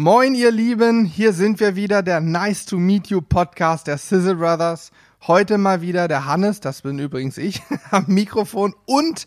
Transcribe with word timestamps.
Moin, 0.00 0.36
ihr 0.36 0.52
Lieben, 0.52 1.04
hier 1.04 1.32
sind 1.32 1.58
wir 1.58 1.74
wieder, 1.74 2.04
der 2.04 2.20
Nice 2.20 2.66
to 2.66 2.78
Meet 2.78 3.08
You 3.08 3.20
Podcast 3.20 3.88
der 3.88 3.98
Sizzle 3.98 4.36
Brothers. 4.36 4.92
Heute 5.26 5.58
mal 5.58 5.80
wieder 5.80 6.06
der 6.06 6.24
Hannes, 6.24 6.60
das 6.60 6.82
bin 6.82 7.00
übrigens 7.00 7.36
ich, 7.36 7.64
am 7.90 8.04
Mikrofon 8.06 8.76
und 8.86 9.26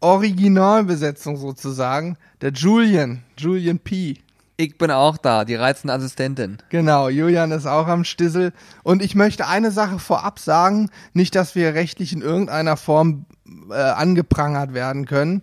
Originalbesetzung 0.00 1.36
sozusagen, 1.36 2.16
der 2.40 2.50
Julian, 2.50 3.22
Julian 3.38 3.78
P. 3.78 4.18
Ich 4.56 4.76
bin 4.76 4.90
auch 4.90 5.18
da, 5.18 5.44
die 5.44 5.54
reizende 5.54 5.94
Assistentin. 5.94 6.58
Genau, 6.70 7.08
Julian 7.08 7.52
ist 7.52 7.66
auch 7.66 7.86
am 7.86 8.02
Stissel. 8.02 8.52
Und 8.82 9.02
ich 9.02 9.14
möchte 9.14 9.46
eine 9.46 9.70
Sache 9.70 10.00
vorab 10.00 10.40
sagen, 10.40 10.90
nicht, 11.12 11.36
dass 11.36 11.54
wir 11.54 11.74
rechtlich 11.74 12.12
in 12.12 12.22
irgendeiner 12.22 12.76
Form 12.76 13.26
äh, 13.70 13.74
angeprangert 13.74 14.74
werden 14.74 15.06
können. 15.06 15.42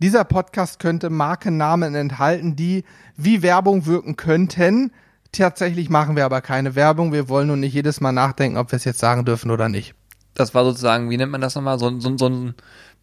Dieser 0.00 0.24
Podcast 0.24 0.78
könnte 0.78 1.10
Markennamen 1.10 1.94
enthalten, 1.94 2.56
die 2.56 2.84
wie 3.16 3.42
Werbung 3.42 3.84
wirken 3.84 4.16
könnten. 4.16 4.92
Tatsächlich 5.30 5.90
machen 5.90 6.16
wir 6.16 6.24
aber 6.24 6.40
keine 6.40 6.74
Werbung. 6.74 7.12
Wir 7.12 7.28
wollen 7.28 7.48
nur 7.48 7.58
nicht 7.58 7.74
jedes 7.74 8.00
Mal 8.00 8.12
nachdenken, 8.12 8.56
ob 8.56 8.72
wir 8.72 8.78
es 8.78 8.84
jetzt 8.84 8.98
sagen 8.98 9.26
dürfen 9.26 9.50
oder 9.50 9.68
nicht. 9.68 9.94
Das 10.34 10.54
war 10.54 10.64
sozusagen, 10.64 11.10
wie 11.10 11.18
nennt 11.18 11.32
man 11.32 11.42
das 11.42 11.54
nochmal? 11.54 11.78
So, 11.78 12.00
so, 12.00 12.16
so 12.16 12.28
ein 12.30 12.54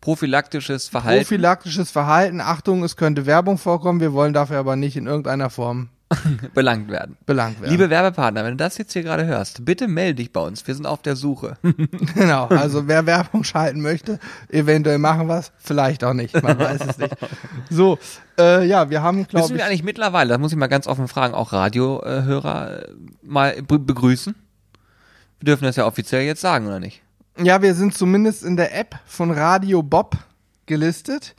prophylaktisches 0.02 0.88
Verhalten. 0.88 1.24
Prophylaktisches 1.24 1.92
Verhalten. 1.92 2.42
Achtung, 2.42 2.84
es 2.84 2.96
könnte 2.96 3.28
Werbung 3.28 3.60
vorkommen. 3.60 4.00
Wir 4.00 4.14
wollen 4.14 4.34
dafür 4.34 4.58
aber 4.58 4.76
nicht 4.76 4.98
in 4.98 5.06
irgendeiner 5.06 5.52
Form 5.52 5.90
belangt 6.54 6.90
werden. 6.90 7.18
Belangt 7.26 7.62
werden. 7.62 7.72
Liebe 7.72 7.90
Werbepartner, 7.90 8.44
wenn 8.44 8.52
du 8.52 8.58
das 8.58 8.78
jetzt 8.78 8.94
hier 8.94 9.04
gerade 9.04 9.26
hörst, 9.26 9.66
bitte 9.66 9.88
melde 9.88 10.16
dich 10.16 10.32
bei 10.32 10.40
uns. 10.40 10.66
Wir 10.66 10.74
sind 10.74 10.86
auf 10.86 11.02
der 11.02 11.16
Suche. 11.16 11.58
genau, 12.16 12.48
also 12.48 12.88
wer 12.88 13.06
Werbung 13.06 13.44
schalten 13.44 13.82
möchte, 13.82 14.20
eventuell 14.50 15.00
machen 15.00 15.28
wir 15.28 15.40
es, 15.40 15.52
vielleicht 15.58 16.04
auch 16.04 16.14
nicht, 16.14 16.42
man 16.42 16.58
weiß 16.58 16.82
es 16.88 16.98
nicht. 16.98 17.16
So, 17.70 18.00
äh, 18.40 18.66
ja, 18.66 18.90
wir 18.90 19.02
haben, 19.02 19.28
glaube 19.28 19.46
ich... 19.46 19.52
Müssen 19.52 19.58
wir 19.58 19.66
eigentlich 19.66 19.84
mittlerweile, 19.84 20.30
das 20.30 20.40
muss 20.40 20.52
ich 20.52 20.58
mal 20.58 20.68
ganz 20.68 20.88
offen 20.88 21.08
fragen, 21.08 21.34
auch 21.34 21.52
Radiohörer 21.52 22.88
äh, 22.88 22.92
mal 23.22 23.62
begrüßen? 23.62 24.36
Wir 25.40 25.46
dürfen 25.46 25.66
das 25.66 25.76
ja 25.76 25.86
offiziell 25.86 26.24
jetzt 26.24 26.42
sagen, 26.42 26.68
oder 26.68 26.80
nicht? 26.80 27.02
Ja, 27.38 27.62
wir 27.62 27.76
sind 27.76 27.96
zumindest 27.96 28.44
in 28.44 28.58
der 28.58 28.76
App 28.76 28.96
von 29.06 29.30
Radio 29.30 29.84
Bob 29.84 30.18
gelistet. 30.66 31.36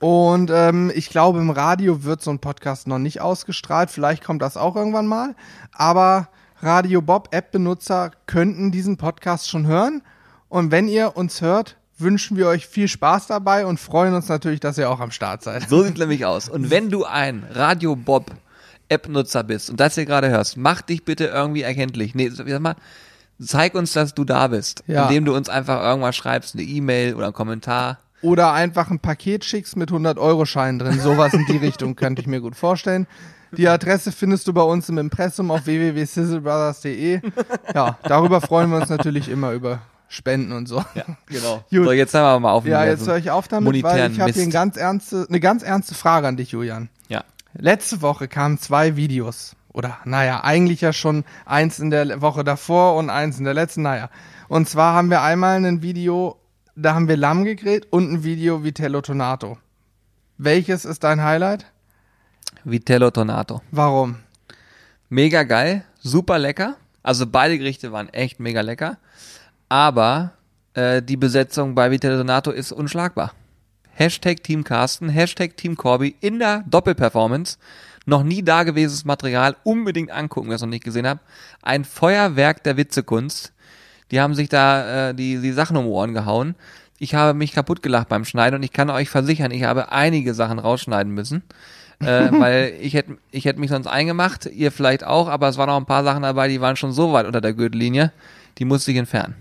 Und 0.00 0.50
ähm, 0.52 0.92
ich 0.94 1.08
glaube, 1.08 1.38
im 1.38 1.50
Radio 1.50 2.04
wird 2.04 2.22
so 2.22 2.30
ein 2.30 2.38
Podcast 2.38 2.86
noch 2.86 2.98
nicht 2.98 3.20
ausgestrahlt. 3.20 3.90
Vielleicht 3.90 4.22
kommt 4.22 4.42
das 4.42 4.56
auch 4.56 4.76
irgendwann 4.76 5.06
mal. 5.06 5.34
Aber 5.72 6.28
Radio 6.60 7.02
Bob 7.02 7.28
App-Benutzer 7.32 8.10
könnten 8.26 8.70
diesen 8.70 8.96
Podcast 8.96 9.48
schon 9.48 9.66
hören. 9.66 10.02
Und 10.48 10.70
wenn 10.70 10.88
ihr 10.88 11.16
uns 11.16 11.40
hört, 11.40 11.76
wünschen 11.98 12.36
wir 12.36 12.46
euch 12.48 12.66
viel 12.66 12.88
Spaß 12.88 13.26
dabei 13.26 13.66
und 13.66 13.80
freuen 13.80 14.14
uns 14.14 14.28
natürlich, 14.28 14.60
dass 14.60 14.78
ihr 14.78 14.90
auch 14.90 15.00
am 15.00 15.10
Start 15.10 15.42
seid. 15.42 15.68
So 15.68 15.82
sieht 15.82 15.98
nämlich 15.98 16.24
aus. 16.24 16.48
Und 16.48 16.70
wenn 16.70 16.90
du 16.90 17.04
ein 17.04 17.44
Radio 17.50 17.96
Bob 17.96 18.30
App-Nutzer 18.88 19.42
bist 19.42 19.70
und 19.70 19.80
das 19.80 19.94
hier 19.94 20.06
gerade 20.06 20.28
hörst, 20.28 20.56
mach 20.56 20.82
dich 20.82 21.04
bitte 21.04 21.26
irgendwie 21.26 21.62
erkenntlich. 21.62 22.14
Nee, 22.14 22.28
sag 22.30 22.60
mal, 22.60 22.76
zeig 23.40 23.74
uns, 23.74 23.92
dass 23.92 24.14
du 24.14 24.24
da 24.24 24.48
bist, 24.48 24.84
ja. 24.86 25.04
indem 25.04 25.24
du 25.24 25.34
uns 25.34 25.48
einfach 25.48 25.82
irgendwas 25.82 26.16
schreibst, 26.16 26.54
eine 26.54 26.62
E-Mail 26.62 27.14
oder 27.14 27.26
einen 27.26 27.34
Kommentar. 27.34 27.98
Oder 28.26 28.52
einfach 28.52 28.90
ein 28.90 28.98
Paket 28.98 29.44
schickst 29.44 29.76
mit 29.76 29.92
100-Euro-Schein 29.92 30.80
drin. 30.80 30.98
Sowas 30.98 31.32
in 31.32 31.46
die 31.46 31.58
Richtung 31.58 31.94
könnte 31.94 32.20
ich 32.20 32.26
mir 32.26 32.40
gut 32.40 32.56
vorstellen. 32.56 33.06
Die 33.52 33.68
Adresse 33.68 34.10
findest 34.10 34.48
du 34.48 34.52
bei 34.52 34.62
uns 34.62 34.88
im 34.88 34.98
Impressum 34.98 35.52
auf 35.52 35.66
www.sizzlebrothers.de. 35.66 37.20
Ja, 37.72 37.98
darüber 38.02 38.40
freuen 38.40 38.70
wir 38.70 38.78
uns 38.78 38.88
natürlich 38.88 39.28
immer 39.28 39.52
über 39.52 39.78
Spenden 40.08 40.50
und 40.50 40.66
so. 40.66 40.84
Ja, 40.96 41.04
genau. 41.26 41.64
Gut. 41.70 41.84
So, 41.84 41.92
jetzt 41.92 42.14
hören 42.14 42.24
wir 42.24 42.40
mal 42.40 42.50
auf. 42.50 42.66
Ja, 42.66 42.84
jetzt 42.84 43.06
höre 43.06 43.18
ich 43.18 43.30
auf 43.30 43.46
damit, 43.46 43.80
weil 43.84 44.10
ich 44.10 44.20
habe 44.20 44.32
hier 44.32 44.42
eine 44.42 44.52
ganz, 44.52 44.76
ernste, 44.76 45.26
eine 45.28 45.38
ganz 45.38 45.62
ernste 45.62 45.94
Frage 45.94 46.26
an 46.26 46.36
dich, 46.36 46.50
Julian. 46.50 46.88
Ja. 47.06 47.22
Letzte 47.54 48.02
Woche 48.02 48.26
kamen 48.26 48.58
zwei 48.58 48.96
Videos. 48.96 49.54
Oder, 49.72 49.98
naja, 50.04 50.42
eigentlich 50.42 50.80
ja 50.80 50.92
schon 50.92 51.24
eins 51.44 51.78
in 51.78 51.90
der 51.90 52.20
Woche 52.22 52.42
davor 52.42 52.96
und 52.96 53.08
eins 53.08 53.38
in 53.38 53.44
der 53.44 53.54
letzten, 53.54 53.82
naja. 53.82 54.10
Und 54.48 54.68
zwar 54.68 54.94
haben 54.94 55.10
wir 55.10 55.22
einmal 55.22 55.64
ein 55.64 55.80
Video 55.80 56.40
da 56.76 56.94
haben 56.94 57.08
wir 57.08 57.16
Lamm 57.16 57.44
gegrillt 57.44 57.86
und 57.90 58.12
ein 58.12 58.22
Video 58.22 58.62
Vitello 58.62 59.00
Tonato. 59.00 59.58
Welches 60.36 60.84
ist 60.84 61.02
dein 61.02 61.22
Highlight? 61.22 61.64
Vitello 62.64 63.10
Tonato. 63.10 63.62
Warum? 63.70 64.16
Mega 65.08 65.42
geil, 65.44 65.84
super 65.98 66.38
lecker. 66.38 66.76
Also 67.02 67.26
beide 67.26 67.58
Gerichte 67.58 67.92
waren 67.92 68.10
echt 68.10 68.40
mega 68.40 68.60
lecker. 68.60 68.98
Aber 69.68 70.32
äh, 70.74 71.00
die 71.02 71.16
Besetzung 71.16 71.74
bei 71.74 71.90
Vitello 71.90 72.18
Tonato 72.18 72.50
ist 72.50 72.72
unschlagbar. 72.72 73.32
Hashtag 73.92 74.42
Team 74.42 74.62
Carsten, 74.62 75.08
Hashtag 75.08 75.56
Team 75.56 75.76
Corby 75.76 76.14
in 76.20 76.38
der 76.38 76.62
Doppelperformance. 76.66 77.56
Noch 78.04 78.22
nie 78.22 78.42
dagewesenes 78.42 79.06
Material, 79.06 79.56
unbedingt 79.64 80.10
angucken, 80.10 80.48
wer 80.48 80.56
es 80.56 80.60
noch 80.62 80.68
nicht 80.68 80.84
gesehen 80.84 81.08
hat. 81.08 81.20
Ein 81.62 81.84
Feuerwerk 81.84 82.62
der 82.62 82.76
Witzekunst. 82.76 83.52
Die 84.10 84.20
haben 84.20 84.34
sich 84.34 84.48
da 84.48 85.10
äh, 85.10 85.14
die, 85.14 85.38
die 85.38 85.52
Sachen 85.52 85.76
um 85.76 85.86
Ohren 85.86 86.14
gehauen. 86.14 86.54
Ich 86.98 87.14
habe 87.14 87.34
mich 87.34 87.52
kaputt 87.52 87.82
gelacht 87.82 88.08
beim 88.08 88.24
Schneiden 88.24 88.56
und 88.56 88.62
ich 88.62 88.72
kann 88.72 88.88
euch 88.90 89.10
versichern, 89.10 89.50
ich 89.50 89.64
habe 89.64 89.92
einige 89.92 90.32
Sachen 90.34 90.58
rausschneiden 90.58 91.12
müssen. 91.12 91.42
äh, 92.00 92.30
weil 92.30 92.74
ich 92.80 92.94
hätte 92.94 93.18
ich 93.30 93.44
hätte 93.44 93.60
mich 93.60 93.70
sonst 93.70 93.86
eingemacht, 93.86 94.46
ihr 94.46 94.72
vielleicht 94.72 95.04
auch, 95.04 95.28
aber 95.28 95.48
es 95.48 95.58
waren 95.58 95.70
auch 95.70 95.76
ein 95.76 95.86
paar 95.86 96.04
Sachen 96.04 96.22
dabei, 96.22 96.48
die 96.48 96.60
waren 96.60 96.76
schon 96.76 96.92
so 96.92 97.12
weit 97.12 97.26
unter 97.26 97.40
der 97.40 97.52
Gürtellinie, 97.52 98.12
die 98.58 98.64
musste 98.64 98.92
ich 98.92 98.96
entfernen. 98.96 99.34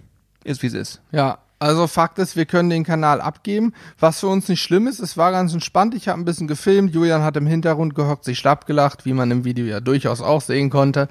Ist 0.44 0.62
wie 0.62 0.68
es 0.68 0.74
ist. 0.74 1.02
Ja, 1.12 1.40
also 1.58 1.88
Fakt 1.88 2.20
ist, 2.20 2.36
wir 2.36 2.46
können 2.46 2.70
den 2.70 2.84
Kanal 2.84 3.22
abgeben, 3.22 3.74
was 4.00 4.20
für 4.20 4.28
uns 4.28 4.48
nicht 4.50 4.62
schlimm 4.62 4.88
ist. 4.88 5.00
Es 5.00 5.18
war 5.18 5.32
ganz 5.32 5.54
entspannt. 5.54 5.96
Ich 5.96 6.08
habe 6.08 6.20
ein 6.20 6.26
bisschen 6.26 6.48
gefilmt. 6.48 6.94
Julian 6.94 7.24
hat 7.24 7.38
im 7.38 7.48
Hintergrund 7.48 7.96
gehockt, 7.96 8.26
sich 8.26 8.38
schlapp 8.38 8.66
gelacht, 8.66 9.06
wie 9.06 9.14
man 9.14 9.32
im 9.32 9.46
Video 9.46 9.66
ja 9.66 9.80
durchaus 9.80 10.22
auch 10.22 10.42
sehen 10.42 10.70
konnte. 10.70 11.08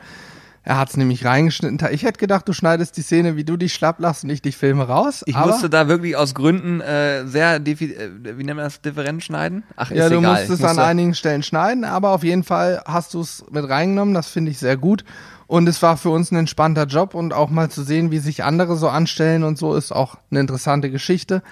Er 0.66 0.78
hat 0.78 0.88
es 0.88 0.96
nämlich 0.96 1.26
reingeschnitten. 1.26 1.78
Ich 1.92 2.04
hätte 2.04 2.18
gedacht, 2.18 2.48
du 2.48 2.54
schneidest 2.54 2.96
die 2.96 3.02
Szene, 3.02 3.36
wie 3.36 3.44
du 3.44 3.58
dich 3.58 3.74
schlapp 3.74 4.00
lachst 4.00 4.24
und 4.24 4.30
ich 4.30 4.40
dich 4.40 4.56
filme 4.56 4.84
raus. 4.88 5.22
Ich 5.26 5.36
musste 5.36 5.68
da 5.68 5.88
wirklich 5.88 6.16
aus 6.16 6.34
Gründen 6.34 6.80
äh, 6.80 7.26
sehr, 7.26 7.56
äh, 7.56 7.76
wie 7.76 8.44
nennt 8.44 8.56
man 8.56 8.64
das, 8.64 8.80
different 8.80 9.22
schneiden? 9.22 9.64
Ach, 9.76 9.90
ist 9.90 9.98
Ja, 9.98 10.08
du 10.08 10.18
egal. 10.18 10.38
musstest 10.38 10.64
an 10.64 10.78
einigen 10.78 11.14
Stellen 11.14 11.42
schneiden, 11.42 11.84
aber 11.84 12.10
auf 12.10 12.24
jeden 12.24 12.44
Fall 12.44 12.82
hast 12.86 13.12
du 13.12 13.20
es 13.20 13.44
mit 13.50 13.68
reingenommen. 13.68 14.14
Das 14.14 14.28
finde 14.28 14.50
ich 14.50 14.58
sehr 14.58 14.78
gut. 14.78 15.04
Und 15.46 15.68
es 15.68 15.82
war 15.82 15.98
für 15.98 16.08
uns 16.08 16.30
ein 16.32 16.36
entspannter 16.36 16.86
Job 16.86 17.14
und 17.14 17.34
auch 17.34 17.50
mal 17.50 17.70
zu 17.70 17.82
sehen, 17.82 18.10
wie 18.10 18.18
sich 18.18 18.42
andere 18.42 18.76
so 18.76 18.88
anstellen 18.88 19.44
und 19.44 19.58
so 19.58 19.74
ist 19.74 19.92
auch 19.92 20.16
eine 20.30 20.40
interessante 20.40 20.90
Geschichte. 20.90 21.42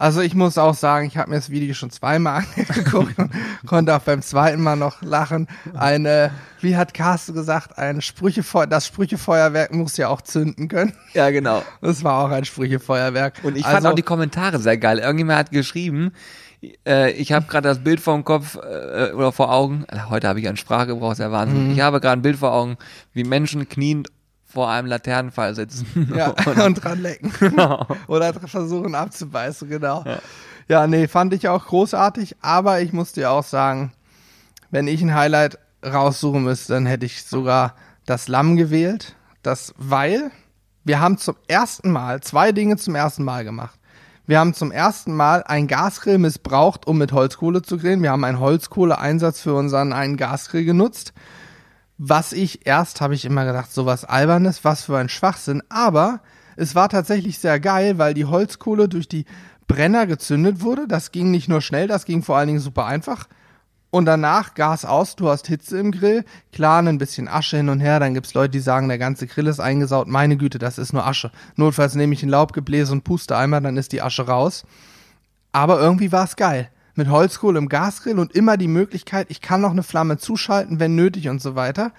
Also 0.00 0.22
ich 0.22 0.34
muss 0.34 0.56
auch 0.56 0.72
sagen, 0.72 1.06
ich 1.08 1.18
habe 1.18 1.28
mir 1.28 1.36
das 1.36 1.50
Video 1.50 1.74
schon 1.74 1.90
zweimal 1.90 2.42
angeguckt 2.56 3.18
und 3.18 3.30
konnte 3.66 3.94
auch 3.94 4.00
beim 4.00 4.22
zweiten 4.22 4.62
Mal 4.62 4.76
noch 4.76 5.02
lachen. 5.02 5.46
Eine, 5.74 6.30
wie 6.62 6.74
hat 6.74 6.94
Carsten 6.94 7.34
gesagt, 7.34 7.76
ein 7.76 8.00
Sprüchefeuer, 8.00 8.66
das 8.66 8.86
Sprüchefeuerwerk 8.86 9.74
muss 9.74 9.98
ja 9.98 10.08
auch 10.08 10.22
zünden 10.22 10.68
können. 10.68 10.94
Ja, 11.12 11.28
genau. 11.28 11.62
Das 11.82 12.02
war 12.02 12.24
auch 12.24 12.30
ein 12.30 12.46
Sprüchefeuerwerk. 12.46 13.40
Und 13.42 13.58
ich 13.58 13.66
also, 13.66 13.76
fand 13.76 13.86
auch 13.88 13.94
die 13.94 14.02
Kommentare 14.02 14.58
sehr 14.58 14.78
geil. 14.78 15.00
Irgendjemand 15.00 15.38
hat 15.38 15.50
geschrieben, 15.50 16.12
äh, 16.86 17.12
ich 17.12 17.32
habe 17.32 17.44
gerade 17.44 17.68
das 17.68 17.84
Bild 17.84 18.00
vor 18.00 18.14
dem 18.14 18.24
Kopf 18.24 18.56
äh, 18.56 19.12
oder 19.12 19.32
vor 19.32 19.52
Augen. 19.52 19.84
Heute 20.08 20.28
habe 20.28 20.40
ich 20.40 20.48
an 20.48 20.56
Sprache 20.56 20.86
gebraucht, 20.86 21.18
sehr 21.18 21.30
Wahnsinn. 21.30 21.66
Mhm. 21.66 21.72
Ich 21.72 21.82
habe 21.82 22.00
gerade 22.00 22.20
ein 22.20 22.22
Bild 22.22 22.38
vor 22.38 22.54
Augen, 22.54 22.78
wie 23.12 23.24
Menschen 23.24 23.68
kniend 23.68 24.08
vor 24.52 24.70
einem 24.70 24.88
Laternenfall 24.88 25.54
sitzen. 25.54 25.86
Ja, 26.14 26.34
und 26.64 26.74
dran 26.74 27.00
lecken. 27.00 27.32
Genau. 27.38 27.86
Oder 28.08 28.34
versuchen 28.34 28.94
abzubeißen, 28.94 29.68
genau. 29.68 30.04
Ja. 30.04 30.18
ja, 30.68 30.86
nee, 30.86 31.08
fand 31.08 31.32
ich 31.34 31.48
auch 31.48 31.66
großartig, 31.66 32.36
aber 32.40 32.80
ich 32.80 32.92
muss 32.92 33.12
dir 33.12 33.30
auch 33.30 33.44
sagen, 33.44 33.92
wenn 34.70 34.88
ich 34.88 35.02
ein 35.02 35.14
Highlight 35.14 35.58
raussuchen 35.84 36.42
müsste, 36.42 36.74
dann 36.74 36.86
hätte 36.86 37.06
ich 37.06 37.24
sogar 37.24 37.74
das 38.06 38.28
Lamm 38.28 38.56
gewählt. 38.56 39.14
Das, 39.42 39.74
weil 39.78 40.30
wir 40.84 41.00
haben 41.00 41.16
zum 41.16 41.36
ersten 41.48 41.90
Mal 41.90 42.20
zwei 42.20 42.52
Dinge 42.52 42.76
zum 42.76 42.94
ersten 42.94 43.24
Mal 43.24 43.44
gemacht. 43.44 43.78
Wir 44.26 44.38
haben 44.38 44.54
zum 44.54 44.70
ersten 44.70 45.14
Mal 45.14 45.42
einen 45.42 45.66
Gasgrill 45.66 46.18
missbraucht, 46.18 46.86
um 46.86 46.98
mit 46.98 47.12
Holzkohle 47.12 47.62
zu 47.62 47.78
grillen. 47.78 48.02
Wir 48.02 48.12
haben 48.12 48.24
einen 48.24 48.38
Holzkohleeinsatz 48.38 49.40
für 49.40 49.54
unseren 49.54 49.92
einen 49.92 50.16
Gasgrill 50.16 50.64
genutzt 50.64 51.12
was 52.02 52.32
ich 52.32 52.66
erst 52.66 53.02
habe 53.02 53.14
ich 53.14 53.26
immer 53.26 53.44
gedacht, 53.44 53.70
sowas 53.70 54.06
albernes, 54.06 54.64
was 54.64 54.84
für 54.84 54.96
ein 54.96 55.10
Schwachsinn, 55.10 55.62
aber 55.68 56.20
es 56.56 56.74
war 56.74 56.88
tatsächlich 56.88 57.38
sehr 57.38 57.60
geil, 57.60 57.98
weil 57.98 58.14
die 58.14 58.24
Holzkohle 58.24 58.88
durch 58.88 59.06
die 59.06 59.26
Brenner 59.68 60.06
gezündet 60.06 60.62
wurde. 60.62 60.88
Das 60.88 61.12
ging 61.12 61.30
nicht 61.30 61.50
nur 61.50 61.60
schnell, 61.60 61.88
das 61.88 62.06
ging 62.06 62.22
vor 62.22 62.38
allen 62.38 62.46
Dingen 62.46 62.58
super 62.58 62.86
einfach. 62.86 63.28
Und 63.90 64.06
danach 64.06 64.54
Gas 64.54 64.86
aus, 64.86 65.14
du 65.14 65.28
hast 65.28 65.46
Hitze 65.46 65.78
im 65.78 65.92
Grill, 65.92 66.24
klar, 66.52 66.82
ein 66.82 66.96
bisschen 66.96 67.28
Asche 67.28 67.58
hin 67.58 67.68
und 67.68 67.80
her, 67.80 68.00
dann 68.00 68.14
gibt's 68.14 68.32
Leute, 68.32 68.52
die 68.52 68.60
sagen, 68.60 68.88
der 68.88 68.96
ganze 68.96 69.26
Grill 69.26 69.48
ist 69.48 69.60
eingesaut. 69.60 70.08
Meine 70.08 70.38
Güte, 70.38 70.58
das 70.58 70.78
ist 70.78 70.94
nur 70.94 71.06
Asche. 71.06 71.30
Notfalls 71.56 71.96
nehme 71.96 72.14
ich 72.14 72.22
ein 72.22 72.30
Laubgebläse 72.30 72.92
und 72.92 73.04
puste 73.04 73.36
einmal, 73.36 73.60
dann 73.60 73.76
ist 73.76 73.92
die 73.92 74.00
Asche 74.00 74.26
raus. 74.26 74.64
Aber 75.52 75.78
irgendwie 75.78 76.12
war 76.12 76.24
es 76.24 76.36
geil 76.36 76.70
mit 76.94 77.08
Holzkohle 77.08 77.58
im 77.58 77.68
Gasgrill 77.68 78.18
und 78.18 78.32
immer 78.32 78.56
die 78.56 78.68
Möglichkeit, 78.68 79.26
ich 79.30 79.40
kann 79.40 79.60
noch 79.60 79.70
eine 79.70 79.82
Flamme 79.82 80.18
zuschalten, 80.18 80.80
wenn 80.80 80.94
nötig 80.94 81.28
und 81.28 81.40
so 81.40 81.54
weiter. 81.54 81.92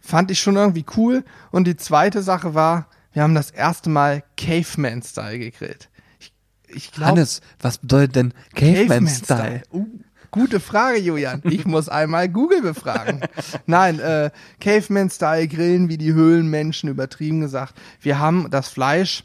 Fand 0.00 0.30
ich 0.30 0.40
schon 0.40 0.56
irgendwie 0.56 0.86
cool. 0.96 1.24
Und 1.50 1.66
die 1.66 1.76
zweite 1.76 2.22
Sache 2.22 2.54
war, 2.54 2.88
wir 3.12 3.22
haben 3.22 3.34
das 3.34 3.50
erste 3.50 3.90
Mal 3.90 4.22
Caveman-Style 4.36 5.38
gegrillt. 5.38 5.88
Ich, 6.20 6.32
ich 6.68 6.92
glaub, 6.92 7.08
Hannes, 7.08 7.40
was 7.60 7.78
bedeutet 7.78 8.16
denn 8.16 8.34
Caveman-Style? 8.54 9.62
Caveman 9.62 9.62
uh. 9.72 9.86
Gute 10.30 10.60
Frage, 10.60 10.98
Julian. 10.98 11.40
Ich 11.44 11.64
muss 11.64 11.88
einmal 11.88 12.28
Google 12.28 12.60
befragen. 12.60 13.22
Nein, 13.66 13.98
äh, 13.98 14.30
Caveman-Style 14.60 15.48
grillen, 15.48 15.88
wie 15.88 15.96
die 15.96 16.12
Höhlenmenschen 16.12 16.90
übertrieben 16.90 17.40
gesagt. 17.40 17.74
Wir 18.02 18.18
haben 18.18 18.50
das 18.50 18.68
Fleisch 18.68 19.24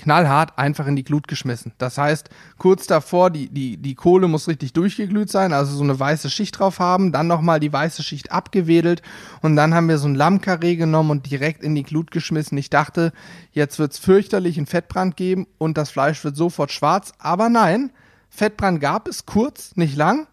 knallhart 0.00 0.58
einfach 0.58 0.86
in 0.86 0.96
die 0.96 1.04
Glut 1.04 1.28
geschmissen. 1.28 1.72
Das 1.78 1.98
heißt, 1.98 2.30
kurz 2.56 2.86
davor, 2.86 3.30
die, 3.30 3.50
die, 3.50 3.76
die 3.76 3.94
Kohle 3.94 4.28
muss 4.28 4.48
richtig 4.48 4.72
durchgeglüht 4.72 5.30
sein, 5.30 5.52
also 5.52 5.76
so 5.76 5.84
eine 5.84 5.98
weiße 5.98 6.30
Schicht 6.30 6.58
drauf 6.58 6.78
haben, 6.78 7.12
dann 7.12 7.26
nochmal 7.26 7.60
die 7.60 7.72
weiße 7.72 8.02
Schicht 8.02 8.32
abgewedelt 8.32 9.02
und 9.42 9.56
dann 9.56 9.74
haben 9.74 9.88
wir 9.88 9.98
so 9.98 10.08
ein 10.08 10.14
Lammkarree 10.14 10.76
genommen 10.76 11.10
und 11.10 11.30
direkt 11.30 11.62
in 11.62 11.74
die 11.74 11.82
Glut 11.82 12.10
geschmissen. 12.10 12.56
Ich 12.56 12.70
dachte, 12.70 13.12
jetzt 13.52 13.78
wird's 13.78 13.98
fürchterlich 13.98 14.56
einen 14.56 14.66
Fettbrand 14.66 15.16
geben 15.16 15.46
und 15.58 15.76
das 15.76 15.90
Fleisch 15.90 16.24
wird 16.24 16.36
sofort 16.36 16.72
schwarz, 16.72 17.12
aber 17.18 17.50
nein, 17.50 17.92
Fettbrand 18.30 18.80
gab 18.80 19.06
es 19.06 19.26
kurz, 19.26 19.76
nicht 19.76 19.96
lang 19.96 20.26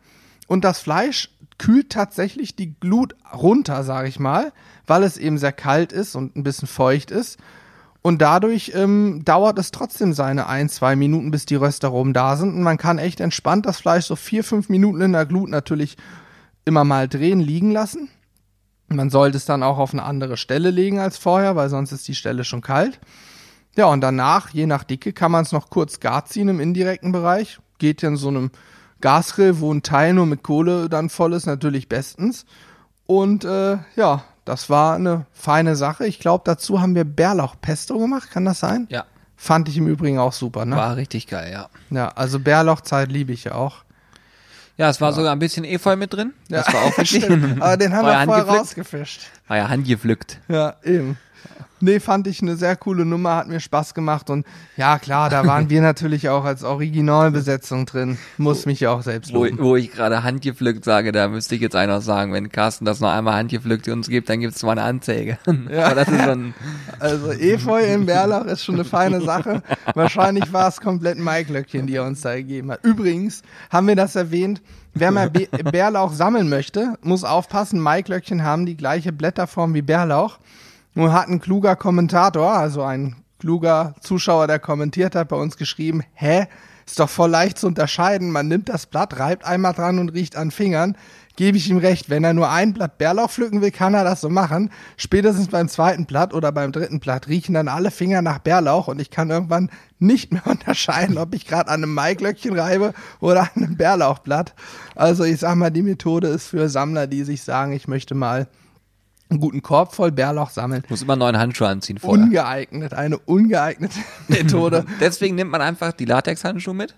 und 0.47 0.63
das 0.63 0.79
Fleisch 0.79 1.29
kühlt 1.57 1.89
tatsächlich 1.89 2.55
die 2.55 2.73
Glut 2.79 3.15
runter, 3.33 3.83
sage 3.83 4.07
ich 4.07 4.19
mal, 4.19 4.53
weil 4.85 5.03
es 5.03 5.17
eben 5.17 5.37
sehr 5.37 5.51
kalt 5.51 5.91
ist 5.91 6.15
und 6.15 6.37
ein 6.37 6.43
bisschen 6.43 6.67
feucht 6.67 7.11
ist 7.11 7.37
und 8.07 8.19
dadurch 8.21 8.71
ähm, 8.73 9.23
dauert 9.25 9.59
es 9.59 9.71
trotzdem 9.71 10.13
seine 10.13 10.47
ein, 10.47 10.69
zwei 10.69 10.95
Minuten, 10.95 11.29
bis 11.29 11.45
die 11.45 11.55
Röstaromen 11.55 12.13
da 12.13 12.37
sind. 12.37 12.55
Und 12.55 12.63
man 12.63 12.77
kann 12.77 12.99
echt 12.99 13.19
entspannt 13.19 13.65
das 13.65 13.81
Fleisch 13.81 14.05
so 14.05 14.15
vier, 14.15 14.45
fünf 14.45 14.69
Minuten 14.69 15.01
in 15.01 15.11
der 15.11 15.25
Glut 15.25 15.49
natürlich 15.49 15.97
immer 16.63 16.85
mal 16.85 17.09
drehen, 17.09 17.41
liegen 17.41 17.71
lassen. 17.71 18.07
Man 18.87 19.09
sollte 19.09 19.35
es 19.35 19.43
dann 19.43 19.61
auch 19.61 19.77
auf 19.77 19.91
eine 19.91 20.03
andere 20.03 20.37
Stelle 20.37 20.71
legen 20.71 20.99
als 20.99 21.17
vorher, 21.17 21.57
weil 21.57 21.67
sonst 21.67 21.91
ist 21.91 22.07
die 22.07 22.15
Stelle 22.15 22.45
schon 22.45 22.61
kalt. 22.61 23.01
Ja, 23.75 23.87
und 23.87 23.99
danach, 23.99 24.51
je 24.51 24.67
nach 24.67 24.85
Dicke, 24.85 25.11
kann 25.11 25.33
man 25.33 25.43
es 25.43 25.51
noch 25.51 25.69
kurz 25.69 25.99
gar 25.99 26.23
ziehen 26.23 26.47
im 26.47 26.61
indirekten 26.61 27.11
Bereich. 27.11 27.59
Geht 27.77 28.03
in 28.03 28.15
so 28.15 28.29
einem 28.29 28.51
Gasgrill, 29.01 29.59
wo 29.59 29.73
ein 29.73 29.83
Teil 29.83 30.13
nur 30.13 30.27
mit 30.27 30.43
Kohle 30.43 30.87
dann 30.87 31.09
voll 31.09 31.33
ist, 31.33 31.45
natürlich 31.45 31.89
bestens. 31.89 32.45
Und 33.05 33.43
äh, 33.43 33.79
ja, 33.97 34.23
das 34.47 34.69
war 34.69 34.95
eine 34.95 35.25
feine 35.33 35.75
Sache. 35.75 36.07
Ich 36.07 36.19
glaube, 36.19 36.43
dazu 36.45 36.81
haben 36.81 36.95
wir 36.95 37.03
Bärlauchpesto 37.03 37.97
gemacht. 37.99 38.31
Kann 38.31 38.45
das 38.45 38.59
sein? 38.59 38.87
Ja. 38.89 39.05
Fand 39.35 39.67
ich 39.69 39.77
im 39.77 39.87
Übrigen 39.87 40.19
auch 40.19 40.33
super, 40.33 40.65
ne? 40.65 40.75
War 40.75 40.95
richtig 40.95 41.27
geil, 41.27 41.51
ja. 41.51 41.69
Ja, 41.89 42.09
also 42.09 42.39
Bärlauchzeit 42.39 43.11
liebe 43.11 43.33
ich 43.33 43.43
ja 43.43 43.55
auch. 43.55 43.83
Ja, 44.77 44.89
es 44.89 45.01
war 45.01 45.09
ja. 45.09 45.15
sogar 45.15 45.31
ein 45.33 45.39
bisschen 45.39 45.65
Efeu 45.65 45.95
mit 45.95 46.13
drin. 46.13 46.33
Das 46.49 46.67
ja. 46.67 46.73
war 46.73 46.83
auch 46.83 46.97
richtig. 46.97 47.25
Aber 47.59 47.77
den 47.77 47.93
haben 47.93 48.05
wir 48.05 48.25
vorher 48.25 48.47
rausgefischt. 48.47 49.21
War 49.47 49.57
ja 49.57 49.69
handgepflückt. 49.69 50.39
Ja, 50.47 50.75
eben. 50.83 51.17
Nee, 51.79 51.99
fand 51.99 52.27
ich 52.27 52.41
eine 52.41 52.55
sehr 52.55 52.75
coole 52.75 53.05
Nummer, 53.05 53.35
hat 53.35 53.47
mir 53.47 53.59
Spaß 53.59 53.93
gemacht 53.93 54.29
und 54.29 54.45
ja 54.77 54.97
klar, 54.97 55.29
da 55.29 55.45
waren 55.45 55.69
wir 55.69 55.81
natürlich 55.81 56.29
auch 56.29 56.43
als 56.43 56.63
Originalbesetzung 56.63 57.85
drin. 57.85 58.17
Muss 58.37 58.65
mich 58.65 58.79
ja 58.79 58.91
auch 58.91 59.03
selbst 59.03 59.31
loben. 59.31 59.59
Wo, 59.59 59.63
wo 59.63 59.75
ich 59.75 59.91
gerade 59.91 60.23
handgepflückt 60.23 60.83
sage, 60.83 61.11
da 61.11 61.27
müsste 61.27 61.55
ich 61.55 61.61
jetzt 61.61 61.75
einer 61.75 62.01
sagen, 62.01 62.33
wenn 62.33 62.49
Carsten 62.49 62.85
das 62.85 62.99
noch 62.99 63.11
einmal 63.11 63.35
handgepflückt 63.35 63.87
uns 63.89 64.09
gibt, 64.09 64.29
dann 64.29 64.39
gibt 64.39 64.55
es 64.55 64.63
mal 64.63 64.71
eine 64.71 64.83
Anzeige. 64.83 65.37
Ja. 65.69 65.93
das 65.93 66.07
ist 66.07 66.23
schon 66.23 66.53
also 66.99 67.31
Efeu 67.31 67.83
im 67.83 68.05
Bärlauch 68.05 68.45
ist 68.45 68.63
schon 68.63 68.75
eine 68.75 68.85
feine 68.85 69.21
Sache. 69.21 69.63
Wahrscheinlich 69.95 70.53
war 70.53 70.67
es 70.67 70.79
komplett 70.79 71.17
Maiklöckchen, 71.17 71.87
die 71.87 71.95
er 71.95 72.05
uns 72.05 72.21
da 72.21 72.35
gegeben 72.35 72.71
hat. 72.71 72.83
Übrigens 72.83 73.41
haben 73.69 73.87
wir 73.87 73.95
das 73.95 74.15
erwähnt, 74.15 74.61
Wer 74.99 75.11
mal 75.11 75.29
Bärlauch 75.29 76.11
sammeln 76.13 76.49
möchte, 76.49 76.95
muss 77.01 77.23
aufpassen, 77.23 77.79
Maiklöckchen 77.79 78.43
haben 78.43 78.65
die 78.65 78.75
gleiche 78.75 79.11
Blätterform 79.11 79.75
wie 79.75 79.83
Bärlauch. 79.83 80.39
Nur 80.97 81.13
hat 81.13 81.27
ein 81.27 81.39
kluger 81.39 81.75
Kommentator, 81.75 82.53
also 82.53 82.81
ein 82.81 83.17
kluger 83.37 83.93
Zuschauer, 84.01 84.47
der 84.47 84.57
kommentiert 84.57 85.13
hat, 85.13 85.27
bei 85.27 85.35
uns 85.35 85.55
geschrieben, 85.55 86.01
hä, 86.15 86.47
ist 86.87 86.99
doch 86.99 87.07
voll 87.07 87.29
leicht 87.29 87.59
zu 87.59 87.67
unterscheiden. 87.67 88.31
Man 88.31 88.47
nimmt 88.47 88.67
das 88.67 88.87
Blatt, 88.87 89.19
reibt 89.19 89.45
einmal 89.45 89.73
dran 89.73 89.99
und 89.99 90.09
riecht 90.09 90.35
an 90.35 90.49
Fingern. 90.49 90.97
Gebe 91.35 91.55
ich 91.55 91.69
ihm 91.69 91.77
recht. 91.77 92.09
Wenn 92.09 92.23
er 92.23 92.33
nur 92.33 92.49
ein 92.49 92.73
Blatt 92.73 92.97
Bärlauch 92.97 93.29
pflücken 93.29 93.61
will, 93.61 93.69
kann 93.69 93.93
er 93.93 94.03
das 94.03 94.21
so 94.21 94.29
machen. 94.29 94.71
Spätestens 94.95 95.49
beim 95.49 95.69
zweiten 95.69 96.07
Blatt 96.07 96.33
oder 96.33 96.51
beim 96.51 96.71
dritten 96.71 96.99
Blatt 96.99 97.27
riechen 97.27 97.53
dann 97.53 97.67
alle 97.67 97.91
Finger 97.91 98.23
nach 98.23 98.39
Bärlauch 98.39 98.87
und 98.87 98.99
ich 98.99 99.11
kann 99.11 99.29
irgendwann 99.29 99.69
nicht 99.99 100.33
mehr 100.33 100.47
unterscheiden, 100.47 101.19
ob 101.19 101.35
ich 101.35 101.45
gerade 101.45 101.69
an 101.69 101.83
einem 101.83 101.93
Maiglöckchen 101.93 102.57
reibe 102.57 102.95
oder 103.19 103.41
an 103.41 103.49
einem 103.65 103.77
Bärlauchblatt. 103.77 104.55
Also 104.95 105.25
ich 105.25 105.41
sag 105.41 105.57
mal, 105.57 105.69
die 105.69 105.83
Methode 105.83 106.29
ist 106.29 106.47
für 106.47 106.69
Sammler, 106.69 107.05
die 107.05 107.23
sich 107.23 107.43
sagen, 107.43 107.73
ich 107.73 107.87
möchte 107.87 108.15
mal 108.15 108.47
einen 109.29 109.39
guten 109.39 109.61
Korb 109.61 109.93
voll 109.93 110.11
Bärlauch 110.11 110.49
sammeln. 110.49 110.83
Muss 110.89 111.01
immer 111.01 111.15
neuen 111.15 111.37
Handschuhe 111.37 111.67
anziehen 111.67 111.97
vorher. 111.97 112.23
Ungeeignet, 112.23 112.93
eine 112.93 113.17
ungeeignete 113.17 113.99
Methode. 114.27 114.85
Deswegen 114.99 115.35
nimmt 115.35 115.51
man 115.51 115.61
einfach 115.61 115.91
die 115.93 116.05
Latexhandschuhe 116.05 116.73
mit 116.73 116.95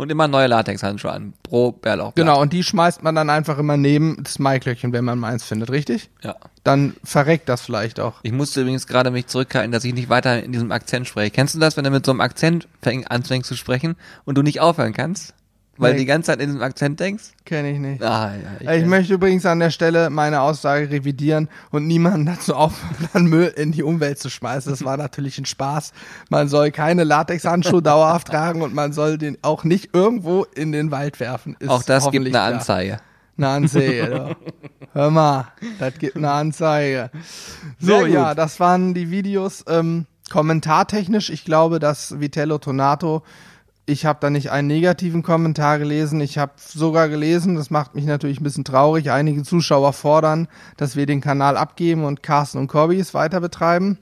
und 0.00 0.10
immer 0.10 0.28
neue 0.28 0.46
Latexhandschuhe 0.46 1.12
an 1.12 1.34
pro 1.42 1.72
Bärlauch. 1.72 2.14
Genau, 2.14 2.40
und 2.40 2.52
die 2.52 2.62
schmeißt 2.62 3.02
man 3.02 3.14
dann 3.14 3.28
einfach 3.28 3.58
immer 3.58 3.76
neben 3.76 4.22
das 4.22 4.38
Maiklöckchen, 4.38 4.92
wenn 4.92 5.04
man 5.04 5.18
meins 5.18 5.44
findet, 5.44 5.70
richtig? 5.70 6.10
Ja. 6.22 6.36
Dann 6.64 6.94
verreckt 7.04 7.48
das 7.48 7.60
vielleicht 7.60 8.00
auch. 8.00 8.14
Ich 8.22 8.32
musste 8.32 8.62
übrigens 8.62 8.86
gerade 8.86 9.10
mich 9.10 9.26
zurückhalten, 9.26 9.72
dass 9.72 9.84
ich 9.84 9.94
nicht 9.94 10.08
weiter 10.08 10.42
in 10.42 10.52
diesem 10.52 10.72
Akzent 10.72 11.06
spreche. 11.06 11.30
Kennst 11.30 11.54
du 11.54 11.58
das, 11.58 11.76
wenn 11.76 11.84
du 11.84 11.90
mit 11.90 12.06
so 12.06 12.12
einem 12.12 12.20
Akzent 12.20 12.66
anfängst 12.82 13.48
zu 13.48 13.56
sprechen 13.56 13.96
und 14.24 14.36
du 14.36 14.42
nicht 14.42 14.60
aufhören 14.60 14.92
kannst? 14.94 15.34
Weil 15.80 15.92
nee. 15.92 15.96
du 15.96 16.02
die 16.02 16.06
ganze 16.06 16.26
Zeit 16.26 16.40
in 16.40 16.48
diesem 16.48 16.60
Akzent 16.60 17.00
denkst? 17.00 17.24
Kenne 17.46 17.70
ich 17.70 17.78
nicht. 17.78 18.02
Ah, 18.02 18.32
ja, 18.60 18.74
ich, 18.74 18.82
ich 18.82 18.86
möchte 18.86 19.14
übrigens 19.14 19.46
an 19.46 19.60
der 19.60 19.70
Stelle 19.70 20.10
meine 20.10 20.42
Aussage 20.42 20.90
revidieren 20.90 21.48
und 21.70 21.86
niemanden 21.86 22.26
dazu 22.26 22.54
auffordern, 22.54 23.24
Müll 23.30 23.50
in 23.56 23.72
die 23.72 23.82
Umwelt 23.82 24.18
zu 24.18 24.28
schmeißen. 24.28 24.70
Das 24.70 24.84
war 24.84 24.96
natürlich 24.98 25.38
ein 25.38 25.46
Spaß. 25.46 25.92
Man 26.28 26.48
soll 26.48 26.70
keine 26.70 27.04
Latexhandschuhe 27.04 27.80
dauerhaft 27.82 28.28
tragen 28.28 28.60
und 28.60 28.74
man 28.74 28.92
soll 28.92 29.16
den 29.16 29.38
auch 29.40 29.64
nicht 29.64 29.94
irgendwo 29.94 30.44
in 30.54 30.70
den 30.70 30.90
Wald 30.90 31.18
werfen. 31.18 31.56
Ist 31.58 31.70
auch 31.70 31.82
das 31.82 32.10
gibt 32.10 32.26
eine 32.26 32.40
Anzeige. 32.40 32.98
Eine 33.38 33.48
Anzeige. 33.48 34.36
Hör 34.92 35.10
mal, 35.10 35.46
das 35.78 35.94
gibt 35.98 36.14
eine 36.14 36.30
Anzeige. 36.30 37.10
So, 37.78 38.04
ja, 38.04 38.34
das 38.34 38.60
waren 38.60 38.92
die 38.92 39.10
Videos. 39.10 39.64
Ähm, 39.66 40.04
kommentartechnisch, 40.28 41.30
ich 41.30 41.46
glaube, 41.46 41.78
dass 41.78 42.20
Vitello 42.20 42.58
Tonato 42.58 43.22
ich 43.90 44.06
habe 44.06 44.18
da 44.20 44.30
nicht 44.30 44.50
einen 44.50 44.68
negativen 44.68 45.22
Kommentar 45.22 45.78
gelesen. 45.78 46.20
Ich 46.20 46.38
habe 46.38 46.52
sogar 46.56 47.08
gelesen, 47.08 47.56
das 47.56 47.70
macht 47.70 47.94
mich 47.94 48.04
natürlich 48.04 48.40
ein 48.40 48.44
bisschen 48.44 48.64
traurig. 48.64 49.10
Einige 49.10 49.42
Zuschauer 49.42 49.92
fordern, 49.92 50.48
dass 50.76 50.96
wir 50.96 51.06
den 51.06 51.20
Kanal 51.20 51.56
abgeben 51.56 52.04
und 52.04 52.22
Carsten 52.22 52.58
und 52.58 52.68
Corbys 52.68 53.14
weiter 53.14 53.40
betreiben. 53.40 53.98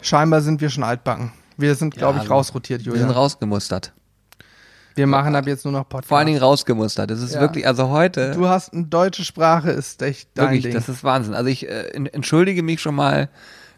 Scheinbar 0.00 0.40
sind 0.40 0.60
wir 0.60 0.70
schon 0.70 0.82
altbacken. 0.82 1.32
Wir 1.56 1.74
sind, 1.74 1.94
glaube 1.94 2.18
ja, 2.18 2.24
ich, 2.24 2.30
rausrotiert, 2.30 2.82
Julian. 2.82 3.02
Wir 3.02 3.08
sind 3.08 3.16
rausgemustert. 3.16 3.92
Wir 4.94 5.06
machen 5.06 5.34
ab 5.36 5.46
jetzt 5.46 5.64
nur 5.64 5.72
noch 5.72 5.86
Podcast. 5.86 6.08
Vor 6.08 6.18
allen 6.18 6.26
Dingen 6.26 6.40
rausgemustert. 6.40 7.10
Das 7.10 7.20
ist 7.20 7.34
ja. 7.34 7.40
wirklich, 7.40 7.66
also 7.66 7.90
heute. 7.90 8.32
Du 8.32 8.48
hast 8.48 8.72
eine 8.72 8.84
deutsche 8.84 9.24
Sprache, 9.24 9.70
ist 9.70 10.00
echt 10.00 10.30
dein 10.34 10.46
wirklich, 10.46 10.62
Ding. 10.64 10.72
das 10.72 10.88
ist 10.88 11.04
Wahnsinn. 11.04 11.34
Also 11.34 11.50
ich 11.50 11.68
äh, 11.68 11.88
entschuldige 12.12 12.62
mich 12.62 12.80
schon 12.80 12.94
mal 12.94 13.28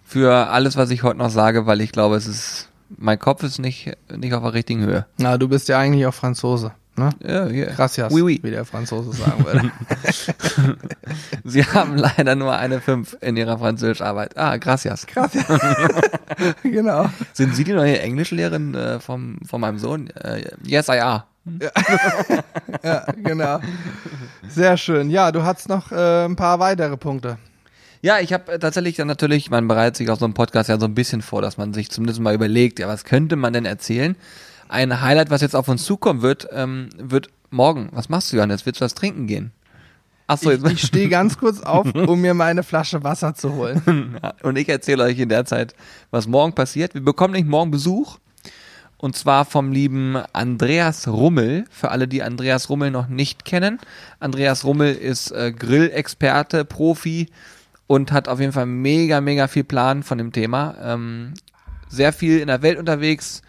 für 0.05 0.49
alles, 0.49 0.77
was 0.77 0.91
ich 0.91 1.03
heute 1.03 1.19
noch 1.19 1.31
sage, 1.31 1.67
weil 1.67 1.81
ich 1.81 1.91
glaube, 1.91 2.15
es 2.15 2.29
ist 2.29 2.69
mein 2.97 3.19
Kopf 3.19 3.43
ist 3.43 3.59
nicht, 3.59 3.97
nicht 4.15 4.33
auf 4.35 4.43
der 4.43 4.55
richtigen 4.55 4.85
Höhe. 4.85 5.07
Na, 5.19 5.39
du 5.39 5.49
bist 5.49 5.69
ja 5.69 5.79
eigentlich 5.79 6.07
auch 6.07 6.15
Franzose. 6.15 6.73
Ne? 6.99 7.11
Ja, 7.25 7.47
ja. 7.47 7.67
Gracias, 7.67 8.13
oui, 8.13 8.23
oui. 8.23 8.41
wie 8.43 8.51
der 8.51 8.65
Franzose 8.65 9.13
sagen 9.13 9.45
würde. 9.45 9.71
Sie 11.45 11.65
haben 11.65 11.97
leider 11.97 12.35
nur 12.35 12.57
eine 12.57 12.81
5 12.81 13.19
in 13.21 13.37
Ihrer 13.37 13.57
Französischarbeit. 13.59 14.37
Ah, 14.37 14.57
gracias. 14.57 15.07
Gracias. 15.07 15.47
genau. 16.65 17.09
Sind 17.35 17.55
Sie 17.55 17.63
die 17.63 17.73
neue 17.73 18.01
Englischlehrerin 18.01 18.75
äh, 18.75 18.99
vom, 18.99 19.39
von 19.47 19.61
meinem 19.61 19.79
Sohn? 19.79 20.11
Äh, 20.11 20.51
yes, 20.65 20.89
I 20.89 20.99
are. 20.99 21.25
Ja. 21.61 21.71
ja, 22.83 23.07
genau. 23.23 23.61
Sehr 24.49 24.77
schön. 24.77 25.09
Ja, 25.09 25.31
du 25.31 25.45
hast 25.45 25.69
noch 25.69 25.93
äh, 25.93 26.25
ein 26.25 26.35
paar 26.35 26.59
weitere 26.59 26.97
Punkte. 26.97 27.39
Ja, 28.01 28.21
ich 28.21 28.33
habe 28.33 28.53
äh, 28.53 28.59
tatsächlich 28.59 28.97
dann 28.97 29.09
natürlich, 29.09 29.51
man 29.51 29.67
bereitet 29.67 29.97
sich 29.97 30.11
auf 30.11 30.19
so 30.19 30.25
einem 30.25 30.35
Podcast 30.35 30.69
ja 30.69 30.79
so 30.79 30.87
ein 30.87 30.95
bisschen 30.95 31.23
vor, 31.23 31.43
dass 31.43 31.57
man 31.57 31.75
sich 31.75 31.91
zumindest 31.91 32.21
mal 32.21 32.35
überlegt, 32.35 32.79
ja, 32.79 32.89
was 32.89 33.05
könnte 33.05 33.37
man 33.37 33.53
denn 33.53 33.65
erzählen? 33.65 34.17
Ein 34.69 35.01
Highlight, 35.01 35.31
was 35.31 35.41
jetzt 35.41 35.57
auf 35.57 35.69
uns 35.69 35.85
zukommen 35.85 36.23
wird, 36.23 36.49
ähm, 36.53 36.91
wird 36.97 37.31
morgen. 37.51 37.89
Was 37.93 38.09
machst 38.09 38.33
du, 38.33 38.37
Johannes? 38.37 38.67
Willst 38.67 38.81
du 38.81 38.85
was 38.85 38.95
trinken 38.95 39.27
gehen? 39.27 39.53
Achso, 40.27 40.51
ich, 40.51 40.63
ich 40.63 40.83
stehe 40.83 41.09
ganz 41.09 41.39
kurz 41.39 41.61
auf, 41.61 41.93
um 41.95 42.21
mir 42.21 42.35
meine 42.35 42.63
Flasche 42.63 43.03
Wasser 43.03 43.35
zu 43.35 43.55
holen. 43.55 44.21
Und 44.43 44.59
ich 44.59 44.69
erzähle 44.69 45.05
euch 45.05 45.19
in 45.19 45.31
der 45.31 45.47
Zeit, 45.47 45.75
was 46.11 46.29
morgen 46.29 46.55
passiert. 46.55 46.95
Wir 46.95 47.03
bekommen 47.03 47.33
nicht 47.33 47.49
morgen 47.49 47.71
Besuch. 47.71 48.19
Und 48.99 49.17
zwar 49.17 49.45
vom 49.45 49.73
lieben 49.73 50.17
Andreas 50.33 51.09
Rummel. 51.09 51.65
Für 51.71 51.91
alle, 51.93 52.09
die 52.09 52.23
Andreas 52.23 52.69
Rummel 52.69 52.91
noch 52.91 53.09
nicht 53.09 53.45
kennen. 53.45 53.79
Andreas 54.21 54.65
Rummel 54.65 54.95
ist 54.95 55.31
äh, 55.31 55.53
Grillexperte, 55.53 56.65
Profi, 56.65 57.29
und 57.89 58.13
hat 58.13 58.29
auf 58.29 58.39
jeden 58.39 58.53
Fall 58.53 58.67
mega, 58.67 59.21
mega 59.21 59.49
viel 59.49 59.65
Plan 59.65 60.05
von 60.05 60.19
dem 60.19 60.31
Thema. 60.31 60.77
Ähm, 60.81 61.35
sehr 61.89 62.13
viel 62.13 62.39
in 62.39 62.47
der 62.47 62.63
Welt 62.63 62.79
unterwegs, 62.79 63.43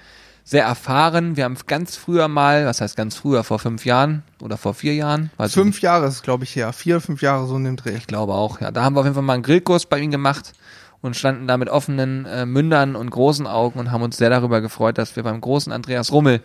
sehr 0.44 0.64
erfahren. 0.64 1.36
Wir 1.36 1.44
haben 1.44 1.58
ganz 1.68 1.98
früher 1.98 2.28
mal, 2.28 2.66
was 2.66 2.82
heißt 2.82 2.96
ganz 2.96 3.16
früher, 3.16 3.44
vor 3.44 3.60
fünf 3.60 3.86
Jahren 3.86 4.24
oder 4.42 4.58
vor 4.58 4.74
vier 4.74 4.96
Jahren? 4.96 5.30
Fünf 5.50 5.82
Jahre 5.82 6.08
ist, 6.08 6.24
glaube 6.24 6.46
ich, 6.46 6.56
her. 6.56 6.74
Vier, 6.74 7.02
fünf 7.02 7.22
Jahre 7.22 7.46
so 7.46 7.58
in 7.58 7.66
dem 7.66 7.76
Dreh. 7.76 7.96
Ich 7.96 8.08
glaube 8.08 8.34
auch, 8.34 8.60
ja. 8.62 8.72
Da 8.72 8.84
haben 8.84 8.96
wir 8.96 9.02
auf 9.02 9.06
jeden 9.06 9.14
Fall 9.14 9.24
mal 9.24 9.34
einen 9.34 9.44
Grillkurs 9.44 9.86
bei 9.86 10.00
ihm 10.00 10.10
gemacht 10.10 10.54
und 11.02 11.18
standen 11.18 11.46
da 11.46 11.58
mit 11.58 11.70
offenen 11.70 12.26
äh, 12.26 12.46
Mündern 12.46 12.96
und 12.96 13.10
großen 13.10 13.46
Augen 13.46 13.78
und 13.78 13.92
haben 13.92 14.02
uns 14.02 14.18
sehr 14.18 14.30
darüber 14.30 14.62
gefreut, 14.62 14.98
dass 14.98 15.16
wir 15.18 15.24
beim 15.24 15.40
großen 15.42 15.72
Andreas 15.72 16.12
Rummel 16.12 16.42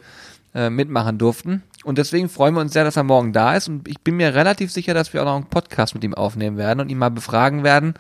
äh, 0.54 0.70
mitmachen 0.70 1.18
durften. 1.18 1.62
Und 1.84 1.99
deswegen 1.99 2.28
freuen 2.28 2.54
wir 2.54 2.61
uns 2.61 2.73
sehr, 2.73 2.84
dass 2.84 2.96
er 2.96 3.02
morgen 3.02 3.32
da 3.32 3.56
ist. 3.56 3.68
Und 3.68 3.88
ich 3.88 4.00
bin 4.00 4.16
mir 4.16 4.34
relativ 4.34 4.73
sicher, 4.73 4.94
dass 4.94 5.12
wir 5.12 5.20
auch 5.23 5.26
noch 5.26 5.37
einen 5.37 5.50
Podcast 5.50 5.94
mit 5.94 6.04
ihm 6.04 6.14
aufnehmen 6.14 6.56
werden 6.56 6.80
und 6.80 6.88
ihn 6.88 6.99
mal 6.99 7.11
befragen 7.11 7.64
werden, 7.64 7.94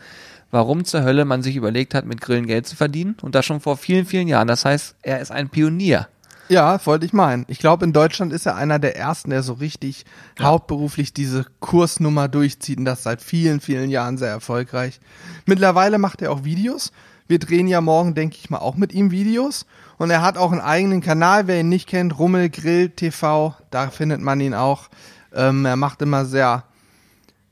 warum 0.50 0.84
zur 0.84 1.02
Hölle 1.02 1.24
man 1.24 1.42
sich 1.42 1.56
überlegt 1.56 1.94
hat, 1.94 2.06
mit 2.06 2.20
Grillen 2.20 2.46
Geld 2.46 2.66
zu 2.66 2.76
verdienen. 2.76 3.16
Und 3.22 3.34
das 3.34 3.44
schon 3.44 3.60
vor 3.60 3.76
vielen, 3.76 4.06
vielen 4.06 4.28
Jahren. 4.28 4.48
Das 4.48 4.64
heißt, 4.64 4.96
er 5.02 5.20
ist 5.20 5.30
ein 5.30 5.48
Pionier. 5.48 6.08
Ja, 6.48 6.84
wollte 6.84 7.06
ich 7.06 7.12
meinen. 7.12 7.46
Ich 7.48 7.58
glaube, 7.58 7.84
in 7.84 7.92
Deutschland 7.92 8.32
ist 8.32 8.44
er 8.44 8.54
einer 8.56 8.78
der 8.78 8.96
ersten, 8.96 9.30
der 9.30 9.42
so 9.42 9.54
richtig 9.54 10.04
ja. 10.38 10.46
hauptberuflich 10.46 11.14
diese 11.14 11.46
Kursnummer 11.60 12.28
durchzieht 12.28 12.78
und 12.78 12.84
das 12.84 13.02
seit 13.02 13.22
vielen, 13.22 13.60
vielen 13.60 13.90
Jahren 13.90 14.18
sehr 14.18 14.28
erfolgreich. 14.28 15.00
Mittlerweile 15.46 15.98
macht 15.98 16.20
er 16.20 16.32
auch 16.32 16.44
Videos. 16.44 16.92
Wir 17.26 17.38
drehen 17.38 17.66
ja 17.66 17.80
morgen, 17.80 18.14
denke 18.14 18.36
ich 18.38 18.50
mal, 18.50 18.58
auch 18.58 18.76
mit 18.76 18.92
ihm 18.92 19.10
Videos. 19.10 19.64
Und 19.98 20.10
er 20.10 20.22
hat 20.22 20.36
auch 20.36 20.52
einen 20.52 20.60
eigenen 20.60 21.00
Kanal, 21.00 21.46
wer 21.46 21.60
ihn 21.60 21.68
nicht 21.68 21.88
kennt, 21.88 22.18
Rummel 22.18 22.50
Grill 22.50 22.90
TV, 22.90 23.54
da 23.70 23.90
findet 23.90 24.20
man 24.20 24.40
ihn 24.40 24.54
auch. 24.54 24.88
Ähm, 25.34 25.64
er 25.64 25.76
macht 25.76 26.02
immer 26.02 26.24
sehr, 26.24 26.64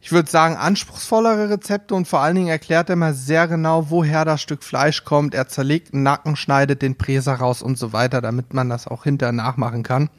ich 0.00 0.12
würde 0.12 0.30
sagen, 0.30 0.56
anspruchsvollere 0.56 1.50
Rezepte 1.50 1.94
und 1.94 2.08
vor 2.08 2.20
allen 2.20 2.37
Dingen 2.37 2.49
erklärt 2.49 2.90
er 2.90 2.94
immer 2.94 3.14
sehr 3.14 3.49
genau, 3.49 3.90
woher 3.90 4.25
das 4.25 4.40
Stück 4.42 4.64
Fleisch 4.64 5.04
kommt. 5.04 5.34
Er 5.34 5.49
zerlegt 5.49 5.94
einen 5.94 6.02
Nacken, 6.02 6.37
schneidet 6.37 6.82
den 6.82 6.96
Präser 6.96 7.34
raus 7.34 7.62
und 7.62 7.78
so 7.78 7.92
weiter, 7.92 8.20
damit 8.20 8.54
man 8.54 8.68
das 8.68 8.87
auch 8.87 9.04
hinterher 9.04 9.32
nachmachen 9.32 9.82
kann. 9.82 10.11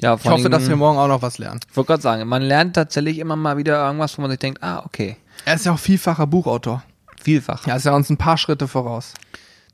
Ja, 0.00 0.14
ich 0.14 0.24
hoffe, 0.24 0.48
dass 0.48 0.68
wir 0.68 0.76
morgen 0.76 0.96
auch 0.96 1.08
noch 1.08 1.22
was 1.22 1.38
lernen. 1.38 1.58
Ich 1.68 1.76
wollte 1.76 1.88
gerade 1.88 2.02
sagen, 2.02 2.28
man 2.28 2.42
lernt 2.42 2.76
tatsächlich 2.76 3.18
immer 3.18 3.34
mal 3.34 3.56
wieder 3.56 3.84
irgendwas, 3.84 4.16
wo 4.16 4.22
man 4.22 4.30
sich 4.30 4.38
denkt, 4.38 4.62
ah, 4.62 4.84
okay. 4.86 5.16
Er 5.44 5.54
ist 5.54 5.66
ja 5.66 5.72
auch 5.72 5.78
vielfacher 5.78 6.26
Buchautor. 6.28 6.84
Vielfach. 7.20 7.66
Ja, 7.66 7.74
ist 7.74 7.84
ja 7.84 7.94
uns 7.94 8.08
ein 8.10 8.16
paar 8.16 8.38
Schritte 8.38 8.68
voraus. 8.68 9.14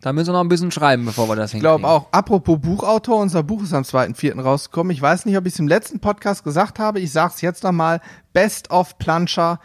Da 0.04 0.12
müssen 0.12 0.28
wir 0.28 0.32
noch 0.34 0.40
ein 0.40 0.50
bisschen 0.50 0.70
schreiben, 0.70 1.06
bevor 1.06 1.30
wir 1.30 1.34
das 1.37 1.52
hinkriegen. 1.52 1.76
Ich 1.76 1.80
glaube 1.80 1.88
auch. 1.88 2.08
Apropos 2.12 2.61
Buchautor, 2.61 3.23
unser 3.23 3.42
Buch 3.42 3.62
ist 3.62 3.73
am 3.73 3.84
2.4. 3.84 4.38
rausgekommen. 4.38 4.90
Ich 4.90 5.00
weiß 5.00 5.25
nicht, 5.25 5.38
ob 5.38 5.46
ich 5.46 5.54
es 5.54 5.58
im 5.58 5.66
letzten 5.66 5.99
Podcast 5.99 6.44
gesagt 6.44 6.78
habe. 6.78 7.00
Ich 7.00 7.11
sage 7.11 7.32
es 7.34 7.40
jetzt 7.40 7.64
nochmal. 7.64 8.02
Best 8.34 8.70
of 8.70 8.99
Plancher. 8.99 9.61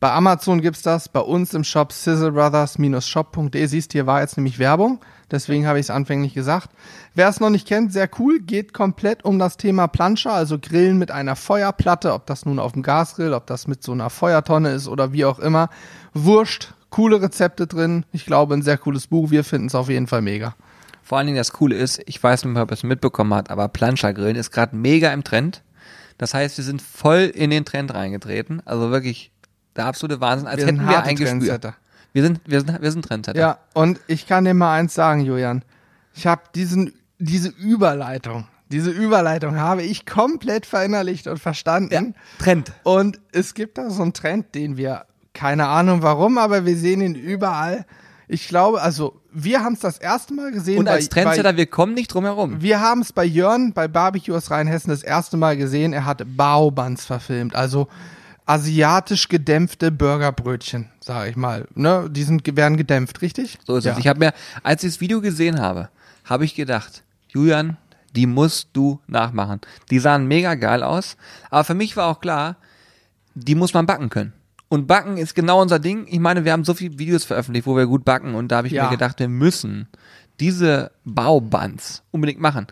Bei 0.00 0.10
Amazon 0.10 0.60
gibt's 0.60 0.82
das, 0.82 1.08
bei 1.08 1.20
uns 1.20 1.54
im 1.54 1.62
Shop 1.62 1.92
sizzlebrothers-shop.de. 1.92 3.66
Siehst, 3.66 3.92
hier 3.92 4.04
war 4.08 4.20
jetzt 4.20 4.36
nämlich 4.36 4.58
Werbung. 4.58 4.98
Deswegen 5.30 5.64
habe 5.68 5.78
ich 5.78 5.86
es 5.86 5.90
anfänglich 5.90 6.34
gesagt. 6.34 6.70
Wer 7.14 7.28
es 7.28 7.38
noch 7.38 7.50
nicht 7.50 7.68
kennt, 7.68 7.92
sehr 7.92 8.10
cool. 8.18 8.40
Geht 8.40 8.74
komplett 8.74 9.24
um 9.24 9.38
das 9.38 9.58
Thema 9.58 9.86
Plancher, 9.86 10.32
also 10.32 10.58
Grillen 10.58 10.98
mit 10.98 11.12
einer 11.12 11.36
Feuerplatte. 11.36 12.14
Ob 12.14 12.26
das 12.26 12.46
nun 12.46 12.58
auf 12.58 12.72
dem 12.72 12.82
Gasgrill, 12.82 13.32
ob 13.32 13.46
das 13.46 13.68
mit 13.68 13.84
so 13.84 13.92
einer 13.92 14.10
Feuertonne 14.10 14.70
ist 14.70 14.88
oder 14.88 15.12
wie 15.12 15.24
auch 15.24 15.38
immer. 15.38 15.68
Wurscht 16.14 16.74
coole 16.94 17.20
Rezepte 17.20 17.66
drin. 17.66 18.06
Ich 18.12 18.24
glaube, 18.24 18.54
ein 18.54 18.62
sehr 18.62 18.78
cooles 18.78 19.08
Buch. 19.08 19.32
Wir 19.32 19.42
finden 19.42 19.66
es 19.66 19.74
auf 19.74 19.88
jeden 19.88 20.06
Fall 20.06 20.22
mega. 20.22 20.54
Vor 21.02 21.18
allen 21.18 21.26
Dingen 21.26 21.36
das 21.36 21.52
Coole 21.52 21.74
ist, 21.74 22.00
ich 22.06 22.22
weiß 22.22 22.44
nicht, 22.44 22.56
ob 22.56 22.70
ihr 22.70 22.74
es 22.74 22.84
mitbekommen 22.84 23.34
habt, 23.34 23.50
aber 23.50 23.66
Planschergrillen 23.66 24.36
ist 24.36 24.52
gerade 24.52 24.76
mega 24.76 25.12
im 25.12 25.24
Trend. 25.24 25.64
Das 26.18 26.34
heißt, 26.34 26.56
wir 26.56 26.64
sind 26.64 26.80
voll 26.80 27.32
in 27.34 27.50
den 27.50 27.64
Trend 27.64 27.92
reingetreten. 27.92 28.62
Also 28.64 28.92
wirklich 28.92 29.32
der 29.74 29.86
absolute 29.86 30.20
Wahnsinn, 30.20 30.46
als 30.46 30.58
wir 30.58 30.66
hätten 30.68 30.88
wir 30.88 31.02
ein 31.02 31.16
Gespür. 31.16 31.74
Wir 32.12 32.22
sind, 32.22 32.40
wir 32.46 32.60
sind, 32.60 32.80
wir 32.80 32.92
sind 32.92 33.04
Trendsetter. 33.04 33.40
Ja, 33.40 33.58
und 33.72 33.98
ich 34.06 34.28
kann 34.28 34.44
dir 34.44 34.54
mal 34.54 34.78
eins 34.78 34.94
sagen, 34.94 35.22
Julian. 35.22 35.64
Ich 36.14 36.28
habe 36.28 36.42
diesen, 36.54 36.92
diese 37.18 37.48
Überleitung, 37.48 38.46
diese 38.70 38.92
Überleitung 38.92 39.56
habe 39.56 39.82
ich 39.82 40.06
komplett 40.06 40.64
verinnerlicht 40.64 41.26
und 41.26 41.40
verstanden. 41.40 41.92
Ja, 41.92 42.02
Trend. 42.38 42.70
Und 42.84 43.20
es 43.32 43.54
gibt 43.54 43.78
da 43.78 43.90
so 43.90 44.02
einen 44.02 44.12
Trend, 44.12 44.54
den 44.54 44.76
wir 44.76 45.06
keine 45.34 45.66
Ahnung 45.66 46.02
warum, 46.02 46.38
aber 46.38 46.64
wir 46.64 46.76
sehen 46.76 47.00
ihn 47.00 47.14
überall. 47.14 47.84
Ich 48.26 48.48
glaube, 48.48 48.80
also 48.80 49.20
wir 49.32 49.62
haben 49.62 49.74
es 49.74 49.80
das 49.80 49.98
erste 49.98 50.32
Mal 50.32 50.52
gesehen. 50.52 50.78
Und 50.78 50.88
als 50.88 51.08
Trendsetter, 51.08 51.56
wir 51.56 51.66
kommen 51.66 51.92
nicht 51.92 52.08
drum 52.08 52.24
herum. 52.24 52.62
Wir 52.62 52.80
haben 52.80 53.02
es 53.02 53.12
bei 53.12 53.24
Jörn, 53.24 53.72
bei 53.74 53.86
Barbecue 53.88 54.34
aus 54.34 54.50
Rheinhessen 54.50 54.90
das 54.90 55.02
erste 55.02 55.36
Mal 55.36 55.56
gesehen. 55.56 55.92
Er 55.92 56.06
hat 56.06 56.22
Baobans 56.36 57.04
verfilmt, 57.04 57.54
also 57.54 57.88
asiatisch 58.46 59.28
gedämpfte 59.28 59.90
Burgerbrötchen, 59.90 60.90
sage 61.00 61.30
ich 61.30 61.36
mal. 61.36 61.66
Ne, 61.74 62.08
die 62.10 62.22
sind 62.22 62.56
werden 62.56 62.76
gedämpft, 62.76 63.20
richtig? 63.20 63.58
So 63.66 63.76
ist 63.76 63.84
ja. 63.84 63.92
es. 63.92 63.98
Ich 63.98 64.06
habe 64.06 64.20
mir, 64.20 64.32
als 64.62 64.84
ich 64.84 64.92
das 64.92 65.00
Video 65.00 65.20
gesehen 65.20 65.60
habe, 65.60 65.90
habe 66.24 66.44
ich 66.44 66.54
gedacht, 66.54 67.02
Julian, 67.28 67.76
die 68.14 68.26
musst 68.26 68.68
du 68.72 69.00
nachmachen. 69.06 69.60
Die 69.90 69.98
sahen 69.98 70.26
mega 70.26 70.54
geil 70.54 70.82
aus, 70.82 71.16
aber 71.50 71.64
für 71.64 71.74
mich 71.74 71.96
war 71.96 72.08
auch 72.08 72.20
klar, 72.20 72.56
die 73.34 73.54
muss 73.54 73.74
man 73.74 73.86
backen 73.86 74.08
können. 74.08 74.32
Und 74.74 74.88
Backen 74.88 75.18
ist 75.18 75.36
genau 75.36 75.62
unser 75.62 75.78
Ding. 75.78 76.08
Ich 76.08 76.18
meine, 76.18 76.44
wir 76.44 76.50
haben 76.50 76.64
so 76.64 76.74
viele 76.74 76.98
Videos 76.98 77.22
veröffentlicht, 77.22 77.64
wo 77.64 77.76
wir 77.76 77.86
gut 77.86 78.04
backen 78.04 78.34
und 78.34 78.48
da 78.48 78.56
habe 78.56 78.66
ich 78.66 78.72
ja. 78.72 78.82
mir 78.82 78.90
gedacht, 78.90 79.20
wir 79.20 79.28
müssen 79.28 79.86
diese 80.40 80.90
Baubands 81.04 82.02
unbedingt 82.10 82.40
machen. 82.40 82.66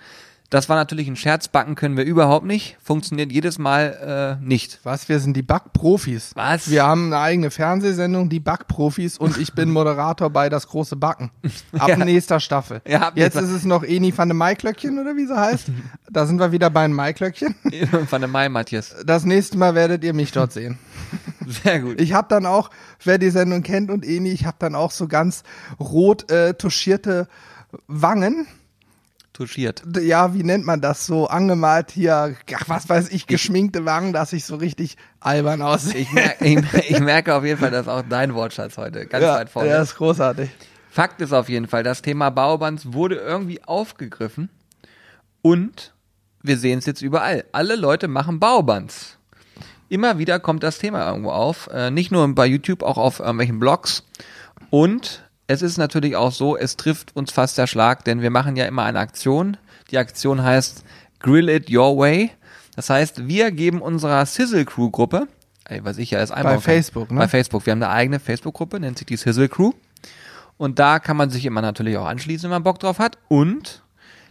Das 0.50 0.68
war 0.68 0.74
natürlich 0.74 1.06
ein 1.06 1.14
Scherz, 1.14 1.46
backen 1.46 1.76
können 1.76 1.96
wir 1.96 2.04
überhaupt 2.04 2.44
nicht. 2.44 2.76
Funktioniert 2.82 3.30
jedes 3.30 3.56
Mal 3.58 4.38
äh, 4.42 4.44
nicht. 4.44 4.80
Was? 4.82 5.08
Wir 5.08 5.20
sind 5.20 5.36
die 5.36 5.42
Backprofis. 5.42 6.32
Was? 6.34 6.68
Wir 6.68 6.82
haben 6.82 7.06
eine 7.06 7.20
eigene 7.22 7.50
Fernsehsendung, 7.52 8.28
die 8.28 8.40
Backprofis, 8.40 9.16
und 9.16 9.38
ich 9.38 9.54
bin 9.54 9.70
Moderator 9.70 10.28
bei 10.28 10.48
Das 10.48 10.66
große 10.66 10.96
Backen. 10.96 11.30
Ab 11.78 11.88
ja. 11.88 11.96
nächster 11.96 12.40
Staffel. 12.40 12.82
Ja, 12.84 13.12
Jetzt 13.14 13.36
ist 13.36 13.50
es 13.50 13.64
noch 13.64 13.84
Eni 13.84 14.12
van 14.14 14.28
de 14.28 14.36
Maiklöckchen 14.36 14.98
oder 14.98 15.16
wie 15.16 15.26
sie 15.26 15.38
heißt. 15.38 15.68
Da 16.10 16.26
sind 16.26 16.38
wir 16.38 16.52
wieder 16.52 16.68
bei 16.68 16.82
den 16.82 16.92
Maiklöckchen. 16.92 17.54
van 18.10 18.20
de 18.20 18.28
Mai, 18.28 18.50
Matthias. 18.50 18.94
Das 19.06 19.24
nächste 19.24 19.56
Mal 19.56 19.74
werdet 19.74 20.04
ihr 20.04 20.12
mich 20.12 20.32
dort 20.32 20.52
sehen. 20.52 20.78
Sehr 21.48 21.80
gut. 21.80 22.00
Ich 22.00 22.12
habe 22.12 22.28
dann 22.28 22.46
auch, 22.46 22.70
wer 23.04 23.18
die 23.18 23.30
Sendung 23.30 23.62
kennt 23.62 23.90
und 23.90 24.04
Eni, 24.04 24.30
ich 24.30 24.46
habe 24.46 24.56
dann 24.58 24.74
auch 24.74 24.90
so 24.90 25.08
ganz 25.08 25.42
rot 25.80 26.30
äh, 26.30 26.54
tuschierte 26.54 27.28
Wangen 27.86 28.46
touchiert. 29.32 29.82
Ja, 30.00 30.34
wie 30.34 30.42
nennt 30.42 30.66
man 30.66 30.80
das 30.80 31.06
so? 31.06 31.26
Angemalt 31.26 31.90
hier, 31.90 32.36
ach, 32.54 32.68
was 32.68 32.88
weiß 32.88 33.10
ich, 33.10 33.26
geschminkte 33.26 33.84
Wangen, 33.84 34.12
dass 34.12 34.32
ich 34.32 34.44
so 34.44 34.56
richtig 34.56 34.96
albern 35.20 35.62
aussehe. 35.62 36.02
Ich, 36.02 36.12
mer 36.12 36.40
ich, 36.40 36.90
ich, 36.90 37.00
merke 37.00 37.34
auf 37.34 37.44
jeden 37.44 37.58
Fall, 37.58 37.70
dass 37.70 37.88
auch 37.88 38.02
dein 38.08 38.34
Wortschatz 38.34 38.76
heute 38.76 39.06
ganz 39.06 39.24
ja, 39.24 39.34
weit 39.34 39.48
vorne 39.48 39.68
ist. 39.68 39.74
Ja, 39.74 39.82
ist 39.82 39.96
großartig. 39.96 40.50
Fakt 40.90 41.20
ist 41.22 41.32
auf 41.32 41.48
jeden 41.48 41.68
Fall, 41.68 41.82
das 41.82 42.02
Thema 42.02 42.30
Baubands 42.30 42.92
wurde 42.92 43.16
irgendwie 43.16 43.64
aufgegriffen 43.64 44.50
und 45.40 45.94
wir 46.42 46.58
sehen 46.58 46.80
es 46.80 46.86
jetzt 46.86 47.00
überall. 47.00 47.44
Alle 47.52 47.76
Leute 47.76 48.08
machen 48.08 48.40
Baubands. 48.40 49.18
Immer 49.92 50.16
wieder 50.16 50.40
kommt 50.40 50.62
das 50.62 50.78
Thema 50.78 51.06
irgendwo 51.06 51.32
auf, 51.32 51.68
äh, 51.70 51.90
nicht 51.90 52.10
nur 52.10 52.26
bei 52.34 52.46
YouTube, 52.46 52.82
auch 52.82 52.96
auf 52.96 53.20
irgendwelchen 53.20 53.58
Blogs. 53.58 54.04
Und 54.70 55.28
es 55.48 55.60
ist 55.60 55.76
natürlich 55.76 56.16
auch 56.16 56.32
so, 56.32 56.56
es 56.56 56.78
trifft 56.78 57.14
uns 57.14 57.30
fast 57.30 57.58
der 57.58 57.66
Schlag, 57.66 58.02
denn 58.06 58.22
wir 58.22 58.30
machen 58.30 58.56
ja 58.56 58.64
immer 58.64 58.84
eine 58.84 58.98
Aktion. 58.98 59.58
Die 59.90 59.98
Aktion 59.98 60.42
heißt 60.42 60.82
Grill 61.20 61.50
It 61.50 61.70
Your 61.70 61.98
Way. 61.98 62.30
Das 62.74 62.88
heißt, 62.88 63.28
wir 63.28 63.50
geben 63.50 63.82
unserer 63.82 64.24
Sizzle 64.24 64.64
Crew 64.64 64.90
Gruppe, 64.90 65.28
ey, 65.66 65.84
was 65.84 65.98
ich 65.98 66.10
ja 66.10 66.22
ist 66.22 66.30
einmal 66.30 66.54
bei 66.54 66.60
Facebook, 66.62 67.10
ne? 67.10 67.18
Bei 67.18 67.28
Facebook. 67.28 67.66
Wir 67.66 67.72
haben 67.72 67.82
eine 67.82 67.92
eigene 67.92 68.18
Facebook 68.18 68.54
Gruppe, 68.54 68.80
nennt 68.80 68.96
sich 68.96 69.06
die 69.06 69.18
Sizzle 69.18 69.50
Crew. 69.50 69.72
Und 70.56 70.78
da 70.78 71.00
kann 71.00 71.18
man 71.18 71.28
sich 71.28 71.44
immer 71.44 71.60
natürlich 71.60 71.98
auch 71.98 72.06
anschließen, 72.06 72.44
wenn 72.44 72.56
man 72.56 72.62
Bock 72.62 72.78
drauf 72.78 72.98
hat. 72.98 73.18
Und 73.28 73.82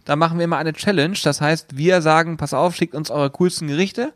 da 0.05 0.15
machen 0.15 0.39
wir 0.39 0.45
immer 0.45 0.57
eine 0.57 0.73
Challenge. 0.73 1.19
Das 1.23 1.39
heißt, 1.39 1.77
wir 1.77 2.01
sagen, 2.01 2.37
pass 2.37 2.55
auf, 2.55 2.75
schickt 2.75 2.95
uns 2.95 3.11
eure 3.11 3.29
coolsten 3.29 3.67
Gerichte. 3.67 4.11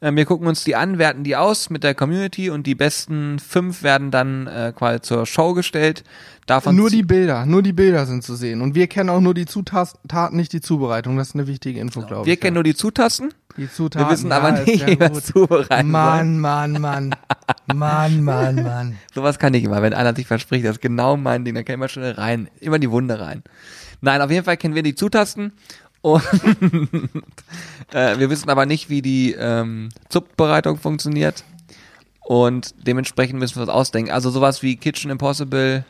Äh, 0.00 0.14
wir 0.14 0.24
gucken 0.24 0.46
uns 0.46 0.64
die 0.64 0.76
an, 0.76 0.98
werten 0.98 1.24
die 1.24 1.36
aus 1.36 1.70
mit 1.70 1.84
der 1.84 1.94
Community 1.94 2.50
und 2.50 2.66
die 2.66 2.74
besten 2.74 3.38
fünf 3.38 3.82
werden 3.82 4.10
dann 4.10 4.46
äh, 4.46 4.72
quasi 4.74 5.00
zur 5.02 5.26
Show 5.26 5.54
gestellt. 5.54 6.04
Davon 6.46 6.74
nur 6.74 6.90
die 6.90 7.04
Bilder, 7.04 7.46
nur 7.46 7.62
die 7.62 7.72
Bilder 7.72 8.06
sind 8.06 8.24
zu 8.24 8.34
sehen. 8.34 8.60
Und 8.60 8.74
wir 8.74 8.88
kennen 8.88 9.08
auch 9.08 9.20
nur 9.20 9.34
die 9.34 9.46
Zutaten, 9.46 10.36
nicht 10.36 10.52
die 10.52 10.60
Zubereitung. 10.60 11.16
Das 11.16 11.28
ist 11.28 11.34
eine 11.34 11.46
wichtige 11.46 11.78
Info, 11.78 12.00
genau. 12.00 12.08
glaube 12.08 12.22
ich. 12.22 12.26
Wir 12.26 12.36
kennen 12.38 12.56
ja. 12.56 12.58
nur 12.58 12.64
die 12.64 12.74
Zutaten. 12.74 13.32
Die 13.56 13.70
Zutaten. 13.70 14.08
Wir 14.08 14.12
wissen 14.12 14.30
ja, 14.30 14.36
aber 14.38 14.52
nicht, 14.52 14.86
wie 14.86 14.98
wir 14.98 15.12
zubereiten 15.12 15.90
Mann, 15.90 16.40
Mann, 16.40 16.80
Mann. 16.80 17.14
Mann, 17.72 18.24
Mann, 18.24 18.54
Mann. 18.56 18.96
Sowas 19.14 19.38
kann 19.38 19.54
ich 19.54 19.62
immer. 19.62 19.80
Wenn 19.82 19.94
einer 19.94 20.14
sich 20.14 20.26
verspricht, 20.26 20.64
das 20.64 20.76
ist 20.76 20.82
genau 20.82 21.16
mein 21.16 21.44
Ding, 21.44 21.54
dann 21.54 21.64
kann 21.64 21.74
ich 21.74 21.78
immer 21.78 21.88
schnell 21.88 22.12
rein. 22.12 22.48
Immer 22.58 22.78
die 22.78 22.90
Wunde 22.90 23.20
rein. 23.20 23.44
Nein, 24.00 24.20
auf 24.22 24.30
jeden 24.30 24.44
Fall 24.44 24.56
kennen 24.56 24.74
wir 24.74 24.82
die 24.82 24.94
Zutaten 24.94 25.52
und 26.02 26.22
äh, 27.92 28.18
wir 28.18 28.30
wissen 28.30 28.48
aber 28.48 28.66
nicht, 28.66 28.88
wie 28.88 29.02
die 29.02 29.32
ähm, 29.32 29.90
Zuppbereitung 30.08 30.78
funktioniert. 30.78 31.44
Und 32.20 32.74
dementsprechend 32.86 33.38
müssen 33.38 33.56
wir 33.56 33.62
uns 33.62 33.70
ausdenken. 33.70 34.10
Also 34.10 34.30
sowas 34.30 34.62
wie 34.62 34.76
Kitchen 34.76 35.10
Impossible 35.10 35.84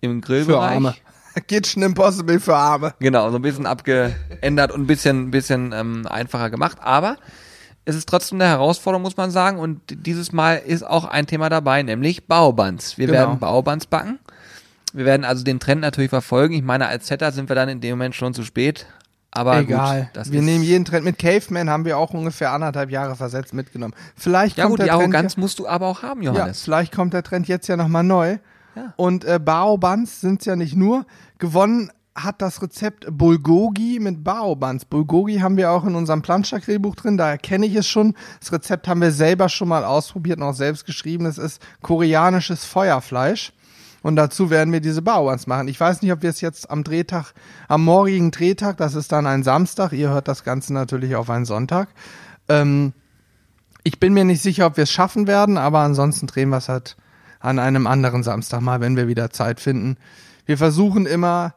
im 0.00 0.20
Grillbereich. 0.20 0.70
Für 0.70 0.74
Arme. 0.74 0.94
Kitchen 1.48 1.82
Impossible 1.82 2.38
für 2.38 2.54
Arme. 2.54 2.94
Genau, 2.98 3.30
so 3.30 3.36
ein 3.36 3.42
bisschen 3.42 3.66
abgeändert 3.66 4.72
und 4.72 4.82
ein 4.82 4.86
bisschen, 4.86 5.30
bisschen 5.30 5.72
ähm, 5.72 6.06
einfacher 6.06 6.50
gemacht. 6.50 6.78
Aber 6.80 7.16
es 7.84 7.96
ist 7.96 8.08
trotzdem 8.08 8.40
eine 8.40 8.50
Herausforderung, 8.50 9.02
muss 9.02 9.16
man 9.16 9.30
sagen. 9.30 9.58
Und 9.58 9.80
dieses 9.88 10.32
Mal 10.32 10.56
ist 10.56 10.86
auch 10.86 11.04
ein 11.04 11.26
Thema 11.26 11.48
dabei, 11.48 11.82
nämlich 11.82 12.26
Baubands. 12.26 12.98
Wir 12.98 13.06
genau. 13.06 13.18
werden 13.18 13.38
Baubands 13.38 13.86
backen. 13.86 14.18
Wir 14.92 15.04
werden 15.04 15.24
also 15.24 15.44
den 15.44 15.60
Trend 15.60 15.80
natürlich 15.80 16.10
verfolgen. 16.10 16.54
Ich 16.54 16.62
meine, 16.62 16.86
als 16.86 17.06
Setter 17.06 17.32
sind 17.32 17.48
wir 17.48 17.56
dann 17.56 17.68
in 17.68 17.80
dem 17.80 17.92
Moment 17.92 18.14
schon 18.14 18.34
zu 18.34 18.44
spät. 18.44 18.86
Aber 19.30 19.58
egal. 19.58 20.10
Gut, 20.14 20.30
wir 20.30 20.42
nehmen 20.42 20.62
jeden 20.62 20.84
Trend 20.84 21.06
mit. 21.06 21.18
Caveman 21.18 21.70
haben 21.70 21.86
wir 21.86 21.96
auch 21.96 22.12
ungefähr 22.12 22.52
anderthalb 22.52 22.90
Jahre 22.90 23.16
versetzt 23.16 23.54
mitgenommen. 23.54 23.94
Vielleicht 24.14 24.58
ja 24.58 24.64
kommt 24.64 24.72
gut, 24.72 24.78
der 24.80 24.86
die 24.86 24.92
Arroganz 24.92 25.38
musst 25.38 25.58
du 25.58 25.66
aber 25.66 25.86
auch 25.86 26.02
haben, 26.02 26.22
Johannes. 26.22 26.60
Ja, 26.60 26.64
vielleicht 26.64 26.94
kommt 26.94 27.14
der 27.14 27.22
Trend 27.22 27.48
jetzt 27.48 27.66
ja 27.66 27.78
nochmal 27.78 28.04
neu. 28.04 28.36
Ja. 28.76 28.92
Und 28.96 29.24
äh, 29.24 29.40
Baobans 29.42 30.20
sind 30.20 30.44
ja 30.44 30.54
nicht 30.54 30.76
nur 30.76 31.06
gewonnen 31.38 31.90
hat 32.14 32.42
das 32.42 32.60
Rezept 32.60 33.06
Bulgogi 33.10 33.98
mit 33.98 34.22
Baobans. 34.22 34.84
Bulgogi 34.84 35.38
haben 35.38 35.56
wir 35.56 35.70
auch 35.70 35.84
in 35.84 35.94
unserem 35.94 36.22
Planschak-Grillbuch 36.22 36.94
drin, 36.94 37.16
daher 37.16 37.38
kenne 37.38 37.66
ich 37.66 37.74
es 37.74 37.88
schon. 37.88 38.14
Das 38.40 38.52
Rezept 38.52 38.86
haben 38.86 39.00
wir 39.00 39.12
selber 39.12 39.48
schon 39.48 39.68
mal 39.68 39.84
ausprobiert 39.84 40.38
und 40.38 40.44
auch 40.44 40.54
selbst 40.54 40.84
geschrieben. 40.84 41.26
Es 41.26 41.38
ist 41.38 41.62
koreanisches 41.80 42.64
Feuerfleisch. 42.64 43.52
Und 44.02 44.16
dazu 44.16 44.50
werden 44.50 44.72
wir 44.72 44.80
diese 44.80 45.00
Baobans 45.00 45.46
machen. 45.46 45.68
Ich 45.68 45.78
weiß 45.78 46.02
nicht, 46.02 46.12
ob 46.12 46.22
wir 46.22 46.30
es 46.30 46.40
jetzt 46.40 46.70
am 46.70 46.84
Drehtag, 46.84 47.32
am 47.68 47.84
morgigen 47.84 48.32
Drehtag, 48.32 48.76
das 48.76 48.94
ist 48.94 49.12
dann 49.12 49.26
ein 49.26 49.44
Samstag, 49.44 49.92
ihr 49.92 50.10
hört 50.10 50.28
das 50.28 50.44
Ganze 50.44 50.74
natürlich 50.74 51.14
auf 51.14 51.30
einen 51.30 51.44
Sonntag. 51.44 51.88
Ähm, 52.48 52.92
ich 53.84 54.00
bin 54.00 54.12
mir 54.12 54.24
nicht 54.24 54.42
sicher, 54.42 54.66
ob 54.66 54.76
wir 54.76 54.84
es 54.84 54.92
schaffen 54.92 55.26
werden, 55.26 55.56
aber 55.56 55.80
ansonsten 55.80 56.26
drehen 56.26 56.50
wir 56.50 56.58
es 56.58 56.68
halt 56.68 56.96
an 57.40 57.58
einem 57.58 57.86
anderen 57.86 58.22
Samstag 58.22 58.60
mal, 58.60 58.80
wenn 58.80 58.96
wir 58.96 59.08
wieder 59.08 59.30
Zeit 59.30 59.60
finden. 59.60 59.96
Wir 60.46 60.58
versuchen 60.58 61.06
immer, 61.06 61.54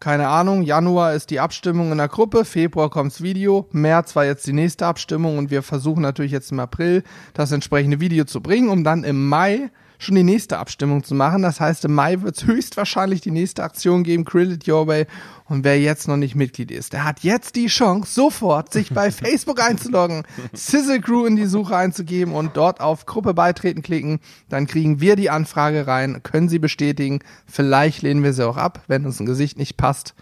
keine 0.00 0.28
Ahnung, 0.28 0.62
Januar 0.62 1.14
ist 1.14 1.30
die 1.30 1.38
Abstimmung 1.38 1.92
in 1.92 1.98
der 1.98 2.08
Gruppe, 2.08 2.44
Februar 2.44 2.90
kommt's 2.90 3.22
Video, 3.22 3.68
März 3.70 4.16
war 4.16 4.24
jetzt 4.24 4.46
die 4.46 4.52
nächste 4.52 4.86
Abstimmung 4.86 5.38
und 5.38 5.50
wir 5.50 5.62
versuchen 5.62 6.02
natürlich 6.02 6.32
jetzt 6.32 6.50
im 6.50 6.58
April 6.58 7.04
das 7.34 7.52
entsprechende 7.52 8.00
Video 8.00 8.24
zu 8.24 8.40
bringen, 8.40 8.68
um 8.68 8.82
dann 8.82 9.04
im 9.04 9.28
Mai 9.28 9.70
schon 10.02 10.16
die 10.16 10.24
nächste 10.24 10.58
Abstimmung 10.58 11.04
zu 11.04 11.14
machen. 11.14 11.42
Das 11.42 11.60
heißt, 11.60 11.84
im 11.84 11.94
Mai 11.94 12.20
wird 12.22 12.36
es 12.36 12.46
höchstwahrscheinlich 12.46 13.20
die 13.20 13.30
nächste 13.30 13.62
Aktion 13.62 14.02
geben, 14.02 14.24
Grill 14.24 14.52
It 14.52 14.68
Your 14.68 14.86
Way. 14.86 15.06
Und 15.44 15.64
wer 15.64 15.80
jetzt 15.80 16.08
noch 16.08 16.16
nicht 16.16 16.34
Mitglied 16.34 16.70
ist, 16.70 16.92
der 16.92 17.04
hat 17.04 17.20
jetzt 17.20 17.56
die 17.56 17.66
Chance, 17.66 18.12
sofort 18.12 18.72
sich 18.72 18.90
bei 18.90 19.10
Facebook 19.12 19.60
einzuloggen, 19.60 20.24
Sizzle 20.52 21.00
Crew 21.00 21.26
in 21.26 21.36
die 21.36 21.46
Suche 21.46 21.76
einzugeben 21.76 22.34
und 22.34 22.56
dort 22.56 22.80
auf 22.80 23.06
Gruppe 23.06 23.34
beitreten 23.34 23.82
klicken. 23.82 24.20
Dann 24.48 24.66
kriegen 24.66 25.00
wir 25.00 25.16
die 25.16 25.30
Anfrage 25.30 25.86
rein, 25.86 26.22
können 26.22 26.48
sie 26.48 26.58
bestätigen. 26.58 27.20
Vielleicht 27.46 28.02
lehnen 28.02 28.24
wir 28.24 28.32
sie 28.32 28.46
auch 28.46 28.56
ab. 28.56 28.82
Wenn 28.88 29.06
uns 29.06 29.20
ein 29.20 29.26
Gesicht 29.26 29.58
nicht 29.58 29.76
passt, 29.76 30.14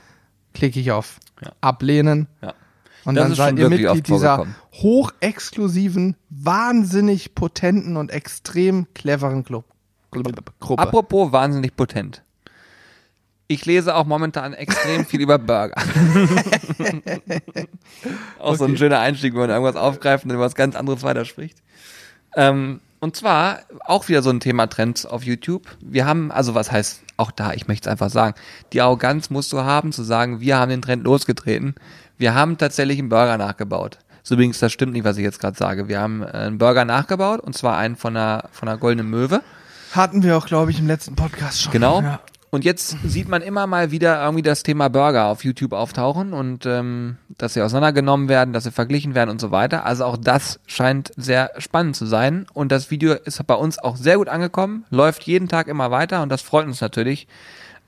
klicke 0.52 0.80
ich 0.80 0.92
auf 0.92 1.20
ja. 1.40 1.52
Ablehnen. 1.60 2.26
Ja. 2.42 2.54
Und 3.04 3.14
das 3.14 3.24
dann 3.24 3.34
seid 3.34 3.58
ihr 3.58 3.68
Mitglied 3.68 4.08
dieser 4.08 4.46
hochexklusiven, 4.74 6.16
wahnsinnig 6.28 7.34
potenten 7.34 7.96
und 7.96 8.10
extrem 8.10 8.86
cleveren 8.94 9.44
Club. 9.44 9.64
Gruppe. 10.10 10.82
Apropos 10.82 11.32
wahnsinnig 11.32 11.76
potent. 11.76 12.22
Ich 13.46 13.66
lese 13.66 13.94
auch 13.96 14.06
momentan 14.06 14.54
extrem 14.54 15.04
viel 15.04 15.20
über 15.20 15.38
Burger. 15.38 15.74
auch 18.38 18.50
okay. 18.50 18.56
so 18.56 18.64
ein 18.64 18.76
schöner 18.76 19.00
Einstieg, 19.00 19.32
wenn 19.34 19.40
man 19.40 19.50
irgendwas 19.50 19.74
aufgreift 19.76 20.24
und 20.24 20.30
über 20.30 20.40
was 20.40 20.54
ganz 20.54 20.76
anderes 20.76 21.02
weiterspricht. 21.02 21.58
Ähm, 22.36 22.80
und 23.00 23.16
zwar 23.16 23.60
auch 23.86 24.08
wieder 24.08 24.22
so 24.22 24.30
ein 24.30 24.40
Thema 24.40 24.66
Trends 24.68 25.04
auf 25.06 25.24
YouTube. 25.24 25.66
Wir 25.80 26.06
haben, 26.06 26.30
also 26.30 26.54
was 26.54 26.70
heißt 26.70 27.02
auch 27.16 27.32
da, 27.32 27.52
ich 27.54 27.66
möchte 27.66 27.88
es 27.88 27.92
einfach 27.92 28.10
sagen, 28.10 28.34
die 28.72 28.82
Arroganz 28.82 29.30
musst 29.30 29.52
du 29.52 29.60
haben, 29.60 29.90
zu 29.90 30.04
sagen, 30.04 30.40
wir 30.40 30.58
haben 30.58 30.68
den 30.68 30.82
Trend 30.82 31.02
losgetreten. 31.02 31.74
Wir 32.20 32.34
haben 32.34 32.58
tatsächlich 32.58 32.98
einen 32.98 33.08
Burger 33.08 33.38
nachgebaut. 33.38 33.98
So 34.22 34.34
übrigens, 34.34 34.58
das 34.58 34.72
stimmt 34.72 34.92
nicht, 34.92 35.04
was 35.04 35.16
ich 35.16 35.24
jetzt 35.24 35.40
gerade 35.40 35.56
sage. 35.56 35.88
Wir 35.88 36.00
haben 36.00 36.22
äh, 36.22 36.26
einen 36.26 36.58
Burger 36.58 36.84
nachgebaut 36.84 37.40
und 37.40 37.56
zwar 37.56 37.78
einen 37.78 37.96
von 37.96 38.14
einer, 38.14 38.44
von 38.52 38.68
einer 38.68 38.76
goldenen 38.76 39.08
Möwe. 39.08 39.40
Hatten 39.92 40.22
wir 40.22 40.36
auch, 40.36 40.46
glaube 40.46 40.70
ich, 40.70 40.78
im 40.78 40.86
letzten 40.86 41.16
Podcast 41.16 41.62
schon. 41.62 41.72
Genau. 41.72 42.02
Ja. 42.02 42.20
Und 42.50 42.66
jetzt 42.66 42.94
sieht 43.04 43.28
man 43.28 43.40
immer 43.40 43.66
mal 43.66 43.90
wieder 43.90 44.22
irgendwie 44.22 44.42
das 44.42 44.62
Thema 44.62 44.88
Burger 44.88 45.26
auf 45.28 45.44
YouTube 45.44 45.72
auftauchen 45.72 46.34
und 46.34 46.66
ähm, 46.66 47.16
dass 47.38 47.54
sie 47.54 47.62
auseinandergenommen 47.62 48.28
werden, 48.28 48.52
dass 48.52 48.64
sie 48.64 48.70
verglichen 48.70 49.14
werden 49.14 49.30
und 49.30 49.40
so 49.40 49.50
weiter. 49.50 49.86
Also 49.86 50.04
auch 50.04 50.18
das 50.18 50.60
scheint 50.66 51.12
sehr 51.16 51.52
spannend 51.56 51.96
zu 51.96 52.04
sein. 52.04 52.44
Und 52.52 52.70
das 52.70 52.90
Video 52.90 53.14
ist 53.14 53.46
bei 53.46 53.54
uns 53.54 53.78
auch 53.78 53.96
sehr 53.96 54.18
gut 54.18 54.28
angekommen, 54.28 54.84
läuft 54.90 55.22
jeden 55.22 55.48
Tag 55.48 55.68
immer 55.68 55.90
weiter 55.90 56.22
und 56.22 56.28
das 56.28 56.42
freut 56.42 56.66
uns 56.66 56.82
natürlich. 56.82 57.28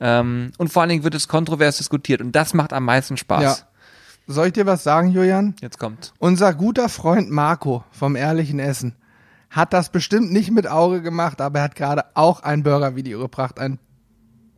Ähm, 0.01 0.53
und 0.57 0.73
vor 0.73 0.81
allen 0.81 0.89
Dingen 0.89 1.05
wird 1.05 1.17
es 1.17 1.29
kontrovers 1.29 1.77
diskutiert 1.77 2.23
und 2.23 2.33
das 2.33 2.55
macht 2.55 2.73
am 2.73 2.87
meisten 2.87 3.19
Spaß. 3.19 3.43
Ja. 3.43 3.57
Soll 4.27 4.49
ich 4.49 4.53
dir 4.53 4.67
was 4.67 4.85
sagen, 4.85 5.09
Julian? 5.11 5.55
Jetzt 5.61 5.79
kommt. 5.79 6.13
Unser 6.19 6.55
guter 6.55 6.89
Freund 6.89 7.31
Marco 7.31 7.85
vom 7.91 8.17
Ehrlichen 8.17 8.59
Essen 8.59 8.95
hat 9.51 9.73
das 9.73 9.91
bestimmt 9.91 10.33
nicht 10.33 10.51
mit 10.51 10.67
Auge 10.67 11.03
gemacht, 11.03 11.41
aber 11.41 11.59
er 11.59 11.65
hat 11.65 11.75
gerade 11.75 12.05
auch 12.15 12.43
ein 12.43 12.63
Burger-Video 12.63 13.19
gebracht, 13.19 13.59
ein 13.59 13.79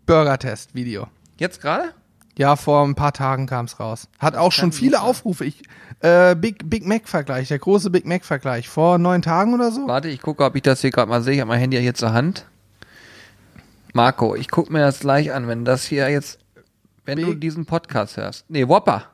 Burger-Test-Video. 0.06 1.08
Jetzt 1.36 1.60
gerade? 1.60 1.92
Ja, 2.36 2.56
vor 2.56 2.84
ein 2.84 2.94
paar 2.94 3.12
Tagen 3.12 3.46
kam 3.46 3.66
es 3.66 3.78
raus. 3.80 4.08
Hat 4.18 4.36
auch 4.36 4.52
schon 4.52 4.72
viele 4.72 5.00
Aufrufe. 5.02 5.44
Ich, 5.44 5.62
äh, 6.00 6.34
Big, 6.34 6.68
Big 6.68 6.84
Mac-Vergleich, 6.84 7.48
der 7.48 7.58
große 7.58 7.90
Big 7.90 8.06
Mac-Vergleich. 8.06 8.68
Vor 8.68 8.98
neun 8.98 9.22
Tagen 9.22 9.54
oder 9.54 9.70
so? 9.70 9.86
Warte, 9.86 10.08
ich 10.08 10.20
gucke, 10.20 10.44
ob 10.44 10.54
ich 10.56 10.62
das 10.62 10.80
hier 10.80 10.90
gerade 10.90 11.08
mal 11.08 11.22
sehe. 11.22 11.34
Ich 11.34 11.40
habe 11.40 11.48
mein 11.48 11.60
Handy 11.60 11.80
hier 11.80 11.94
zur 11.94 12.12
Hand. 12.12 12.46
Marco, 13.92 14.34
ich 14.34 14.50
gucke 14.50 14.72
mir 14.72 14.80
das 14.80 15.00
gleich 15.00 15.32
an, 15.32 15.46
wenn 15.46 15.64
das 15.64 15.84
hier 15.84 16.08
jetzt, 16.08 16.40
wenn 17.04 17.16
Big 17.16 17.26
du 17.26 17.34
diesen 17.34 17.66
Podcast 17.66 18.16
hörst. 18.16 18.44
Nee, 18.48 18.68
Whopper. 18.68 19.13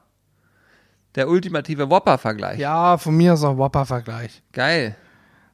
Der 1.15 1.29
ultimative 1.29 1.91
Whopper-Vergleich. 1.91 2.59
Ja, 2.59 2.97
von 2.97 3.17
mir 3.17 3.35
ist 3.35 3.45
auch 3.45 3.57
Whopper-Vergleich. 3.57 4.43
Geil. 4.53 4.97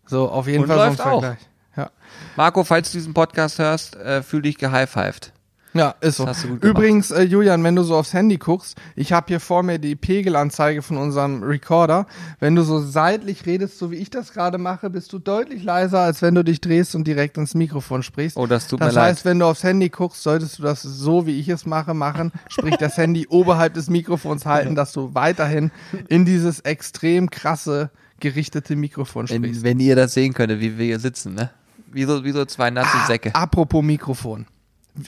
So, 0.05 0.29
auf 0.29 0.47
jeden 0.47 0.63
Und 0.63 0.69
Fall 0.69 0.77
läuft 0.77 0.99
so 0.99 1.03
ein 1.03 1.09
Vergleich. 1.11 1.39
Auch. 1.39 1.79
Ja. 1.79 1.91
Marco, 2.37 2.65
falls 2.65 2.93
du 2.93 2.99
diesen 2.99 3.15
Podcast 3.15 3.59
hörst, 3.59 3.97
äh, 3.97 4.23
fühl 4.23 4.43
dich 4.43 4.59
gehighfived. 4.59 5.33
Ja, 5.79 5.95
ist 6.01 6.17
so. 6.17 6.29
Übrigens, 6.61 7.11
äh, 7.11 7.23
Julian, 7.23 7.63
wenn 7.65 7.77
du 7.77 7.83
so 7.83 7.97
aufs 7.97 8.13
Handy 8.13 8.37
guckst, 8.37 8.77
ich 8.95 9.13
habe 9.13 9.27
hier 9.29 9.41
vor 9.41 9.63
mir 9.63 9.79
die 9.79 9.97
Pegelanzeige 9.97 10.83
von 10.83 10.97
unserem 10.97 11.43
Recorder. 11.43 12.07
Wenn 12.41 12.55
du 12.55 12.63
so 12.63 12.81
seitlich 12.81 13.47
redest, 13.47 13.79
so 13.79 13.91
wie 13.91 13.97
ich 13.97 14.11
das 14.11 14.33
gerade 14.33 14.59
mache, 14.59 14.91
bist 14.91 15.13
du 15.13 15.19
deutlich 15.19 15.63
leiser, 15.63 16.01
als 16.01 16.23
wenn 16.23 16.35
du 16.35 16.45
dich 16.45 16.61
drehst 16.61 16.95
und 16.95 17.07
direkt 17.07 17.39
ins 17.39 17.55
Mikrofon 17.55 18.03
sprichst. 18.03 18.37
Oh, 18.37 18.47
das 18.47 18.69
tut 18.69 18.81
das 18.81 18.89
mir 18.89 18.93
leid. 18.95 18.97
Das 18.97 19.17
heißt, 19.19 19.25
wenn 19.25 19.39
du 19.39 19.47
aufs 19.47 19.63
Handy 19.63 19.89
guckst, 19.89 20.23
solltest 20.23 20.59
du 20.59 20.63
das 20.63 20.83
so, 20.83 21.27
wie 21.27 21.39
ich 21.39 21.49
es 21.49 21.67
mache, 21.67 21.95
machen. 21.95 22.33
Sprich, 22.49 22.77
das 22.77 22.97
Handy 22.97 23.27
oberhalb 23.31 23.75
des 23.75 23.91
Mikrofons 23.91 24.47
halten, 24.47 24.75
dass 24.75 24.93
du 24.93 25.15
weiterhin 25.15 25.71
in 26.09 26.25
dieses 26.25 26.61
extrem 26.61 27.31
krasse 27.31 27.91
gerichtete 28.21 28.77
Mikrofon 28.77 29.27
sprichst. 29.27 29.63
Wenn, 29.63 29.79
wenn 29.79 29.81
ihr 29.81 29.97
das 29.97 30.15
sehen 30.15 30.33
könntet, 30.33 30.61
wie 30.61 30.79
wir 30.79 30.87
hier 30.87 30.99
sitzen, 30.99 31.35
ne? 31.35 31.51
Wie 31.93 32.05
so, 32.05 32.25
wie 32.25 32.33
so 32.33 32.45
zwei 32.45 32.71
nasse 32.71 32.97
ah, 32.97 33.07
Säcke. 33.07 33.35
Apropos 33.35 33.83
Mikrofon. 33.83 34.47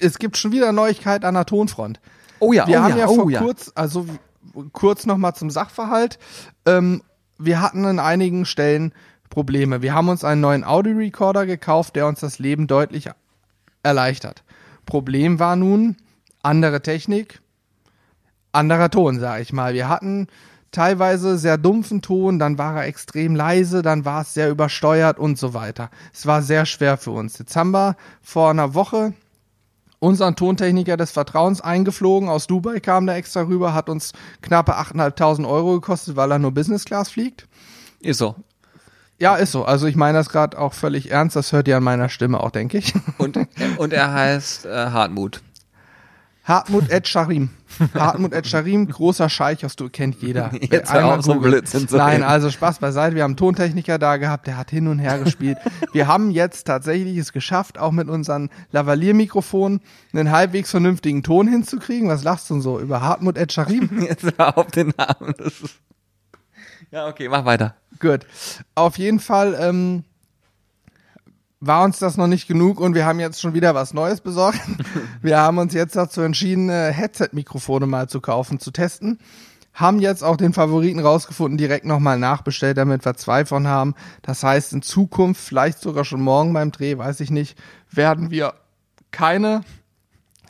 Es 0.01 0.18
gibt 0.18 0.37
schon 0.37 0.53
wieder 0.53 0.72
Neuigkeit 0.72 1.24
an 1.24 1.35
der 1.35 1.46
Tonfront. 1.46 2.01
Oh 2.40 2.53
ja, 2.53 2.66
wir 2.66 2.79
oh 2.79 2.83
haben 2.83 2.90
ja, 2.92 2.98
ja 2.98 3.09
oh 3.09 3.14
vor 3.14 3.31
ja. 3.31 3.40
kurz, 3.40 3.72
also 3.74 4.07
kurz 4.72 5.07
nochmal 5.07 5.35
zum 5.35 5.51
Sachverhalt. 5.51 6.18
Ähm, 6.66 7.03
wir 7.38 7.61
hatten 7.61 7.85
an 7.85 7.98
einigen 7.98 8.44
Stellen 8.44 8.92
Probleme. 9.31 9.83
Wir 9.83 9.94
haben 9.94 10.09
uns 10.09 10.24
einen 10.24 10.40
neuen 10.40 10.64
Audio-Recorder 10.64 11.46
gekauft, 11.46 11.96
der 11.96 12.07
uns 12.07 12.20
das 12.20 12.38
Leben 12.38 12.66
deutlich 12.66 13.11
erleichtert. 13.83 14.42
Problem 14.87 15.38
war 15.38 15.57
nun 15.57 15.96
andere 16.42 16.83
Technik, 16.83 17.40
anderer 18.53 18.90
Ton, 18.90 19.20
sag 19.20 19.40
ich 19.40 19.53
mal. 19.53 19.74
Wir 19.74 19.88
hatten 19.88 20.29
teilweise 20.72 21.38
sehr 21.38 21.59
dumpfen 21.59 22.03
Ton, 22.03 22.38
dann 22.38 22.59
war 22.59 22.77
er 22.77 22.87
extrem 22.87 23.35
leise, 23.35 23.83
dann 23.83 24.05
war 24.05 24.22
es 24.22 24.35
sehr 24.35 24.51
übersteuert 24.51 25.18
und 25.18 25.38
so 25.38 25.55
weiter. 25.55 25.90
Es 26.12 26.27
war 26.27 26.42
sehr 26.42 26.66
schwer 26.66 26.96
für 26.96 27.11
uns. 27.11 27.38
Jetzt 27.38 27.55
haben 27.57 27.70
wir 27.70 27.96
vor 28.22 28.51
einer 28.51 28.74
Woche 28.74 29.12
unseren 29.98 30.37
Tontechniker 30.37 30.96
des 30.96 31.11
Vertrauens 31.11 31.61
eingeflogen. 31.61 32.28
Aus 32.28 32.46
Dubai 32.46 32.80
kam 32.80 33.06
der 33.06 33.16
extra 33.16 33.42
rüber, 33.42 33.74
hat 33.74 33.88
uns 33.88 34.12
knappe 34.42 34.78
8.500 34.78 35.48
Euro 35.48 35.74
gekostet, 35.74 36.16
weil 36.16 36.30
er 36.30 36.38
nur 36.38 36.52
Business 36.52 36.84
Class 36.84 37.11
fliegt. 37.11 37.46
Ist 38.00 38.18
so. 38.18 38.37
Ja, 39.18 39.34
ist 39.34 39.50
so. 39.50 39.64
Also 39.64 39.87
ich 39.87 39.96
meine 39.96 40.18
das 40.18 40.28
gerade 40.28 40.56
auch 40.58 40.74
völlig 40.74 41.11
ernst. 41.11 41.34
Das 41.34 41.52
hört 41.52 41.66
ihr 41.66 41.76
an 41.76 41.82
meiner 41.82 42.08
Stimme 42.08 42.40
auch, 42.40 42.50
denke 42.50 42.78
ich. 42.78 42.94
Und, 43.18 43.37
und 43.78 43.92
er 43.92 44.12
heißt 44.12 44.66
äh, 44.66 44.90
Hartmut. 44.90 45.42
Hartmut 46.48 46.90
Ed 46.90 47.06
Sharim. 47.06 47.50
Hartmut 47.94 48.32
Ed 48.32 48.46
Sharim, 48.46 48.88
großer 48.88 49.28
Scheich, 49.28 49.62
was 49.62 49.76
du 49.76 49.90
kennt 49.90 50.22
jeder. 50.22 50.50
Jetzt 50.61 50.90
auch 50.90 51.20
so 51.22 51.34
Blödsinn 51.34 51.87
zu 51.87 51.98
Nein, 51.98 52.22
also 52.22 52.50
Spaß 52.50 52.78
beiseite. 52.78 53.14
Wir 53.14 53.24
haben 53.24 53.32
einen 53.32 53.37
Tontechniker 53.37 53.98
da 53.98 54.16
gehabt, 54.16 54.46
der 54.46 54.56
hat 54.56 54.70
hin 54.70 54.88
und 54.88 54.98
her 54.98 55.18
gespielt. 55.18 55.58
Wir 55.92 56.08
haben 56.08 56.30
jetzt 56.30 56.66
tatsächlich 56.66 57.18
es 57.18 57.34
geschafft, 57.34 57.78
auch 57.78 57.92
mit 57.92 58.08
unseren 58.08 58.48
Lavalier-Mikrofonen 58.72 59.80
einen 60.14 60.30
halbwegs 60.30 60.70
vernünftigen 60.70 61.22
Ton 61.22 61.48
hinzukriegen. 61.48 62.08
Was 62.08 62.24
lachst 62.24 62.48
du 62.48 62.58
so 62.61 62.80
über 62.80 63.02
Hartmut 63.02 63.37
Ed 63.37 63.52
Sharim? 63.52 64.02
Jetzt 64.08 64.24
hör 64.38 64.56
auf 64.56 64.70
den 64.70 64.94
Namen. 64.96 65.34
ja, 66.90 67.08
okay, 67.08 67.28
mach 67.28 67.44
weiter. 67.44 67.74
Gut. 68.00 68.20
Auf 68.74 68.96
jeden 68.96 69.20
Fall, 69.20 69.54
ähm, 69.61 70.04
war 71.60 71.84
uns 71.84 71.98
das 71.98 72.16
noch 72.16 72.26
nicht 72.26 72.46
genug 72.46 72.80
und 72.80 72.94
wir 72.94 73.04
haben 73.04 73.20
jetzt 73.20 73.40
schon 73.40 73.54
wieder 73.54 73.74
was 73.74 73.92
Neues 73.92 74.20
besorgt. 74.20 74.60
wir 75.22 75.38
haben 75.38 75.58
uns 75.58 75.74
jetzt 75.74 75.96
dazu 75.96 76.20
entschieden, 76.20 76.68
äh, 76.68 76.92
Headset-Mikrofone 76.92 77.86
mal 77.86 78.08
zu 78.08 78.20
kaufen, 78.20 78.60
zu 78.60 78.70
testen. 78.70 79.18
Haben 79.74 80.00
jetzt 80.00 80.24
auch 80.24 80.36
den 80.36 80.52
Favoriten 80.52 81.00
rausgefunden, 81.00 81.58
direkt 81.58 81.84
nochmal 81.84 82.18
nachbestellt, 82.18 82.78
damit 82.78 83.04
wir 83.04 83.14
zwei 83.14 83.44
von 83.44 83.68
haben. 83.68 83.94
Das 84.22 84.42
heißt, 84.42 84.72
in 84.72 84.82
Zukunft, 84.82 85.40
vielleicht 85.40 85.80
sogar 85.80 86.04
schon 86.04 86.20
morgen 86.20 86.52
beim 86.52 86.72
Dreh, 86.72 86.98
weiß 86.98 87.20
ich 87.20 87.30
nicht, 87.30 87.56
werden 87.90 88.30
wir 88.30 88.54
keine 89.10 89.62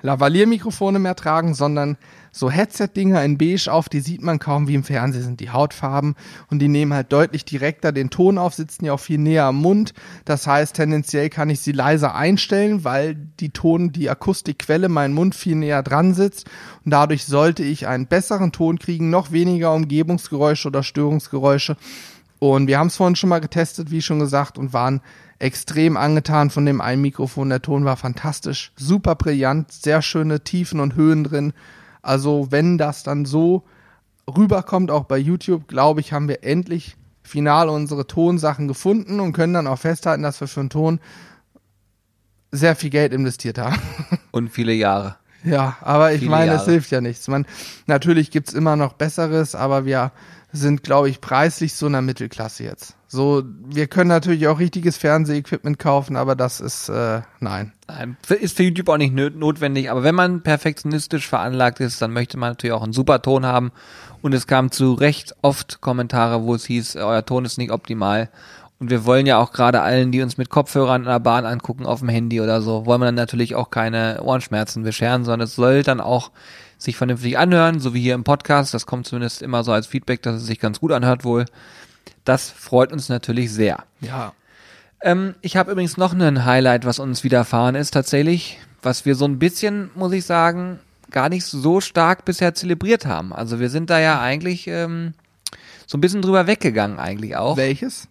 Lavalier-Mikrofone 0.02 0.98
mehr 0.98 1.16
tragen, 1.16 1.54
sondern 1.54 1.96
so 2.32 2.50
Headset-Dinger 2.50 3.22
in 3.24 3.38
beige 3.38 3.68
auf, 3.70 3.88
die 3.88 4.00
sieht 4.00 4.22
man 4.22 4.38
kaum 4.38 4.68
wie 4.68 4.74
im 4.74 4.84
Fernsehen, 4.84 5.22
sind 5.22 5.40
die 5.40 5.50
Hautfarben 5.50 6.14
und 6.50 6.60
die 6.60 6.68
nehmen 6.68 6.94
halt 6.94 7.12
deutlich 7.12 7.44
direkter 7.44 7.92
den 7.92 8.10
Ton 8.10 8.38
auf, 8.38 8.54
sitzen 8.54 8.84
ja 8.84 8.92
auch 8.92 9.00
viel 9.00 9.18
näher 9.18 9.44
am 9.44 9.56
Mund. 9.56 9.94
Das 10.24 10.46
heißt, 10.46 10.76
tendenziell 10.76 11.30
kann 11.30 11.50
ich 11.50 11.60
sie 11.60 11.72
leiser 11.72 12.14
einstellen, 12.14 12.84
weil 12.84 13.14
die 13.14 13.50
Ton, 13.50 13.92
die 13.92 14.10
Akustikquelle, 14.10 14.88
mein 14.88 15.12
Mund 15.12 15.34
viel 15.34 15.56
näher 15.56 15.82
dran 15.82 16.14
sitzt 16.14 16.46
und 16.84 16.90
dadurch 16.90 17.24
sollte 17.24 17.62
ich 17.62 17.86
einen 17.86 18.06
besseren 18.06 18.52
Ton 18.52 18.78
kriegen, 18.78 19.10
noch 19.10 19.32
weniger 19.32 19.74
Umgebungsgeräusche 19.74 20.68
oder 20.68 20.82
Störungsgeräusche. 20.82 21.76
Und 22.38 22.68
wir 22.68 22.78
haben 22.78 22.86
es 22.86 22.96
vorhin 22.96 23.16
schon 23.16 23.30
mal 23.30 23.40
getestet, 23.40 23.90
wie 23.90 24.02
schon 24.02 24.20
gesagt, 24.20 24.58
und 24.58 24.72
waren 24.72 25.00
extrem 25.38 25.96
angetan 25.96 26.50
von 26.50 26.66
dem 26.66 26.80
einen 26.80 27.02
Mikrofon. 27.02 27.48
Der 27.48 27.62
Ton 27.62 27.84
war 27.84 27.96
fantastisch, 27.96 28.72
super 28.76 29.14
brillant, 29.14 29.72
sehr 29.72 30.02
schöne 30.02 30.40
Tiefen 30.40 30.80
und 30.80 30.94
Höhen 30.94 31.24
drin. 31.24 31.52
Also 32.02 32.48
wenn 32.50 32.78
das 32.78 33.02
dann 33.02 33.24
so 33.24 33.64
rüberkommt, 34.28 34.90
auch 34.90 35.04
bei 35.04 35.18
YouTube, 35.18 35.68
glaube 35.68 36.00
ich, 36.00 36.12
haben 36.12 36.28
wir 36.28 36.44
endlich 36.44 36.96
final 37.22 37.68
unsere 37.68 38.06
Tonsachen 38.06 38.68
gefunden 38.68 39.20
und 39.20 39.32
können 39.32 39.54
dann 39.54 39.66
auch 39.66 39.78
festhalten, 39.78 40.22
dass 40.22 40.40
wir 40.40 40.48
für 40.48 40.61
einen 40.61 40.70
Ton 40.70 41.00
sehr 42.50 42.74
viel 42.74 42.90
Geld 42.90 43.12
investiert 43.12 43.58
haben. 43.58 43.76
Und 44.30 44.48
viele 44.48 44.72
Jahre. 44.72 45.16
Ja, 45.44 45.76
aber 45.82 46.12
ich 46.12 46.22
meine, 46.22 46.52
es 46.52 46.64
hilft 46.64 46.90
ja 46.90 47.00
nichts. 47.00 47.28
Man, 47.28 47.46
natürlich 47.87 48.30
gibt's 48.30 48.54
immer 48.54 48.74
noch 48.74 48.94
Besseres, 48.94 49.54
aber 49.54 49.84
wir 49.84 50.12
sind, 50.52 50.82
glaube 50.82 51.11
ich, 51.11 51.20
preislich 51.20 51.74
so 51.74 51.87
in 51.87 51.92
der 51.92 52.02
Mittelklasse 52.02 52.64
jetzt. 52.64 52.96
So, 53.10 53.42
wir 53.64 53.86
können 53.86 54.08
natürlich 54.08 54.48
auch 54.48 54.58
richtiges 54.58 54.98
Fernsehequipment 54.98 55.78
kaufen, 55.78 56.14
aber 56.14 56.36
das 56.36 56.60
ist, 56.60 56.90
äh, 56.90 57.22
nein. 57.40 57.72
Nein, 57.88 58.18
ist 58.28 58.54
für 58.54 58.64
YouTube 58.64 58.90
auch 58.90 58.98
nicht 58.98 59.14
notwendig, 59.14 59.90
aber 59.90 60.02
wenn 60.02 60.14
man 60.14 60.42
perfektionistisch 60.42 61.26
veranlagt 61.26 61.80
ist, 61.80 62.02
dann 62.02 62.12
möchte 62.12 62.36
man 62.36 62.50
natürlich 62.50 62.74
auch 62.74 62.82
einen 62.82 62.92
super 62.92 63.22
Ton 63.22 63.46
haben. 63.46 63.72
Und 64.20 64.34
es 64.34 64.46
kam 64.46 64.70
zu 64.70 64.92
recht 64.92 65.34
oft 65.40 65.80
Kommentare, 65.80 66.42
wo 66.42 66.54
es 66.54 66.66
hieß, 66.66 66.96
euer 66.96 67.24
Ton 67.24 67.46
ist 67.46 67.56
nicht 67.56 67.70
optimal. 67.70 68.28
Und 68.78 68.90
wir 68.90 69.06
wollen 69.06 69.24
ja 69.24 69.38
auch 69.38 69.52
gerade 69.52 69.80
allen, 69.80 70.12
die 70.12 70.20
uns 70.20 70.36
mit 70.36 70.50
Kopfhörern 70.50 71.02
in 71.02 71.08
der 71.08 71.18
Bahn 71.18 71.46
angucken, 71.46 71.86
auf 71.86 72.00
dem 72.00 72.10
Handy 72.10 72.42
oder 72.42 72.60
so, 72.60 72.84
wollen 72.84 73.00
wir 73.00 73.06
dann 73.06 73.14
natürlich 73.14 73.54
auch 73.54 73.70
keine 73.70 74.20
Ohrenschmerzen 74.22 74.82
bescheren, 74.82 75.24
sondern 75.24 75.46
es 75.46 75.56
soll 75.56 75.82
dann 75.82 76.02
auch 76.02 76.30
sich 76.76 76.96
vernünftig 76.96 77.38
anhören, 77.38 77.80
so 77.80 77.94
wie 77.94 78.02
hier 78.02 78.14
im 78.14 78.22
Podcast. 78.22 78.74
Das 78.74 78.84
kommt 78.84 79.06
zumindest 79.06 79.40
immer 79.40 79.64
so 79.64 79.72
als 79.72 79.86
Feedback, 79.86 80.22
dass 80.22 80.36
es 80.36 80.46
sich 80.46 80.60
ganz 80.60 80.78
gut 80.78 80.92
anhört 80.92 81.24
wohl. 81.24 81.46
Das 82.28 82.50
freut 82.50 82.92
uns 82.92 83.08
natürlich 83.08 83.50
sehr. 83.50 83.84
Ja. 84.02 84.34
Ähm, 85.00 85.34
ich 85.40 85.56
habe 85.56 85.72
übrigens 85.72 85.96
noch 85.96 86.12
ein 86.12 86.44
Highlight, 86.44 86.84
was 86.84 86.98
uns 86.98 87.24
widerfahren 87.24 87.74
ist 87.74 87.92
tatsächlich, 87.92 88.58
was 88.82 89.06
wir 89.06 89.14
so 89.14 89.24
ein 89.24 89.38
bisschen, 89.38 89.90
muss 89.94 90.12
ich 90.12 90.26
sagen, 90.26 90.78
gar 91.10 91.30
nicht 91.30 91.46
so 91.46 91.80
stark 91.80 92.26
bisher 92.26 92.54
zelebriert 92.54 93.06
haben. 93.06 93.32
Also 93.32 93.60
wir 93.60 93.70
sind 93.70 93.88
da 93.88 93.98
ja 93.98 94.20
eigentlich 94.20 94.66
ähm, 94.66 95.14
so 95.86 95.96
ein 95.96 96.02
bisschen 96.02 96.20
drüber 96.20 96.46
weggegangen 96.46 96.98
eigentlich 96.98 97.34
auch. 97.34 97.56
Welches? 97.56 98.08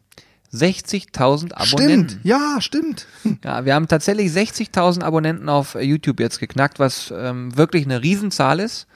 60.000 0.52 1.54
Abonnenten. 1.54 2.10
Stimmt, 2.10 2.20
ja, 2.24 2.58
stimmt. 2.60 3.06
Ja, 3.44 3.66
wir 3.66 3.76
haben 3.76 3.88
tatsächlich 3.88 4.32
60.000 4.32 5.04
Abonnenten 5.04 5.48
auf 5.48 5.76
YouTube 5.76 6.20
jetzt 6.20 6.40
geknackt, 6.40 6.80
was 6.80 7.14
ähm, 7.16 7.56
wirklich 7.56 7.86
eine 7.86 8.02
Riesenzahl 8.02 8.62
ist. 8.62 8.88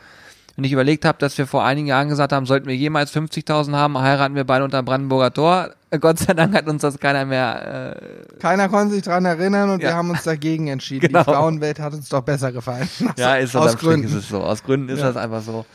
Wenn 0.61 0.67
ich 0.67 0.73
überlegt 0.73 1.05
habe, 1.05 1.17
dass 1.17 1.35
wir 1.39 1.47
vor 1.47 1.65
einigen 1.65 1.87
Jahren 1.87 2.07
gesagt 2.07 2.31
haben, 2.31 2.45
sollten 2.45 2.67
wir 2.67 2.75
jemals 2.75 3.11
50.000 3.11 3.73
haben, 3.73 3.97
heiraten 3.97 4.35
wir 4.35 4.43
beide 4.43 4.63
unter 4.63 4.83
Brandenburger 4.83 5.33
Tor. 5.33 5.71
Gott 5.99 6.19
sei 6.19 6.35
Dank 6.35 6.53
hat 6.53 6.67
uns 6.67 6.83
das 6.83 6.99
keiner 6.99 7.25
mehr. 7.25 7.95
Äh 7.97 8.37
keiner 8.37 8.69
konnte 8.69 8.93
sich 8.93 9.01
dran 9.01 9.25
erinnern 9.25 9.71
und 9.71 9.81
ja. 9.81 9.89
wir 9.89 9.95
haben 9.95 10.11
uns 10.11 10.21
dagegen 10.21 10.67
entschieden. 10.67 11.01
Genau. 11.07 11.23
Die 11.23 11.31
Frauenwelt 11.31 11.79
hat 11.79 11.93
uns 11.93 12.09
doch 12.09 12.21
besser 12.21 12.51
gefallen. 12.51 12.87
ja, 13.17 13.37
ist 13.37 13.55
aus 13.55 13.75
Gründen. 13.75 14.05
ist 14.05 14.13
es 14.13 14.29
so. 14.29 14.43
Aus 14.43 14.61
Gründen 14.61 14.89
ist 14.89 14.99
ja. 14.99 15.07
das 15.07 15.17
einfach 15.17 15.41
so. 15.41 15.65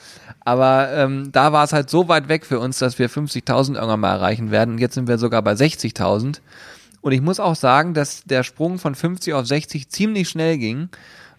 Aber 0.45 0.93
ähm, 0.93 1.33
da 1.33 1.53
war 1.53 1.65
es 1.65 1.73
halt 1.73 1.91
so 1.91 2.07
weit 2.07 2.29
weg 2.29 2.47
für 2.47 2.61
uns, 2.61 2.79
dass 2.79 2.97
wir 3.01 3.11
50.000 3.11 3.75
irgendwann 3.75 3.99
mal 3.99 4.13
erreichen 4.13 4.53
werden. 4.53 4.75
Und 4.75 4.79
jetzt 4.79 4.95
sind 4.95 5.09
wir 5.09 5.19
sogar 5.19 5.43
bei 5.43 5.55
60.000. 5.55 6.39
Und 7.01 7.11
ich 7.11 7.21
muss 7.21 7.41
auch 7.41 7.57
sagen, 7.57 7.93
dass 7.93 8.23
der 8.23 8.45
Sprung 8.45 8.79
von 8.79 8.95
50 8.95 9.35
auf 9.35 9.47
60 9.47 9.89
ziemlich 9.89 10.29
schnell 10.29 10.59
ging. 10.59 10.91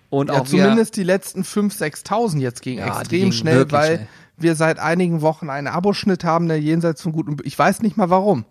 Und 0.09 0.29
ja, 0.29 0.39
auch 0.39 0.45
zumindest 0.45 0.95
die 0.95 1.03
letzten 1.03 1.41
5.000, 1.41 2.05
6.000 2.05 2.39
jetzt 2.39 2.61
gingen 2.61 2.79
ja, 2.79 2.99
extrem 2.99 3.31
schnell, 3.31 3.71
weil 3.71 3.95
schnell. 3.95 4.07
wir 4.37 4.55
seit 4.55 4.79
einigen 4.79 5.21
Wochen 5.21 5.49
einen 5.49 5.67
Abschnitt 5.67 6.23
haben, 6.23 6.47
der 6.47 6.59
jenseits 6.61 7.01
von 7.01 7.11
gut 7.11 7.27
und 7.27 7.45
ich 7.45 7.57
weiß 7.57 7.81
nicht 7.81 7.97
mal 7.97 8.09
warum. 8.09 8.45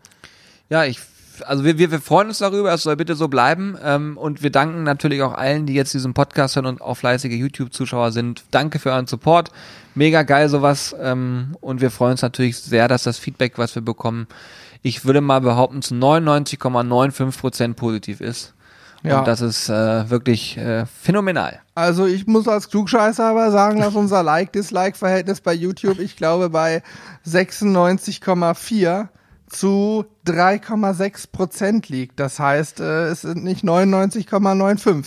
Ja, 0.69 0.85
ich 0.85 1.01
also 1.45 1.64
wir, 1.64 1.79
wir, 1.79 1.90
wir 1.90 2.01
freuen 2.01 2.29
uns 2.29 2.38
darüber, 2.38 2.73
es 2.73 2.83
soll 2.83 2.97
bitte 2.97 3.14
so 3.14 3.29
bleiben. 3.29 3.77
Ähm, 3.83 4.16
und 4.16 4.42
wir 4.42 4.51
danken 4.51 4.83
natürlich 4.83 5.23
auch 5.23 5.35
allen, 5.35 5.66
die 5.66 5.75
jetzt 5.75 5.95
diesen 5.95 6.14
Podcast 6.14 6.57
hören 6.57 6.66
und 6.66 6.81
auch 6.81 6.97
fleißige 6.97 7.33
YouTube-Zuschauer 7.33 8.12
sind. 8.12 8.45
Danke 8.51 8.79
für 8.79 8.90
euren 8.90 9.07
Support. 9.07 9.51
Mega 9.95 10.23
geil 10.23 10.49
sowas. 10.49 10.95
Ähm, 11.01 11.57
und 11.61 11.81
wir 11.81 11.90
freuen 11.90 12.12
uns 12.12 12.23
natürlich 12.23 12.59
sehr, 12.59 12.88
dass 12.88 13.03
das 13.03 13.19
Feedback, 13.19 13.59
was 13.59 13.75
wir 13.75 13.83
bekommen, 13.83 14.27
ich 14.83 15.05
würde 15.05 15.21
mal 15.21 15.40
behaupten, 15.40 15.83
zu 15.83 15.95
99,95 15.95 17.38
Prozent 17.38 17.77
positiv 17.77 18.21
ist. 18.21 18.55
Ja. 19.07 19.21
Und 19.21 19.29
das 19.29 19.40
ist 19.40 19.69
äh, 19.69 20.11
wirklich 20.11 20.57
äh, 20.57 20.87
phänomenal. 20.87 21.61
Also 21.75 22.07
ich 22.07 22.27
muss 22.27 22.49
als 22.49 22.69
Klugscheißer 22.69 23.25
aber 23.25 23.51
sagen, 23.51 23.81
dass 23.81 23.95
unser 23.95 24.23
Like-Dislike-Verhältnis 24.23 25.40
bei 25.40 25.53
YouTube, 25.53 25.99
ich 26.01 26.16
glaube, 26.16 26.51
bei 26.51 26.83
96,4 27.27 29.09
zu 29.49 30.05
3,6 30.27 31.31
Prozent 31.31 31.88
liegt. 31.88 32.19
Das 32.19 32.40
heißt, 32.40 32.81
äh, 32.81 33.07
es 33.07 33.23
sind 33.23 33.45
nicht 33.45 33.64
99,95. 33.64 35.07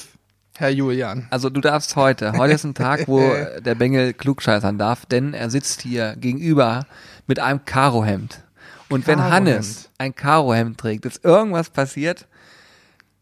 Herr 0.57 0.69
Julian. 0.69 1.27
Also 1.29 1.49
du 1.49 1.61
darfst 1.61 1.95
heute, 1.95 2.33
heute 2.33 2.53
ist 2.53 2.65
ein 2.65 2.73
Tag, 2.73 3.07
wo 3.07 3.19
der 3.59 3.75
Bengel 3.75 4.13
klugscheißern 4.13 4.77
darf, 4.77 5.05
denn 5.05 5.33
er 5.33 5.49
sitzt 5.49 5.81
hier 5.81 6.15
gegenüber 6.17 6.85
mit 7.27 7.39
einem 7.39 7.63
Karohemd. 7.63 8.43
Und 8.89 9.07
wenn 9.07 9.21
Hannes 9.21 9.89
ein 9.97 10.15
Karohemd 10.15 10.77
trägt, 10.77 11.05
ist 11.05 11.23
irgendwas 11.23 11.69
passiert, 11.69 12.27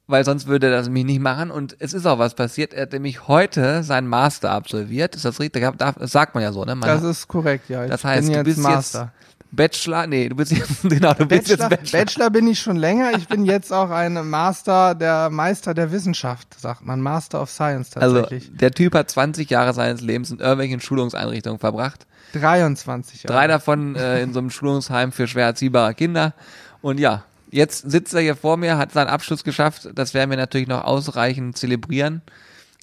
weil 0.08 0.24
sonst 0.26 0.48
würde 0.48 0.68
er 0.68 0.72
das 0.72 0.88
nämlich 0.88 1.06
nicht 1.06 1.22
machen. 1.22 1.52
Und 1.52 1.76
es 1.80 1.94
ist 1.94 2.06
auch 2.06 2.18
was 2.18 2.34
passiert. 2.34 2.74
Er 2.74 2.84
hat 2.84 2.94
nämlich 2.94 3.28
heute 3.28 3.84
seinen 3.84 4.08
Master 4.08 4.52
absolviert. 4.52 5.16
Ist 5.16 5.26
das 5.26 5.40
richtig? 5.40 5.66
Das 5.78 6.12
sagt 6.12 6.34
man 6.34 6.44
ja 6.44 6.52
so, 6.52 6.64
ne? 6.64 6.76
Man 6.76 6.88
das 6.88 7.04
ist 7.04 7.28
korrekt, 7.28 7.70
ja. 7.70 7.84
Ich 7.84 7.92
das 7.92 8.04
heißt, 8.04 8.34
du 8.34 8.44
bist 8.44 8.60
Master. 8.60 9.00
jetzt 9.02 9.28
Bachelor, 9.50 10.08
nee, 10.08 10.28
du 10.28 10.36
bist 10.36 10.52
jetzt, 10.52 10.82
genau, 10.84 11.14
du 11.14 11.26
bist 11.26 11.48
Bachelor, 11.48 11.72
jetzt 11.72 11.82
Bachelor. 11.82 12.00
Bachelor 12.00 12.30
bin 12.32 12.48
ich 12.48 12.60
schon 12.60 12.76
länger. 12.76 13.12
Ich 13.18 13.28
bin 13.28 13.46
jetzt 13.46 13.72
auch 13.72 13.90
ein 13.90 14.30
Master, 14.30 14.94
der 14.94 15.30
Meister 15.30 15.74
der 15.74 15.92
Wissenschaft, 15.92 16.60
sagt 16.60 16.86
man. 16.86 17.02
Master 17.02 17.42
of 17.42 17.50
Science 17.50 17.96
also, 17.96 18.16
tatsächlich. 18.16 18.50
Also, 18.50 18.58
der 18.58 18.72
Typ 18.72 18.94
hat 18.94 19.10
20 19.10 19.50
Jahre 19.50 19.74
seines 19.74 20.02
Lebens 20.02 20.32
in 20.32 20.40
irgendwelchen 20.40 20.82
Schulungseinrichtungen 20.82 21.60
verbracht. 21.60 22.06
23 22.34 23.24
Jahre. 23.24 23.34
Drei 23.34 23.48
davon 23.48 23.96
äh, 23.96 24.22
in 24.22 24.34
so 24.34 24.40
einem 24.40 24.50
Schulungsheim 24.50 25.14
für 25.14 25.28
schwer 25.28 25.46
erziehbare 25.46 25.94
Kinder. 25.94 26.34
Und 26.82 27.00
ja, 27.00 27.24
jetzt 27.52 27.90
sitzt 27.90 28.14
er 28.14 28.22
hier 28.22 28.36
vor 28.36 28.58
mir, 28.58 28.78
hat 28.78 28.92
seinen 28.92 29.08
Abschluss 29.08 29.44
geschafft. 29.44 29.90
Das 29.96 30.14
werden 30.14 30.30
wir 30.30 30.38
natürlich 30.38 30.68
noch 30.68 30.84
ausreichend 30.84 31.58
zelebrieren. 31.58 32.22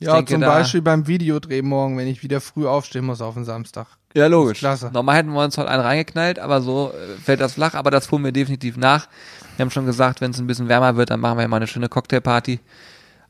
Ich 0.01 0.07
ja, 0.07 0.17
denke, 0.17 0.33
zum 0.33 0.41
Beispiel 0.41 0.83
beim 0.83 1.07
Videodreh 1.07 1.63
morgen, 1.63 1.97
wenn 1.97 2.09
ich 2.09 2.23
wieder 2.23 2.41
früh 2.41 2.67
aufstehen 2.67 3.05
muss 3.05 3.21
auf 3.21 3.35
den 3.35 3.45
Samstag. 3.45 3.87
Ja, 4.15 4.27
logisch. 4.27 4.59
Klasse. 4.59 4.91
Normal 4.93 5.17
hätten 5.17 5.33
wir 5.33 5.43
uns 5.43 5.59
heute 5.59 5.69
einen 5.69 5.83
reingeknallt, 5.83 6.39
aber 6.39 6.61
so 6.61 6.93
äh, 6.93 7.21
fällt 7.21 7.41
das 7.41 7.55
flach. 7.55 7.75
Aber 7.75 7.91
das 7.91 8.07
fuhren 8.07 8.25
wir 8.25 8.33
definitiv 8.33 8.77
nach. 8.77 9.09
Wir 9.57 9.65
haben 9.65 9.71
schon 9.71 9.87
gesagt, 9.87 10.21
wenn 10.21 10.31
es 10.31 10.39
ein 10.39 10.47
bisschen 10.47 10.69
wärmer 10.69 10.97
wird, 10.97 11.11
dann 11.11 11.21
machen 11.21 11.39
wir 11.39 11.43
ja 11.43 11.49
mal 11.49 11.57
eine 11.57 11.67
schöne 11.67 11.89
Cocktailparty. 11.89 12.61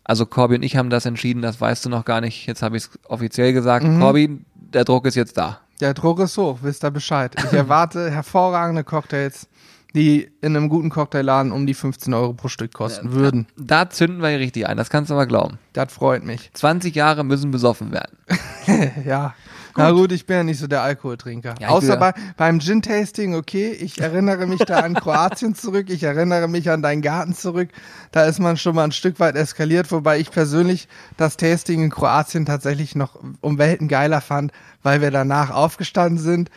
Also 0.04 0.26
Corby 0.26 0.56
und 0.56 0.62
ich 0.62 0.76
haben 0.76 0.90
das 0.90 1.06
entschieden, 1.06 1.40
das 1.40 1.60
weißt 1.60 1.86
du 1.86 1.88
noch 1.88 2.04
gar 2.04 2.20
nicht. 2.20 2.46
Jetzt 2.46 2.62
habe 2.62 2.76
ich 2.76 2.84
es 2.84 2.90
offiziell 3.08 3.54
gesagt. 3.54 3.86
Mhm. 3.86 4.00
Corby, 4.00 4.40
der 4.54 4.84
Druck 4.84 5.06
ist 5.06 5.14
jetzt 5.14 5.38
da. 5.38 5.60
Der 5.80 5.94
Druck 5.94 6.20
ist 6.20 6.36
hoch, 6.36 6.58
wisst 6.62 6.84
ihr 6.84 6.90
Bescheid. 6.90 7.34
Ich 7.38 7.52
erwarte 7.52 8.10
hervorragende 8.10 8.84
Cocktails, 8.84 9.48
die 9.94 10.30
in 10.40 10.56
einem 10.56 10.68
guten 10.68 10.90
Cocktailladen 10.90 11.52
um 11.52 11.66
die 11.66 11.74
15 11.74 12.12
Euro 12.14 12.32
pro 12.32 12.48
Stück 12.48 12.72
kosten 12.72 13.08
ja, 13.08 13.14
würden. 13.14 13.46
Da, 13.56 13.84
da, 13.84 13.90
zünden 13.90 14.20
wir 14.22 14.38
richtig 14.38 14.66
ein, 14.66 14.76
das 14.76 14.90
kannst 14.90 15.10
du 15.10 15.14
aber 15.14 15.26
glauben. 15.26 15.58
Das 15.72 15.92
freut 15.92 16.24
mich. 16.24 16.50
20 16.54 16.94
Jahre 16.94 17.24
müssen 17.24 17.50
besoffen 17.50 17.92
werden. 17.92 18.18
ja, 19.06 19.34
Gut. 19.74 19.82
Na 19.82 19.90
gut, 19.90 20.12
ich 20.12 20.24
bin 20.24 20.36
ja 20.36 20.42
nicht 20.44 20.60
so 20.60 20.68
der 20.68 20.82
Alkoholtrinker. 20.82 21.56
Ja, 21.58 21.70
Außer 21.70 21.96
bei, 21.96 22.14
beim 22.36 22.60
Gin-Tasting, 22.60 23.34
okay, 23.34 23.72
ich 23.72 24.00
erinnere 24.00 24.46
mich 24.46 24.60
da 24.60 24.78
an 24.78 24.94
Kroatien 24.94 25.56
zurück, 25.56 25.90
ich 25.90 26.04
erinnere 26.04 26.46
mich 26.46 26.70
an 26.70 26.80
deinen 26.80 27.02
Garten 27.02 27.34
zurück. 27.34 27.70
Da 28.12 28.24
ist 28.24 28.38
man 28.38 28.56
schon 28.56 28.76
mal 28.76 28.84
ein 28.84 28.92
Stück 28.92 29.18
weit 29.18 29.34
eskaliert, 29.34 29.90
wobei 29.90 30.20
ich 30.20 30.30
persönlich 30.30 30.86
das 31.16 31.36
Tasting 31.36 31.82
in 31.82 31.90
Kroatien 31.90 32.46
tatsächlich 32.46 32.94
noch 32.94 33.18
um 33.40 33.58
Welten 33.58 33.88
geiler 33.88 34.20
fand, 34.20 34.52
weil 34.84 35.00
wir 35.00 35.10
danach 35.10 35.50
aufgestanden 35.50 36.22
sind, 36.22 36.50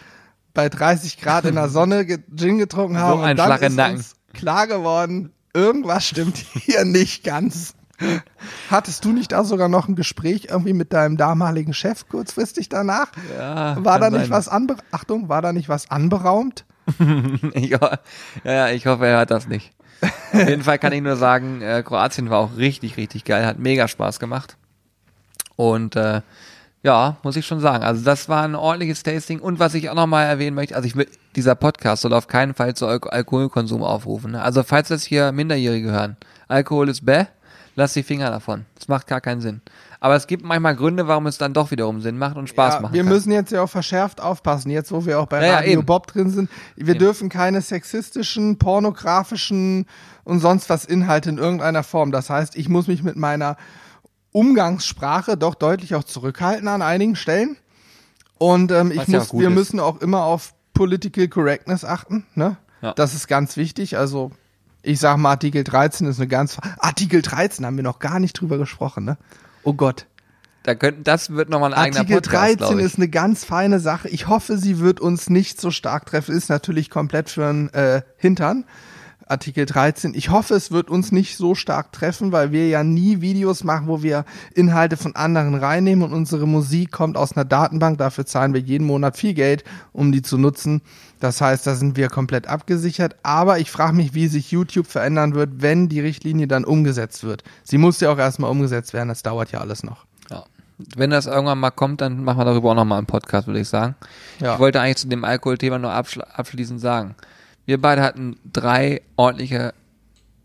bei 0.58 0.70
30 0.70 1.22
Grad 1.22 1.46
in 1.46 1.54
der 1.54 1.70
Sonne 1.70 2.04
Gin 2.36 2.58
getrunken 2.58 2.98
haben 2.98 3.20
so 3.20 3.24
ein 3.24 3.39
und 3.39 3.78
dann 3.78 3.93
ist 3.93 4.00
uns 4.00 4.15
klar 4.34 4.65
geworden, 4.65 5.32
irgendwas 5.54 6.08
stimmt 6.08 6.36
hier 6.54 6.84
nicht 6.84 7.24
ganz. 7.24 7.76
Hattest 8.72 9.06
du 9.06 9.13
nicht 9.13 9.34
da 9.34 9.43
sogar 9.43 9.70
noch 9.70 9.88
ein 9.88 9.96
Gespräch 9.96 10.48
irgendwie 10.50 10.74
mit 10.74 10.93
deinem 10.93 11.15
damaligen 11.15 11.76
Chef 11.76 12.10
kurzfristig 12.10 12.70
danach? 12.70 13.10
Ja. 13.38 13.78
War 13.86 14.00
da 14.00 14.10
nicht 14.10 14.22
sein. 14.22 14.32
was 14.32 14.48
anber 14.48 14.78
Achtung, 14.89 15.30
war 15.30 15.43
da 15.43 15.54
nicht 15.54 15.70
was 15.70 15.91
anberaumt? 15.91 16.65
ja, 17.54 18.00
ja, 18.43 18.70
ich 18.70 18.88
hoffe, 18.88 19.06
er 19.06 19.20
hat 19.20 19.30
das 19.30 19.48
nicht. 19.48 19.74
Auf 20.02 20.48
jeden 20.48 20.63
Fall 20.63 20.80
kann 20.80 20.91
ich 20.91 21.04
nur 21.04 21.17
sagen, 21.17 21.62
äh, 21.62 21.84
Kroatien 21.86 22.32
war 22.32 22.39
auch 22.39 22.58
richtig, 22.58 22.98
richtig 22.98 23.26
geil, 23.26 23.46
hat 23.46 23.60
mega 23.60 23.88
Spaß 23.88 24.20
gemacht. 24.20 24.58
Und 25.56 25.96
äh, 25.96 26.22
ja, 26.84 27.18
muss 27.24 27.36
ich 27.36 27.46
schon 27.46 27.60
sagen. 27.60 27.84
Also 27.84 28.04
das 28.04 28.30
war 28.30 28.44
ein 28.44 28.56
ordentliches 28.56 29.04
Tasting. 29.04 29.40
Und 29.40 29.60
was 29.60 29.74
ich 29.74 29.90
auch 29.90 29.96
nochmal 29.96 30.26
erwähnen 30.26 30.56
möchte, 30.56 30.76
also 30.76 30.88
ich 30.88 30.96
will, 30.96 31.08
dieser 31.36 31.56
Podcast 31.56 32.04
soll 32.04 32.13
auf 32.13 32.28
keinen 32.28 32.54
Fall 32.54 32.76
zu 32.76 32.88
Al 32.88 33.00
Alkoholkonsum 33.04 33.84
aufrufen. 33.84 34.32
Ne? 34.32 34.42
Also 34.42 34.63
falls 34.63 34.90
das 34.90 35.04
hier 35.04 35.32
Minderjährige 35.32 35.92
hören, 35.92 36.18
Alkohol 36.48 36.90
ist 36.90 37.06
bäh, 37.06 37.26
lass 37.76 37.94
die 37.94 38.04
Finger 38.04 38.30
davon. 38.30 38.66
Das 38.76 38.88
macht 38.88 39.08
gar 39.08 39.22
keinen 39.22 39.42
Sinn. 39.42 39.62
Aber 40.00 40.16
es 40.16 40.28
gibt 40.28 40.44
manchmal 40.44 40.76
Gründe, 40.76 41.08
warum 41.08 41.26
es 41.26 41.40
dann 41.40 41.54
doch 41.54 41.72
wiederum 41.72 42.02
Sinn 42.02 42.18
macht 42.20 42.38
und 42.38 42.48
Spaß 42.48 42.76
ja, 42.76 42.80
macht. 42.82 42.94
Wir 42.94 43.04
müssen 43.04 43.32
jetzt 43.32 43.52
ja 43.52 43.63
auch 43.63 43.70
verschärft 43.70 44.22
aufpassen, 44.22 44.70
jetzt 44.70 44.92
wo 44.92 45.06
wir 45.06 45.20
auch 45.20 45.26
bei 45.26 45.46
ja, 45.46 45.56
Radio 45.56 45.74
eben. 45.74 45.86
Bob 45.86 46.08
drin 46.08 46.30
sind. 46.30 46.50
Wir 46.76 46.90
Eben. 46.94 47.00
dürfen 47.00 47.30
keine 47.30 47.62
sexistischen, 47.62 48.60
pornografischen 48.60 49.88
und 50.24 50.40
sonst 50.40 50.70
was 50.70 50.86
Inhalte 50.86 51.30
in 51.30 51.40
irgendeiner 51.40 51.82
Form. 51.82 52.12
Das 52.12 52.30
heißt, 52.30 52.56
ich 52.56 52.70
muss 52.70 52.88
mich 52.88 53.02
mit 53.02 53.16
meiner 53.16 53.58
Umgangssprache 54.32 55.38
doch 55.38 55.56
deutlich 55.56 55.96
auch 55.96 56.04
zurückhalten 56.04 56.68
an 56.68 56.82
einigen 56.82 57.16
Stellen. 57.16 57.58
Und 58.38 58.72
ähm, 58.72 58.92
ich 58.92 59.08
ja 59.08 59.20
muss, 59.20 59.34
wir 59.34 59.50
ist. 59.50 59.56
müssen 59.56 59.80
auch 59.80 60.02
immer 60.02 60.24
auf 60.24 60.54
Political 60.74 61.28
Correctness 61.28 61.84
achten. 61.84 62.26
Ne? 62.36 62.58
Ja. 62.82 62.94
Das 62.94 63.13
ist 63.13 63.28
ganz 63.28 63.58
wichtig. 63.58 63.98
Also 63.98 64.32
ich 64.84 65.00
sag 65.00 65.18
mal, 65.18 65.32
Artikel 65.32 65.63
13 65.63 66.08
ist 66.08 66.20
eine 66.20 66.28
ganz. 66.28 66.58
Artikel 66.80 67.22
13 67.22 67.66
haben 67.66 67.76
wir 67.76 67.84
noch 67.84 68.00
gar 68.00 68.20
nicht 68.20 68.40
drüber 68.40 68.58
gesprochen. 68.58 69.06
Ne? 69.06 69.18
Oh 69.63 69.74
Gott. 69.74 70.06
Da 70.63 70.76
könnten, 70.76 71.04
das 71.04 71.30
wird 71.30 71.50
nochmal 71.50 71.74
ein 71.74 71.80
eigener 71.80 72.02
Artikel 72.02 72.22
Podcast, 72.22 72.44
13 72.44 72.58
glaube 72.58 72.80
ich. 72.82 72.86
ist 72.86 72.98
eine 72.98 73.08
ganz 73.08 73.46
feine 73.46 73.80
Sache. 73.80 74.10
Ich 74.10 74.28
hoffe, 74.28 74.58
sie 74.58 74.80
wird 74.80 75.00
uns 75.00 75.30
nicht 75.30 75.62
so 75.62 75.72
stark 75.72 76.06
treffen. 76.06 76.36
Ist 76.36 76.50
natürlich 76.50 76.90
komplett 76.90 77.30
für 77.30 77.46
ein 77.48 77.74
äh, 77.74 78.02
Hintern. 78.18 78.66
Artikel 79.30 79.66
13. 79.66 80.13
Ich 80.13 80.30
hoffe, 80.30 80.56
es 80.56 80.72
wird 80.72 80.90
uns 80.90 81.12
nicht 81.12 81.38
so 81.38 81.56
stark 81.56 81.92
treffen, 81.92 82.32
weil 82.32 82.52
wir 82.52 82.68
ja 82.68 82.84
nie 82.84 83.22
Videos 83.22 83.63
machen, 83.63 83.88
wo 83.88 84.02
wir 84.02 84.26
Inhalte 84.54 84.98
von 84.98 85.16
anderen 85.16 85.56
reinnehmen 85.56 86.04
und 86.04 86.13
unsere 86.13 86.48
Musik 86.48 86.92
kommt 86.92 87.18
aus 87.18 87.34
einer 87.34 87.46
Datenbank. 87.46 87.98
Dafür 87.98 88.26
zahlen 88.26 88.54
wir 88.54 88.62
jeden 88.62 88.86
Monat 88.88 89.18
viel 89.18 89.34
Geld, 89.34 89.63
um 89.92 90.12
die 90.12 90.22
zu 90.22 90.38
nutzen. 90.38 90.82
Das 91.20 91.42
heißt, 91.42 91.68
da 91.68 91.76
sind 91.76 91.98
wir 91.98 92.10
komplett 92.10 92.48
abgesichert. 92.48 93.16
Aber 93.24 93.60
ich 93.60 93.72
frage 93.72 93.94
mich, 93.94 94.13
wie 94.13 94.28
sich 94.28 94.52
YouTube 94.52 94.88
verändern 94.88 95.36
wird, 95.36 95.62
wenn 95.62 95.90
die 95.90 96.00
Richtlinie 96.00 96.48
dann 96.48 96.63
umgesetzt 96.63 97.24
wird. 97.24 97.44
Sie 97.63 97.78
muss 97.78 98.00
ja 98.00 98.12
auch 98.12 98.18
erstmal 98.18 98.52
umgesetzt 98.52 98.94
werden. 98.94 99.10
Das 99.10 99.24
dauert 99.24 99.52
ja 99.52 99.60
alles 99.60 99.84
noch. 99.84 100.06
Ja. 100.30 100.44
Wenn 100.96 101.10
das 101.10 101.26
irgendwann 101.26 101.60
mal 101.60 101.72
kommt, 101.72 102.02
dann 102.02 102.24
machen 102.24 102.40
wir 102.40 102.46
darüber 102.46 102.72
auch 102.72 102.76
nochmal 102.76 103.00
einen 103.00 103.08
Podcast, 103.08 103.48
würde 103.48 103.60
ich 103.60 103.68
sagen. 103.68 103.96
Ja. 104.40 104.54
Ich 104.54 104.60
wollte 104.60 104.80
eigentlich 104.80 104.98
zu 104.98 105.08
dem 105.08 105.26
Alkoholthema 105.26 105.80
nur 105.80 105.92
abschl 105.92 106.22
abschließend 106.22 106.80
sagen. 106.80 107.16
Wir 107.68 107.82
beide 107.82 108.02
hatten 108.02 108.38
drei 108.46 109.02
ordentliche 109.18 109.74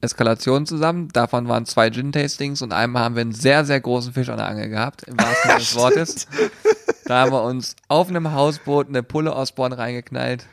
Eskalationen 0.00 0.66
zusammen. 0.66 1.08
Davon 1.12 1.46
waren 1.46 1.66
zwei 1.66 1.88
Gin-Tastings 1.88 2.62
und 2.62 2.72
einmal 2.72 3.04
haben 3.04 3.14
wir 3.14 3.20
einen 3.20 3.32
sehr, 3.32 3.64
sehr 3.64 3.80
großen 3.80 4.12
Fisch 4.12 4.28
an 4.28 4.38
der 4.38 4.48
Angel 4.48 4.68
gehabt, 4.68 5.04
im 5.04 5.16
wahrsten 5.16 5.50
Sinne 5.50 5.58
des 5.60 5.74
Wortes. 5.76 6.26
Da 7.04 7.20
haben 7.20 7.30
wir 7.30 7.44
uns 7.44 7.76
auf 7.86 8.08
einem 8.08 8.32
Hausboot 8.32 8.88
eine 8.88 9.04
Pulle 9.04 9.36
aus 9.36 9.52
Born 9.52 9.72
reingeknallt. 9.72 10.46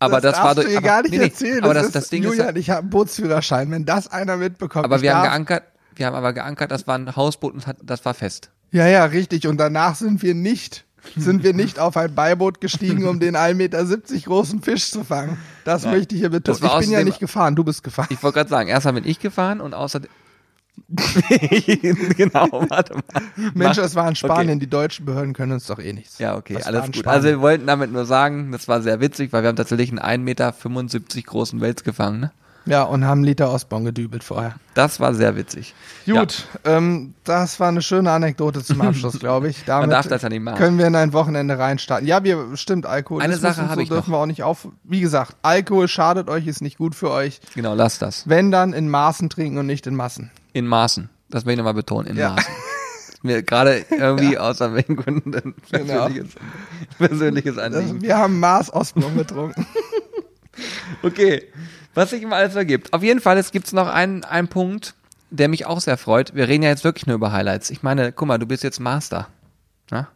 Aber 0.00 0.20
das, 0.20 0.38
war 0.38 0.56
darfst 0.56 0.56
durch. 0.56 0.66
du 0.66 0.72
ihr 0.72 0.78
aber, 0.78 0.86
gar 0.88 1.02
nicht 1.02 1.12
nee, 1.12 1.18
nee, 1.18 1.24
erzählen. 1.26 1.62
Aber 1.62 1.74
das, 1.74 1.84
das, 1.84 1.88
ist, 1.90 1.94
das 1.94 2.08
Ding 2.08 2.24
ist, 2.24 2.30
Julian, 2.30 2.56
ich 2.56 2.70
habe 2.70 2.80
einen 2.80 2.90
Bootsführerschein. 2.90 3.70
Wenn 3.70 3.84
das 3.84 4.08
einer 4.08 4.36
mitbekommt, 4.36 4.84
aber 4.84 5.02
wir 5.02 5.14
haben 5.14 5.22
geankert, 5.22 5.62
wir 5.94 6.06
haben 6.06 6.16
aber 6.16 6.32
geankert, 6.32 6.72
das 6.72 6.88
war 6.88 6.98
ein 6.98 7.14
Hausboot 7.14 7.54
und 7.54 7.64
das 7.80 8.04
war 8.04 8.14
fest. 8.14 8.50
Ja, 8.72 8.88
ja, 8.88 9.04
richtig. 9.04 9.46
Und 9.46 9.58
danach 9.58 9.94
sind 9.94 10.20
wir 10.20 10.34
nicht, 10.34 10.84
sind 11.16 11.42
wir 11.42 11.54
nicht 11.54 11.78
auf 11.78 11.96
ein 11.96 12.14
Beiboot 12.14 12.60
gestiegen, 12.60 13.06
um 13.06 13.20
den 13.20 13.36
1,70 13.36 13.54
Meter 13.54 13.84
großen 14.24 14.62
Fisch 14.62 14.90
zu 14.90 15.04
fangen. 15.04 15.38
Das 15.64 15.84
möchte 15.84 16.14
ich 16.14 16.20
hier 16.20 16.30
betonen. 16.30 16.58
Ich 16.62 16.78
bin 16.78 16.90
ja 16.90 17.04
nicht 17.04 17.20
gefahren, 17.20 17.56
du 17.56 17.64
bist 17.64 17.82
gefahren. 17.82 18.08
Ich 18.10 18.22
wollte 18.22 18.38
gerade 18.38 18.50
sagen, 18.50 18.68
erstmal 18.68 18.94
bin 18.94 19.06
ich 19.06 19.18
gefahren 19.18 19.60
und 19.60 19.74
außerdem. 19.74 20.10
genau, 20.88 22.48
warte 22.68 22.94
mal. 22.94 23.02
Mensch, 23.54 23.78
es 23.78 23.94
war 23.94 24.08
in 24.08 24.16
Spanien. 24.16 24.56
Okay. 24.56 24.60
Die 24.60 24.70
deutschen 24.70 25.04
Behörden 25.04 25.34
können 25.34 25.52
uns 25.52 25.66
doch 25.66 25.78
eh 25.78 25.92
nichts. 25.92 26.18
Ja, 26.18 26.36
okay, 26.36 26.54
Das 26.54 26.66
alles 26.66 26.86
in 26.86 26.92
gut. 26.92 26.96
Spanien. 26.96 27.14
Also 27.14 27.28
wir 27.28 27.40
wollten 27.40 27.66
damit 27.66 27.92
nur 27.92 28.06
sagen, 28.06 28.52
das 28.52 28.68
war 28.68 28.80
sehr 28.82 29.00
witzig, 29.00 29.32
weil 29.32 29.42
wir 29.42 29.48
haben 29.48 29.56
tatsächlich 29.56 29.90
einen 29.90 29.98
1,75 29.98 30.18
Meter 30.24 30.52
großen 31.26 31.60
Wels 31.60 31.84
gefangen. 31.84 32.20
Ne? 32.20 32.32
Ja, 32.64 32.84
und 32.84 33.04
haben 33.04 33.24
Liter 33.24 33.50
Ostbon 33.52 33.84
gedübelt 33.84 34.22
vorher. 34.22 34.54
Das 34.74 35.00
war 35.00 35.14
sehr 35.14 35.36
witzig. 35.36 35.74
Gut, 36.06 36.44
ähm, 36.64 37.14
das 37.24 37.58
war 37.58 37.68
eine 37.68 37.82
schöne 37.82 38.10
Anekdote 38.12 38.62
zum 38.62 38.80
Abschluss, 38.82 39.18
glaube 39.18 39.48
ich. 39.48 39.64
Damit 39.64 39.90
darf 39.90 40.06
das 40.06 40.22
ja 40.22 40.28
nicht 40.28 40.42
machen. 40.42 40.58
Können 40.58 40.78
wir 40.78 40.86
in 40.86 40.94
ein 40.94 41.12
Wochenende 41.12 41.58
reinstarten. 41.58 42.06
Ja, 42.06 42.22
wir 42.22 42.56
stimmt, 42.56 42.86
Alkohol. 42.86 43.20
Eine 43.22 43.36
Sache 43.36 43.62
habe 43.62 43.74
so 43.74 43.80
ich 43.80 43.88
dürfen 43.88 44.10
noch. 44.12 44.18
wir 44.18 44.22
auch 44.22 44.26
nicht 44.26 44.42
auf. 44.44 44.68
Wie 44.84 45.00
gesagt, 45.00 45.36
Alkohol 45.42 45.88
schadet 45.88 46.28
euch, 46.28 46.46
ist 46.46 46.62
nicht 46.62 46.78
gut 46.78 46.94
für 46.94 47.10
euch. 47.10 47.40
Ja, 47.42 47.50
genau, 47.54 47.74
lass 47.74 47.98
das. 47.98 48.28
Wenn 48.28 48.50
dann 48.52 48.72
in 48.72 48.88
Maßen 48.88 49.28
trinken 49.28 49.58
und 49.58 49.66
nicht 49.66 49.86
in 49.88 49.96
Massen. 49.96 50.30
In 50.52 50.66
Maßen. 50.66 51.10
Das 51.30 51.44
will 51.46 51.52
ich 51.52 51.58
nochmal 51.58 51.74
betonen, 51.74 52.06
in 52.08 52.16
Ja. 52.16 52.30
Maßen. 52.30 52.52
Mir 53.24 53.42
gerade 53.42 53.84
irgendwie 53.90 54.36
außer 54.38 54.74
welchen 54.74 54.96
Gründen 54.96 55.34
ein 55.34 55.54
Genau. 55.72 56.06
persönliches, 56.06 56.34
persönliches 56.98 57.54
Das, 57.56 57.64
Anliegen. 57.64 58.02
wir 58.02 58.18
haben 58.18 58.38
Maß 58.40 58.72
Ostbon 58.72 59.16
getrunken. 59.16 59.66
Okay, 61.02 61.44
was 61.94 62.10
sich 62.10 62.22
immer 62.22 62.36
alles 62.36 62.54
ergibt. 62.54 62.92
Auf 62.92 63.02
jeden 63.02 63.20
Fall, 63.20 63.38
es 63.38 63.50
gibt 63.52 63.72
noch 63.72 63.88
einen, 63.88 64.24
einen 64.24 64.48
Punkt, 64.48 64.94
der 65.30 65.48
mich 65.48 65.66
auch 65.66 65.80
sehr 65.80 65.96
freut. 65.96 66.34
Wir 66.34 66.48
reden 66.48 66.62
ja 66.62 66.68
jetzt 66.70 66.84
wirklich 66.84 67.06
nur 67.06 67.16
über 67.16 67.32
Highlights. 67.32 67.70
Ich 67.70 67.82
meine, 67.82 68.12
guck 68.12 68.28
mal, 68.28 68.38
du 68.38 68.46
bist 68.46 68.62
jetzt 68.62 68.80
Master. 68.80 69.28
Na? 69.90 70.08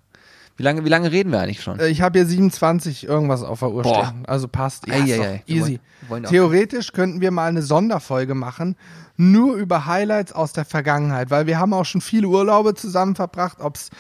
Wie 0.58 0.62
lange, 0.62 0.84
wie 0.86 0.88
lange 0.88 1.12
reden 1.12 1.32
wir 1.32 1.40
eigentlich 1.40 1.62
schon? 1.62 1.78
Äh, 1.78 1.88
ich 1.88 2.00
habe 2.00 2.18
hier 2.18 2.26
27 2.26 3.06
irgendwas 3.06 3.42
auf 3.42 3.58
der 3.60 3.70
Uhr 3.70 3.82
Boah. 3.82 4.06
stehen. 4.06 4.24
Also 4.26 4.48
passt. 4.48 4.86
Ja, 4.86 4.94
Ei, 4.94 5.00
ei, 5.00 5.20
ei. 5.20 5.42
Easy. 5.46 5.80
wollen- 6.08 6.08
wollen 6.08 6.24
Theoretisch 6.24 6.92
könnten 6.92 7.20
wir 7.20 7.30
mal 7.30 7.46
eine 7.48 7.60
Sonderfolge 7.62 8.34
machen, 8.34 8.74
nur 9.18 9.56
über 9.56 9.84
Highlights 9.86 10.32
aus 10.32 10.52
der 10.54 10.64
Vergangenheit, 10.64 11.30
weil 11.30 11.46
wir 11.46 11.58
haben 11.58 11.74
auch 11.74 11.84
schon 11.84 12.00
viele 12.00 12.28
Urlaube 12.28 12.74
zusammen 12.74 13.14
verbracht, 13.16 13.58
ob 13.60 13.76
es 13.76 13.90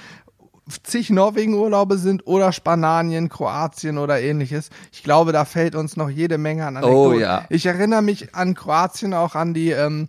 zig 0.84 1.10
Norwegen-Urlaube 1.10 1.96
sind 1.98 2.26
oder 2.26 2.52
Spanien, 2.52 3.28
Kroatien 3.28 3.98
oder 3.98 4.20
ähnliches. 4.20 4.70
Ich 4.92 5.02
glaube, 5.02 5.32
da 5.32 5.44
fällt 5.44 5.74
uns 5.74 5.96
noch 5.96 6.08
jede 6.10 6.38
Menge 6.38 6.66
an 6.66 6.76
Anekdoten. 6.76 7.16
Oh, 7.16 7.20
ja. 7.20 7.44
Ich 7.50 7.66
erinnere 7.66 8.02
mich 8.02 8.34
an 8.34 8.54
Kroatien 8.54 9.14
auch 9.14 9.34
an 9.34 9.54
die 9.54 9.70
ähm, 9.70 10.08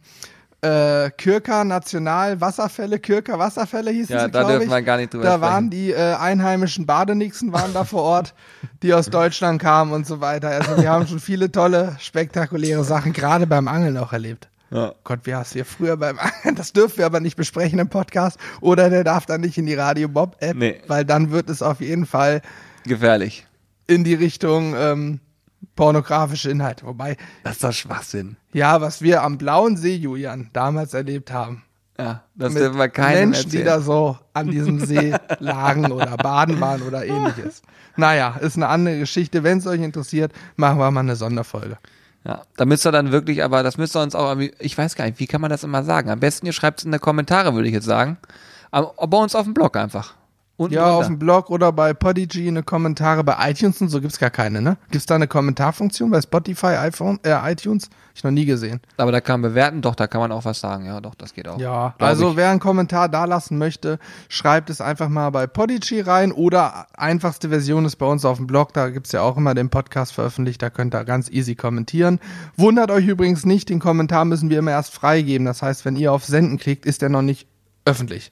äh, 0.61 1.11
Kürka 1.11 1.63
National 1.63 2.41
Wasserfälle, 2.41 2.97
Kürka 2.97 3.37
Wasserfälle 3.37 3.91
hießen 3.91 4.15
Ja, 4.15 4.25
sie, 4.25 4.31
da 4.31 4.39
glaube 4.39 4.53
dürfen 4.53 4.63
ich. 4.65 4.69
wir 4.71 4.81
gar 4.81 4.97
nicht 4.97 5.13
drüber 5.13 5.23
Da 5.25 5.29
sprechen. 5.37 5.41
waren 5.53 5.69
die 5.69 5.91
äh, 5.91 6.13
einheimischen 6.15 6.87
Badenixen 6.87 7.53
waren 7.53 7.73
da 7.75 7.83
vor 7.83 8.01
Ort, 8.01 8.33
die 8.81 8.93
aus 8.95 9.11
Deutschland 9.11 9.61
kamen 9.61 9.91
und 9.93 10.07
so 10.07 10.19
weiter. 10.21 10.49
Also 10.49 10.81
wir 10.81 10.89
haben 10.89 11.05
schon 11.05 11.19
viele 11.19 11.51
tolle, 11.51 11.95
spektakuläre 11.99 12.83
Sachen, 12.83 13.13
gerade 13.13 13.45
beim 13.45 13.67
Angeln 13.67 13.97
auch 13.97 14.13
erlebt. 14.13 14.49
Ja. 14.69 14.93
Gott, 15.03 15.21
wie 15.23 15.33
hast 15.33 15.51
du 15.51 15.59
hier 15.59 15.65
früher 15.65 15.97
beim? 15.97 16.17
Das 16.55 16.73
dürfen 16.73 16.97
wir 16.97 17.05
aber 17.05 17.19
nicht 17.19 17.35
besprechen 17.37 17.79
im 17.79 17.89
Podcast. 17.89 18.37
Oder 18.61 18.89
der 18.89 19.03
darf 19.03 19.25
dann 19.25 19.41
nicht 19.41 19.57
in 19.57 19.65
die 19.65 19.75
Radio 19.75 20.07
Bob 20.09 20.35
App, 20.41 20.57
Nee. 20.57 20.81
weil 20.87 21.05
dann 21.05 21.31
wird 21.31 21.49
es 21.49 21.61
auf 21.61 21.79
jeden 21.81 22.05
Fall 22.05 22.41
Gefährlich. 22.83 23.47
in 23.87 24.03
die 24.03 24.13
Richtung 24.15 24.73
ähm, 24.75 25.19
pornografische 25.75 26.49
Inhalte. 26.51 26.85
Wobei, 26.85 27.17
Das 27.43 27.53
ist 27.53 27.63
doch 27.63 27.71
Schwachsinn. 27.73 28.35
ja, 28.53 28.81
was 28.81 29.01
wir 29.01 29.23
am 29.23 29.37
Blauen 29.37 29.77
See, 29.77 29.95
Julian, 29.95 30.49
damals 30.53 30.93
erlebt 30.93 31.31
haben. 31.31 31.63
Ja, 31.99 32.23
das 32.35 32.53
mit 32.53 32.61
dürfen 32.61 32.77
wir 32.77 32.89
keinem 32.89 33.31
Menschen, 33.31 33.49
die 33.49 33.57
erzählen. 33.57 33.77
da 33.79 33.81
so 33.81 34.17
an 34.33 34.51
diesem 34.51 34.85
See 34.85 35.15
lagen 35.39 35.91
oder 35.91 36.15
baden 36.17 36.59
waren 36.61 36.83
oder 36.83 37.05
ähnliches. 37.07 37.63
Naja, 37.95 38.35
ist 38.39 38.55
eine 38.55 38.67
andere 38.67 38.99
Geschichte. 38.99 39.43
Wenn 39.43 39.57
es 39.57 39.65
euch 39.65 39.81
interessiert, 39.81 40.31
machen 40.57 40.77
wir 40.77 40.91
mal 40.91 40.99
eine 40.99 41.15
Sonderfolge. 41.15 41.79
Ja, 42.25 42.41
da 42.57 42.65
müsst 42.65 42.85
ihr 42.85 42.91
dann 42.91 43.11
wirklich, 43.11 43.43
aber 43.43 43.63
das 43.63 43.77
müsst 43.77 43.95
ihr 43.95 44.01
uns 44.01 44.13
auch, 44.15 44.27
irgendwie- 44.29 44.53
ich 44.59 44.77
weiß 44.77 44.95
gar 44.95 45.05
nicht, 45.05 45.19
wie 45.19 45.27
kann 45.27 45.39
man 45.41 45.49
das 45.49 45.63
immer 45.63 45.83
sagen? 45.83 46.09
Am 46.09 46.19
besten 46.19 46.45
ihr 46.45 46.53
schreibt 46.53 46.79
es 46.79 46.85
in 46.85 46.91
die 46.91 46.99
Kommentare, 46.99 47.53
würde 47.55 47.67
ich 47.69 47.73
jetzt 47.73 47.85
sagen. 47.85 48.17
Aber 48.71 48.93
bei 49.07 49.17
uns 49.17 49.33
auf 49.35 49.45
dem 49.45 49.53
Blog 49.53 49.77
einfach. 49.77 50.13
Unten 50.57 50.73
Ja, 50.73 50.85
drunter. 50.85 50.97
auf 50.97 51.05
dem 51.05 51.19
Blog 51.19 51.51
oder 51.51 51.71
bei 51.71 51.93
Podigy 51.93 52.47
eine 52.47 52.63
Kommentare. 52.63 53.23
Bei 53.23 53.51
iTunes 53.51 53.79
und 53.79 53.89
so 53.89 54.01
gibt's 54.01 54.17
gar 54.17 54.31
keine, 54.31 54.59
ne? 54.59 54.77
Gibt's 54.89 55.05
da 55.05 55.13
eine 55.13 55.27
Kommentarfunktion 55.27 56.09
bei 56.09 56.19
Spotify, 56.19 56.77
iPhone, 56.77 57.19
äh, 57.23 57.51
iTunes? 57.51 57.91
Ich 58.15 58.23
noch 58.23 58.31
nie 58.31 58.45
gesehen. 58.45 58.79
Aber 58.97 59.11
da 59.11 59.21
kann 59.21 59.41
man 59.41 59.51
bewerten, 59.51 59.83
doch, 59.83 59.93
da 59.93 60.07
kann 60.07 60.19
man 60.19 60.31
auch 60.31 60.43
was 60.45 60.59
sagen. 60.59 60.85
Ja, 60.85 60.99
doch, 60.99 61.13
das 61.13 61.35
geht 61.35 61.47
auch. 61.47 61.59
Ja, 61.59 61.93
also 61.99 62.31
ich. 62.31 62.35
wer 62.37 62.49
einen 62.49 62.59
Kommentar 62.59 63.07
da 63.07 63.25
lassen 63.25 63.59
möchte, 63.59 63.99
schreibt 64.29 64.71
es 64.71 64.81
einfach 64.81 65.09
mal 65.09 65.29
bei 65.29 65.45
Podigy 65.45 66.01
rein 66.01 66.31
oder 66.31 66.87
einfachste 66.97 67.49
Version 67.49 67.85
ist 67.85 67.97
bei 67.97 68.07
uns 68.07 68.25
auf 68.25 68.37
dem 68.37 68.47
Blog, 68.47 68.73
da 68.73 68.89
gibt's 68.89 69.11
ja 69.11 69.21
auch 69.21 69.37
immer 69.37 69.53
den 69.53 69.69
Podcast 69.69 70.13
veröffentlicht, 70.13 70.59
da 70.63 70.71
könnt 70.71 70.95
ihr 70.95 71.05
ganz 71.05 71.29
easy 71.29 71.53
kommentieren. 71.53 72.19
Wundert 72.55 72.89
euch 72.89 73.05
übrigens 73.05 73.45
nicht, 73.45 73.69
den 73.69 73.77
Kommentar 73.79 74.25
müssen 74.25 74.49
wir 74.49 74.57
immer 74.57 74.71
erst 74.71 74.95
freigeben, 74.95 75.45
das 75.45 75.61
heißt, 75.61 75.85
wenn 75.85 75.95
ihr 75.95 76.11
auf 76.11 76.25
Senden 76.25 76.57
klickt, 76.57 76.87
ist 76.87 77.03
der 77.03 77.09
noch 77.09 77.21
nicht 77.21 77.47
öffentlich. 77.85 78.31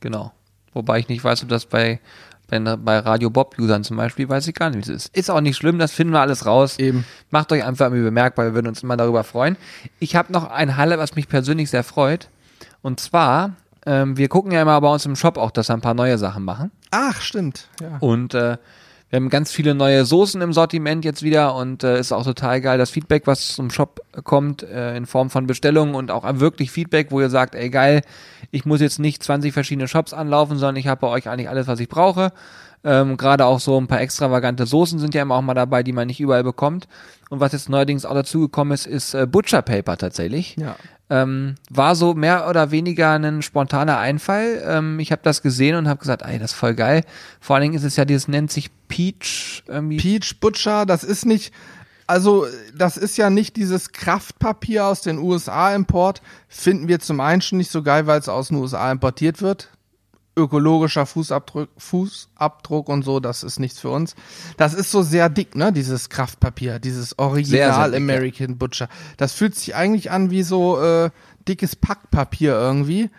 Genau. 0.00 0.32
Wobei 0.74 0.98
ich 0.98 1.08
nicht 1.08 1.24
weiß, 1.24 1.42
ob 1.42 1.48
das 1.48 1.66
bei, 1.66 2.00
bei, 2.48 2.58
bei 2.58 2.98
Radio 2.98 3.30
Bob-Usern 3.30 3.84
zum 3.84 3.96
Beispiel, 3.96 4.28
weiß 4.28 4.46
ich 4.48 4.54
gar 4.54 4.70
nicht, 4.70 4.78
wie 4.78 4.92
es 4.92 5.06
ist. 5.06 5.16
Ist 5.16 5.30
auch 5.30 5.40
nicht 5.40 5.56
schlimm, 5.56 5.78
das 5.78 5.92
finden 5.92 6.12
wir 6.12 6.20
alles 6.20 6.46
raus. 6.46 6.78
Eben. 6.78 7.04
Macht 7.30 7.52
euch 7.52 7.64
einfach 7.64 7.86
irgendwie 7.86 8.04
bemerkbar, 8.04 8.46
wir 8.46 8.54
würden 8.54 8.68
uns 8.68 8.82
immer 8.82 8.96
darüber 8.96 9.24
freuen. 9.24 9.56
Ich 9.98 10.16
habe 10.16 10.32
noch 10.32 10.50
ein 10.50 10.76
Highlight, 10.76 10.98
was 10.98 11.14
mich 11.14 11.28
persönlich 11.28 11.70
sehr 11.70 11.84
freut. 11.84 12.28
Und 12.82 13.00
zwar, 13.00 13.52
ähm, 13.86 14.16
wir 14.16 14.28
gucken 14.28 14.52
ja 14.52 14.62
immer 14.62 14.80
bei 14.80 14.92
uns 14.92 15.04
im 15.06 15.16
Shop 15.16 15.36
auch, 15.36 15.50
dass 15.50 15.68
wir 15.68 15.74
ein 15.74 15.80
paar 15.80 15.94
neue 15.94 16.18
Sachen 16.18 16.44
machen. 16.44 16.70
Ach, 16.90 17.20
stimmt. 17.20 17.68
Ja. 17.80 17.98
Und 18.00 18.34
äh, 18.34 18.56
Wir 19.10 19.16
haben 19.16 19.30
ganz 19.30 19.52
viele 19.52 19.74
neue 19.74 20.04
Soßen 20.04 20.40
im 20.42 20.52
Sortiment 20.52 21.02
jetzt 21.04 21.22
wieder 21.22 21.54
und 21.54 21.82
äh, 21.82 21.98
ist 21.98 22.12
auch 22.12 22.24
total 22.24 22.60
geil 22.60 22.76
das 22.76 22.90
Feedback, 22.90 23.26
was 23.26 23.54
zum 23.54 23.70
Shop 23.70 24.00
kommt, 24.24 24.62
äh, 24.62 24.96
in 24.96 25.06
Form 25.06 25.30
von 25.30 25.46
Bestellungen 25.46 25.94
und 25.94 26.10
auch 26.10 26.24
wirklich 26.40 26.70
Feedback, 26.70 27.10
wo 27.10 27.20
ihr 27.20 27.30
sagt, 27.30 27.54
ey 27.54 27.70
geil, 27.70 28.02
ich 28.50 28.66
muss 28.66 28.82
jetzt 28.82 28.98
nicht 28.98 29.22
20 29.22 29.54
verschiedene 29.54 29.88
Shops 29.88 30.12
anlaufen, 30.12 30.58
sondern 30.58 30.76
ich 30.76 30.88
habe 30.88 31.00
bei 31.00 31.08
euch 31.08 31.28
eigentlich 31.28 31.48
alles, 31.48 31.66
was 31.66 31.80
ich 31.80 31.88
brauche. 31.88 32.32
Ähm, 32.84 33.16
Gerade 33.16 33.46
auch 33.46 33.60
so 33.60 33.80
ein 33.80 33.86
paar 33.86 34.00
extravagante 34.00 34.66
Soßen 34.66 34.98
sind 34.98 35.14
ja 35.14 35.22
immer 35.22 35.36
auch 35.36 35.42
mal 35.42 35.54
dabei, 35.54 35.82
die 35.82 35.92
man 35.92 36.06
nicht 36.06 36.20
überall 36.20 36.44
bekommt. 36.44 36.86
Und 37.30 37.40
was 37.40 37.52
jetzt 37.52 37.68
neuerdings 37.70 38.04
auch 38.04 38.14
dazugekommen 38.14 38.74
ist, 38.74 38.86
ist 38.86 39.14
äh, 39.14 39.26
Butcher 39.26 39.62
Paper 39.62 39.96
tatsächlich. 39.96 40.56
Ja. 40.56 40.76
Ähm, 41.10 41.54
war 41.70 41.94
so 41.94 42.12
mehr 42.12 42.48
oder 42.48 42.70
weniger 42.70 43.12
ein 43.12 43.40
spontaner 43.42 43.98
Einfall. 43.98 44.62
Ähm, 44.66 44.98
ich 45.00 45.10
habe 45.10 45.22
das 45.24 45.40
gesehen 45.40 45.76
und 45.76 45.88
habe 45.88 46.00
gesagt, 46.00 46.22
ey, 46.22 46.38
das 46.38 46.52
ist 46.52 46.58
voll 46.58 46.74
geil. 46.74 47.02
Vor 47.40 47.56
allen 47.56 47.62
Dingen 47.62 47.74
ist 47.74 47.84
es 47.84 47.96
ja 47.96 48.04
dieses 48.04 48.28
nennt 48.28 48.50
sich 48.50 48.70
Peach 48.88 49.64
irgendwie. 49.66 49.96
Peach 49.96 50.38
Butcher, 50.40 50.84
das 50.84 51.04
ist 51.04 51.24
nicht, 51.24 51.52
also 52.06 52.46
das 52.76 52.96
ist 52.96 53.16
ja 53.16 53.30
nicht 53.30 53.56
dieses 53.56 53.92
Kraftpapier 53.92 54.86
aus 54.86 55.00
den 55.00 55.18
USA 55.18 55.74
Import. 55.74 56.20
Finden 56.48 56.88
wir 56.88 57.00
zum 57.00 57.20
einen 57.20 57.40
schon 57.40 57.58
nicht 57.58 57.70
so 57.70 57.82
geil, 57.82 58.06
weil 58.06 58.20
es 58.20 58.28
aus 58.28 58.48
den 58.48 58.58
USA 58.58 58.90
importiert 58.90 59.40
wird. 59.40 59.70
Ökologischer 60.38 61.04
Fußabdruck, 61.04 61.68
Fußabdruck 61.76 62.88
und 62.88 63.02
so, 63.02 63.20
das 63.20 63.42
ist 63.42 63.58
nichts 63.58 63.78
für 63.78 63.90
uns. 63.90 64.14
Das 64.56 64.72
ist 64.72 64.90
so 64.90 65.02
sehr 65.02 65.28
dick, 65.28 65.54
ne, 65.54 65.72
dieses 65.72 66.08
Kraftpapier, 66.08 66.78
dieses 66.78 67.18
Original 67.18 67.58
Sehr, 67.58 67.74
sehr 67.74 67.88
dick, 67.88 67.96
American 67.96 68.56
Butcher. 68.56 68.88
Das 69.16 69.32
fühlt 69.32 69.54
sich 69.54 69.74
eigentlich 69.74 70.10
an 70.10 70.30
wie 70.30 70.42
so 70.42 70.80
äh, 70.80 71.10
dickes 71.46 71.76
Packpapier 71.76 72.52
irgendwie. 72.52 73.10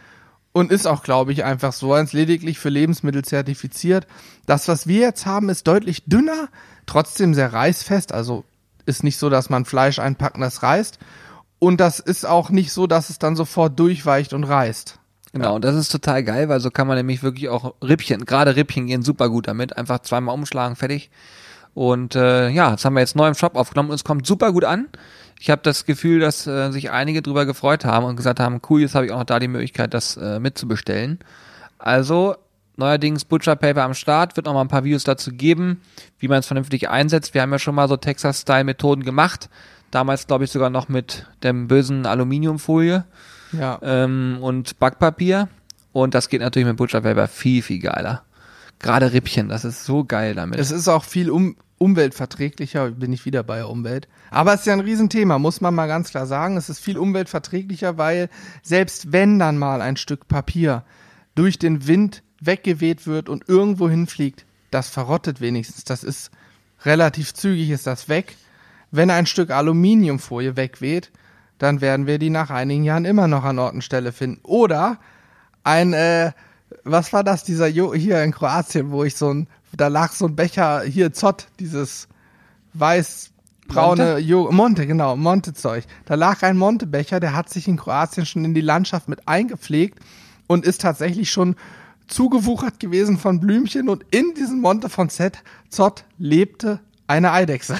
Und 0.51 0.71
ist 0.71 0.87
auch, 0.87 1.03
glaube 1.03 1.31
ich, 1.31 1.43
einfach 1.43 1.73
so, 1.73 1.93
eins 1.93 2.11
lediglich 2.11 2.57
für 2.57 2.69
Lebensmittel 2.69 3.23
zertifiziert. 3.23 4.07
Das, 4.47 4.67
was 4.67 4.87
wir 4.87 5.01
jetzt 5.01 5.27
haben, 5.27 5.47
ist 5.49 5.67
deutlich 5.67 6.05
dünner, 6.05 6.49
trotzdem 6.87 7.35
sehr 7.35 7.53
reißfest. 7.53 8.11
Also 8.11 8.45
ist 8.87 9.03
nicht 9.03 9.17
so, 9.17 9.29
dass 9.29 9.49
man 9.49 9.65
Fleisch 9.65 9.99
einpackt 9.99 10.35
und 10.35 10.41
das 10.41 10.63
reißt. 10.63 10.97
Und 11.59 11.79
das 11.79 11.99
ist 11.99 12.25
auch 12.25 12.49
nicht 12.49 12.71
so, 12.71 12.87
dass 12.87 13.09
es 13.09 13.19
dann 13.19 13.35
sofort 13.35 13.77
durchweicht 13.79 14.33
und 14.33 14.43
reißt. 14.43 14.98
Genau, 15.31 15.55
und 15.55 15.63
das 15.63 15.75
ist 15.75 15.91
total 15.91 16.23
geil, 16.23 16.49
weil 16.49 16.59
so 16.59 16.71
kann 16.71 16.87
man 16.87 16.97
nämlich 16.97 17.21
wirklich 17.21 17.49
auch 17.49 17.75
Rippchen, 17.83 18.25
gerade 18.25 18.55
Rippchen 18.55 18.87
gehen 18.87 19.03
super 19.03 19.29
gut 19.29 19.47
damit. 19.47 19.77
Einfach 19.77 19.99
zweimal 19.99 20.33
umschlagen, 20.33 20.75
fertig. 20.75 21.11
Und 21.75 22.15
äh, 22.15 22.49
ja, 22.49 22.71
das 22.71 22.83
haben 22.83 22.95
wir 22.95 23.01
jetzt 23.01 23.15
neu 23.15 23.27
im 23.27 23.35
Shop 23.35 23.55
aufgenommen 23.55 23.89
und 23.89 23.95
es 23.95 24.03
kommt 24.03 24.25
super 24.25 24.51
gut 24.51 24.65
an. 24.65 24.87
Ich 25.39 25.49
habe 25.49 25.61
das 25.63 25.85
Gefühl, 25.85 26.19
dass 26.19 26.47
äh, 26.47 26.71
sich 26.71 26.89
einige 26.91 27.21
drüber 27.21 27.45
gefreut 27.45 27.85
haben 27.85 28.05
und 28.05 28.15
gesagt 28.15 28.39
haben, 28.39 28.59
cool, 28.69 28.81
jetzt 28.81 28.95
habe 28.95 29.05
ich 29.05 29.11
auch 29.11 29.19
noch 29.19 29.25
da 29.25 29.39
die 29.39 29.47
Möglichkeit, 29.47 29.93
das 29.93 30.17
äh, 30.17 30.39
mitzubestellen. 30.39 31.19
Also 31.77 32.35
neuerdings 32.75 33.23
Butcher 33.23 33.55
Paper 33.55 33.83
am 33.83 33.93
Start, 33.93 34.35
wird 34.35 34.47
noch 34.47 34.53
mal 34.53 34.61
ein 34.61 34.67
paar 34.67 34.83
Videos 34.83 35.03
dazu 35.03 35.31
geben, 35.31 35.81
wie 36.17 36.27
man 36.27 36.39
es 36.39 36.47
vernünftig 36.47 36.89
einsetzt. 36.89 37.33
Wir 37.33 37.43
haben 37.43 37.51
ja 37.51 37.59
schon 37.59 37.75
mal 37.75 37.87
so 37.87 37.97
Texas-Style-Methoden 37.97 39.03
gemacht. 39.03 39.49
Damals, 39.91 40.27
glaube 40.27 40.45
ich, 40.45 40.51
sogar 40.51 40.69
noch 40.69 40.89
mit 40.89 41.27
dem 41.43 41.67
bösen 41.67 42.05
Aluminiumfolie 42.05 43.05
Ja. 43.51 43.79
ähm, 43.81 44.37
und 44.41 44.79
Backpapier. 44.79 45.47
Und 45.91 46.13
das 46.13 46.29
geht 46.29 46.41
natürlich 46.41 46.67
mit 46.67 46.77
Butcher 46.77 47.01
Paper 47.01 47.27
viel, 47.27 47.61
viel 47.61 47.79
geiler. 47.79 48.23
Gerade 48.79 49.11
Rippchen, 49.11 49.49
das 49.49 49.65
ist 49.65 49.83
so 49.83 50.05
geil 50.05 50.35
damit. 50.35 50.59
Es 50.59 50.71
ist 50.71 50.87
auch 50.87 51.03
viel 51.03 51.29
um, 51.29 51.57
umweltverträglicher, 51.79 52.91
bin 52.91 53.11
ich 53.11 53.25
wieder 53.25 53.43
bei 53.43 53.57
der 53.57 53.69
Umwelt. 53.69 54.07
Aber 54.31 54.53
es 54.53 54.61
ist 54.61 54.67
ja 54.67 54.73
ein 54.73 54.79
Riesenthema, 54.79 55.39
muss 55.39 55.61
man 55.61 55.75
mal 55.75 55.87
ganz 55.87 56.11
klar 56.11 56.27
sagen. 56.27 56.55
Es 56.57 56.69
ist 56.69 56.79
viel 56.79 56.97
umweltverträglicher, 56.97 57.97
weil 57.97 58.29
selbst 58.61 59.11
wenn 59.11 59.39
dann 59.39 59.57
mal 59.57 59.81
ein 59.81 59.97
Stück 59.97 60.27
Papier 60.27 60.83
durch 61.35 61.57
den 61.59 61.87
Wind 61.87 62.23
weggeweht 62.39 63.07
wird 63.07 63.27
und 63.27 63.49
irgendwo 63.49 63.89
hinfliegt, 63.89 64.45
das 64.71 64.89
verrottet 64.89 65.41
wenigstens. 65.41 65.83
Das 65.83 66.03
ist 66.03 66.31
relativ 66.85 67.33
zügig, 67.33 67.69
ist 67.71 67.87
das 67.87 68.07
weg. 68.07 68.35
Wenn 68.91 69.09
ein 69.09 69.25
Stück 69.25 69.49
Aluminiumfolie 69.49 70.55
wegweht, 70.55 71.11
dann 71.59 71.81
werden 71.81 72.07
wir 72.07 72.17
die 72.17 72.29
nach 72.31 72.49
einigen 72.49 72.83
Jahren 72.83 73.05
immer 73.05 73.27
noch 73.27 73.43
an 73.43 73.59
Ort 73.59 73.75
und 73.75 73.83
Stelle 73.83 74.11
finden. 74.11 74.39
Oder 74.43 74.97
ein, 75.63 75.93
äh, 75.93 76.31
was 76.83 77.13
war 77.13 77.23
das, 77.23 77.43
dieser 77.43 77.67
jo 77.67 77.93
hier 77.93 78.23
in 78.23 78.31
Kroatien, 78.31 78.91
wo 78.91 79.03
ich 79.03 79.15
so 79.15 79.31
ein, 79.31 79.47
da 79.73 79.87
lag 79.87 80.13
so 80.13 80.25
ein 80.25 80.35
Becher, 80.35 80.81
hier 80.81 81.13
Zott, 81.13 81.47
dieses 81.59 82.07
weiß-braune 82.73 84.05
Monte? 84.05 84.19
Jo 84.19 84.51
Monte, 84.51 84.87
genau, 84.87 85.15
Monte-Zeug. 85.15 85.83
Da 86.05 86.15
lag 86.15 86.41
ein 86.41 86.57
Monte-Becher, 86.57 87.19
der 87.19 87.35
hat 87.35 87.49
sich 87.49 87.67
in 87.67 87.77
Kroatien 87.77 88.25
schon 88.25 88.45
in 88.45 88.53
die 88.53 88.61
Landschaft 88.61 89.09
mit 89.09 89.27
eingepflegt 89.27 89.99
und 90.47 90.65
ist 90.65 90.81
tatsächlich 90.81 91.29
schon 91.29 91.55
zugewuchert 92.07 92.79
gewesen 92.79 93.17
von 93.17 93.39
Blümchen 93.39 93.89
und 93.89 94.03
in 94.09 94.33
diesem 94.33 94.61
Monte 94.61 94.89
von 94.89 95.09
Z, 95.09 95.43
Zott 95.69 96.05
lebte 96.17 96.79
eine 97.09 97.31
Eidechse. 97.31 97.75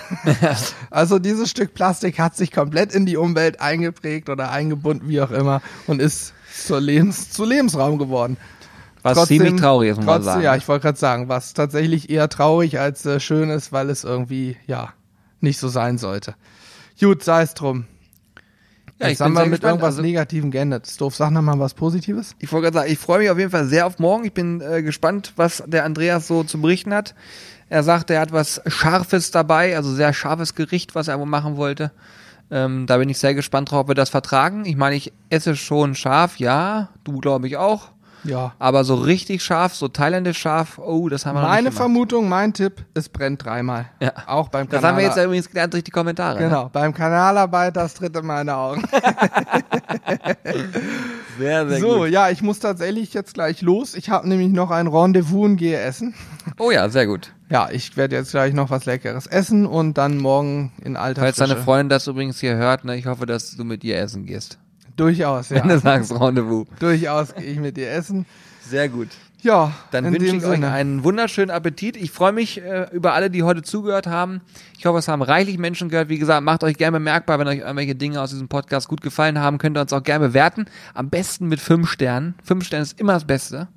also 0.90 1.20
dieses 1.20 1.50
Stück 1.50 1.74
Plastik 1.74 2.20
hat 2.20 2.36
sich 2.36 2.52
komplett 2.52 2.94
in 2.94 3.06
die 3.06 3.16
Umwelt 3.16 3.62
eingeprägt 3.62 4.30
oder 4.30 4.52
eingebunden, 4.52 5.08
wie 5.08 5.22
auch 5.22 5.32
immer, 5.32 5.62
und 5.88 6.02
ist 6.02 6.34
zur 6.64 6.82
Lebens 6.82 7.30
zu 7.30 7.46
Lebensraum 7.46 7.98
geworden. 7.98 8.38
Was 9.02 9.28
ziemlich 9.28 9.56
traurig 9.56 9.92
ist, 9.92 9.98
muss 9.98 10.06
man 10.06 10.16
trotzdem, 10.16 10.34
sagen. 10.34 10.44
Ja, 10.44 10.56
ich 10.58 10.68
wollte 10.68 10.82
gerade 10.84 10.98
sagen, 10.98 11.30
was 11.30 11.54
tatsächlich 11.54 12.10
eher 12.10 12.28
traurig 12.28 12.80
als 12.80 13.06
äh, 13.06 13.20
schön 13.22 13.50
ist, 13.50 13.72
weil 13.72 13.90
es 13.90 14.04
irgendwie, 14.04 14.58
ja, 14.68 14.94
nicht 15.40 15.58
so 15.60 15.70
sein 15.70 15.98
sollte. 15.98 16.36
Gut, 17.00 17.24
sei 17.24 17.44
es 17.44 17.54
drum. 17.54 17.86
Ja, 19.00 19.08
Jetzt 19.08 19.20
ich 19.20 19.22
haben 19.22 19.34
wir 19.34 19.42
mit 19.44 19.52
gespannt. 19.52 19.70
irgendwas 19.72 19.88
Also- 19.94 20.02
Negativem 20.02 20.52
geendet. 20.52 20.86
Stove, 20.88 21.16
sag 21.16 21.32
noch 21.32 21.42
mal 21.42 21.58
was 21.60 21.74
Positives. 21.76 22.36
Ich 22.40 22.52
wollte 22.52 22.66
gerade 22.66 22.80
sagen, 22.80 22.92
ich 22.92 23.00
freue 23.00 23.20
mich 23.20 23.30
auf 23.30 23.38
jeden 23.38 23.52
Fall 23.52 23.66
sehr 23.68 23.86
auf 23.88 24.00
morgen. 24.00 24.26
Ich 24.26 24.34
bin 24.34 24.60
äh, 24.60 24.84
gespannt, 24.84 25.32
was 25.38 25.64
der 25.66 25.86
Andreas 25.86 26.28
so 26.28 26.44
zu 26.44 26.60
berichten 26.60 26.94
hat. 26.94 27.16
Er 27.70 27.84
sagt, 27.84 28.10
er 28.10 28.22
hat 28.22 28.32
was 28.32 28.62
Scharfes 28.66 29.32
dabei, 29.32 29.76
also 29.76 29.94
sehr 29.94 30.14
scharfes 30.14 30.56
Gericht, 30.56 30.96
was 30.96 31.08
er 31.08 31.20
wohl 31.20 31.28
machen 31.28 31.56
wollte. 31.56 31.92
Ähm, 32.52 32.88
da 32.88 32.98
bin 32.98 33.10
ich 33.10 33.20
sehr 33.20 33.36
gespannt 33.36 33.72
drauf, 33.72 33.82
ob 33.82 33.88
wir 33.90 33.96
das 33.96 34.10
vertragen. 34.10 34.66
Ich 34.66 34.76
meine, 34.76 34.96
ich 34.96 35.14
esse 35.30 35.56
schon 35.56 35.94
scharf, 35.94 36.40
ja, 36.40 36.90
du 37.04 37.20
glaube 37.20 37.48
ich 37.48 37.58
auch. 37.58 37.90
Ja. 38.24 38.54
Aber 38.60 38.84
so 38.84 38.96
richtig 38.96 39.42
scharf, 39.44 39.74
so 39.76 39.88
thailändisch 39.88 40.38
scharf, 40.40 40.78
oh, 40.78 41.08
das 41.10 41.26
haben 41.26 41.36
wir 41.36 41.42
noch 41.42 41.48
Meine 41.48 41.64
nicht 41.70 41.78
gemacht. 41.78 41.78
Vermutung, 41.78 42.28
mein 42.30 42.54
Tipp, 42.54 42.84
es 42.94 43.08
brennt 43.10 43.46
dreimal. 43.46 43.86
Ja. 44.02 44.12
Auch 44.28 44.50
beim 44.50 44.68
Das 44.68 44.76
Kanal. 44.78 44.92
haben 44.92 44.98
wir 44.98 45.06
jetzt 45.06 45.18
ja 45.18 45.24
übrigens 45.24 45.48
gelernt 45.50 45.74
durch 45.74 45.84
die 45.84 45.92
Kommentare. 45.92 46.40
Ne? 46.40 46.46
Genau, 46.50 46.70
beim 46.72 46.94
Kanalarbeiter 46.94 47.82
das 47.82 47.94
tritt 47.94 48.16
in 48.18 48.26
meine 48.26 48.56
Augen. 48.56 48.84
Sehr, 51.38 51.68
sehr 51.70 51.80
so, 51.80 52.00
gut. 52.00 52.10
ja, 52.10 52.30
ich 52.30 52.42
muss 52.42 52.60
tatsächlich 52.60 53.14
jetzt 53.14 53.34
gleich 53.34 53.62
los. 53.62 53.96
Ich 53.96 54.10
habe 54.10 54.28
nämlich 54.28 54.50
noch 54.50 54.72
ein 54.72 54.88
Rendezvous 54.88 55.46
und 55.46 55.56
gehe 55.56 55.80
essen. 55.80 56.14
Oh 56.58 56.70
ja, 56.72 56.90
sehr 56.90 57.08
gut. 57.08 57.34
Ja, 57.50 57.70
ich 57.72 57.96
werde 57.96 58.16
jetzt 58.18 58.32
gleich 58.32 58.54
noch 58.54 58.70
was 58.70 58.86
Leckeres 58.86 59.26
essen 59.26 59.66
und 59.66 59.98
dann 59.98 60.18
morgen 60.18 60.74
in 60.84 60.98
alter 60.98 61.22
Falls 61.22 61.38
Frische. 61.38 61.54
deine 61.54 61.64
Freundin 61.64 61.90
das 61.90 62.08
übrigens 62.08 62.40
hier 62.40 62.56
hört, 62.58 62.84
ne, 62.84 62.98
ich 62.98 63.06
hoffe, 63.06 63.26
dass 63.26 63.56
du 63.56 63.64
mit 63.64 63.84
ihr 63.86 63.98
essen 64.00 64.26
gehst. 64.26 64.58
Durchaus, 65.00 65.50
Wenn 65.52 65.64
du 65.68 65.74
ja. 65.76 65.80
sagst 65.80 66.12
Rendezvous. 66.20 66.68
Durchaus 66.80 67.34
gehe 67.36 67.46
ich 67.46 67.60
mit 67.60 67.78
dir 67.78 67.90
essen. 67.92 68.26
Sehr 68.68 68.90
gut. 68.90 69.08
Ja, 69.42 69.72
Dann 69.92 70.04
wünsche 70.12 70.26
ich 70.36 70.44
euch 70.44 70.52
Sinne. 70.56 70.70
einen 70.72 71.06
wunderschönen 71.06 71.50
Appetit. 71.50 71.96
Ich 71.96 72.12
freue 72.12 72.34
mich 72.34 72.62
äh, 72.62 72.88
über 72.92 73.14
alle, 73.14 73.30
die 73.30 73.44
heute 73.44 73.62
zugehört 73.62 74.06
haben. 74.06 74.42
Ich 74.78 74.86
hoffe, 74.86 75.00
es 75.00 75.08
haben 75.08 75.22
reichlich 75.22 75.58
Menschen 75.58 75.88
gehört. 75.88 76.10
Wie 76.10 76.20
gesagt, 76.20 76.44
macht 76.44 76.62
euch 76.66 76.76
gerne 76.76 76.98
bemerkbar, 76.98 77.40
wenn 77.40 77.48
euch 77.48 77.60
irgendwelche 77.60 77.96
Dinge 77.96 78.22
aus 78.22 78.32
diesem 78.32 78.50
Podcast 78.50 78.90
gut 78.90 79.00
gefallen 79.02 79.40
haben, 79.40 79.58
könnt 79.58 79.78
ihr 79.78 79.82
uns 79.82 79.94
auch 79.94 80.04
gerne 80.04 80.28
bewerten. 80.28 80.66
Am 80.94 81.10
besten 81.10 81.48
mit 81.48 81.62
fünf 81.62 81.90
Sternen. 81.90 82.36
Fünf 82.44 82.66
Sterne 82.66 82.84
ist 82.84 83.00
immer 83.00 83.14
das 83.14 83.24
Beste. 83.26 83.70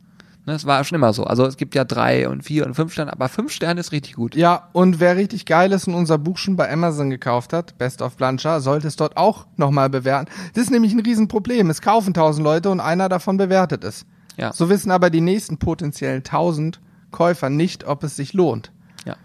Ne, 0.45 0.53
Das 0.55 0.67
war 0.67 0.83
schon 0.83 0.97
immer 0.97 1.13
so. 1.13 1.25
Also 1.25 1.47
es 1.47 1.57
gibt 1.57 1.75
ja 1.75 1.85
drei 1.85 2.29
und 2.29 2.43
vier 2.43 2.67
und 2.67 2.75
fünf 2.75 2.93
Sterne, 2.93 3.13
aber 3.13 3.29
fünf 3.29 3.53
Sterne 3.53 3.79
ist 3.81 3.93
richtig 3.93 4.15
gut. 4.15 4.35
Ja, 4.35 4.69
und 4.73 4.99
wer 4.99 5.17
richtig 5.17 5.47
geil 5.47 5.71
ist 5.73 5.87
und 5.87 5.95
unser 5.95 6.19
Buch 6.19 6.37
schon 6.39 6.57
bei 6.57 6.71
Amazon 6.73 7.11
gekauft 7.11 7.53
hat, 7.53 7.79
Best 7.79 8.03
of 8.03 8.17
Blancha, 8.17 8.59
sollte 8.61 8.89
es 8.89 8.97
dort 8.97 9.17
auch 9.17 9.47
nochmal 9.57 9.89
bewerten. 9.89 10.31
Das 10.55 10.65
ist 10.65 10.71
nämlich 10.71 10.93
ein 10.95 11.01
Riesenproblem. 11.01 11.71
Es 11.71 11.81
kaufen 11.81 12.13
tausend 12.13 12.43
Leute 12.45 12.71
und 12.71 12.81
einer 12.81 13.09
davon 13.09 13.37
bewertet 13.37 13.85
es. 13.85 14.05
Ja. 14.37 14.53
So 14.53 14.69
wissen 14.69 14.91
aber 14.91 15.11
die 15.11 15.21
nächsten 15.21 15.59
potenziellen 15.59 16.25
tausend 16.25 16.81
Käufer 17.13 17.49
nicht, 17.51 17.85
ob 17.87 18.03
es 18.03 18.17
sich 18.17 18.33
lohnt. 18.33 18.73
Ja. 19.05 19.17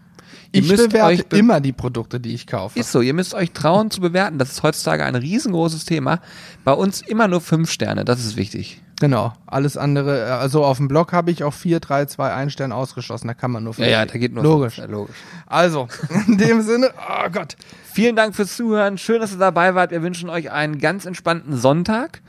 Ihr 0.52 0.62
Ich 0.62 0.68
bewerte 0.70 1.04
euch 1.06 1.26
be- 1.28 1.38
immer 1.38 1.62
die 1.62 1.72
Produkte, 1.72 2.20
die 2.20 2.34
ich 2.36 2.46
kaufe. 2.46 2.78
Ist 2.78 2.92
so, 2.92 3.02
ihr 3.02 3.14
müsst 3.14 3.34
euch 3.34 3.54
trauen 3.54 3.90
zu 3.90 4.02
bewerten. 4.02 4.38
Das 4.38 4.52
ist 4.52 4.62
heutzutage 4.62 5.04
ein 5.06 5.16
riesengroßes 5.16 5.86
Thema. 5.86 6.20
Bei 6.64 6.74
uns 6.74 7.02
immer 7.02 7.28
nur 7.28 7.42
fünf 7.42 7.72
Sterne, 7.72 8.04
das 8.06 8.20
ist 8.24 8.36
wichtig. 8.36 8.84
Genau. 9.00 9.34
Alles 9.46 9.78
andere, 9.78 10.28
äh, 10.28 10.32
also 10.32 10.64
auf 10.66 10.78
dem 10.78 10.88
Blog 10.88 11.14
habe 11.14 11.30
ich 11.30 11.44
auch 11.44 11.54
4, 11.54 11.80
3, 11.80 12.06
2, 12.06 12.34
1 12.34 12.54
Stern 12.54 12.72
ausgeschlossen. 12.72 13.28
Da 13.28 13.34
kann 13.34 13.52
man 13.52 13.64
nur 13.64 13.76
Ja, 13.78 13.88
ja, 13.88 14.06
da 14.06 14.18
geht 14.18 14.34
nur 14.34 14.44
Logisch. 14.44 14.78
Ja, 14.80 14.86
logisch. 14.86 15.16
Also, 15.46 15.88
in 16.28 16.38
dem 16.38 16.62
Sinne, 16.62 16.92
oh 16.98 17.30
Gott. 17.32 17.56
Vielen 17.92 18.16
Dank 18.16 18.36
fürs 18.36 18.56
Zuhören. 18.56 18.98
Schön, 18.98 19.22
dass 19.22 19.32
ihr 19.34 19.38
dabei 19.38 19.76
wart. 19.76 19.92
Wir 19.92 20.02
wünschen 20.02 20.30
euch 20.30 20.52
einen 20.52 20.80
ganz 20.80 21.06
entspannten 21.06 21.58
Sonntag 21.58 22.22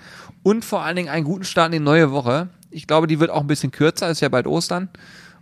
und 0.42 0.64
vor 0.64 0.82
allen 0.82 0.96
Dingen 0.96 1.08
einen 1.08 1.24
guten 1.24 1.44
Start 1.44 1.68
in 1.68 1.72
die 1.72 1.84
neue 1.84 2.12
Woche. 2.12 2.48
Ich 2.70 2.86
glaube, 2.86 3.06
die 3.06 3.18
wird 3.18 3.30
auch 3.30 3.40
ein 3.40 3.46
bisschen 3.46 3.70
kürzer, 3.70 4.10
ist 4.10 4.20
ja 4.20 4.28
bald 4.28 4.46
Ostern. 4.46 4.90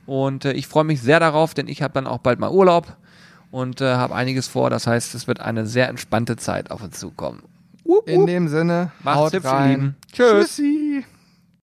Und 0.07 0.45
äh, 0.45 0.53
ich 0.53 0.69
freue 0.69 0.85
mich 0.85 1.03
sehr 1.03 1.19
darauf, 1.19 1.55
denn 1.55 1.67
ich 1.67 1.83
habe 1.83 1.95
dann 1.95 2.07
auch 2.07 2.19
bald 2.19 2.39
mal 2.39 2.53
Urlaub 2.53 2.97
und 3.51 3.81
äh, 3.81 3.95
habe 3.95 4.15
einiges 4.15 4.47
vor. 4.47 4.71
Das 4.71 4.87
heißt, 4.87 5.15
es 5.17 5.27
wird 5.27 5.41
eine 5.41 5.67
sehr 5.67 5.89
entspannte 5.89 6.37
Zeit 6.37 6.71
auf 6.71 6.85
uns 6.85 7.01
zukommen. 7.01 7.43
In 8.05 8.27
dem 8.27 8.49
Sinne, 8.49 8.93
Macht's 9.03 9.35
haut 9.35 9.45
rein. 9.45 9.71
Lieben. 9.71 9.97
Tschüss. 10.13 10.57
Tschüssi. 10.57 11.05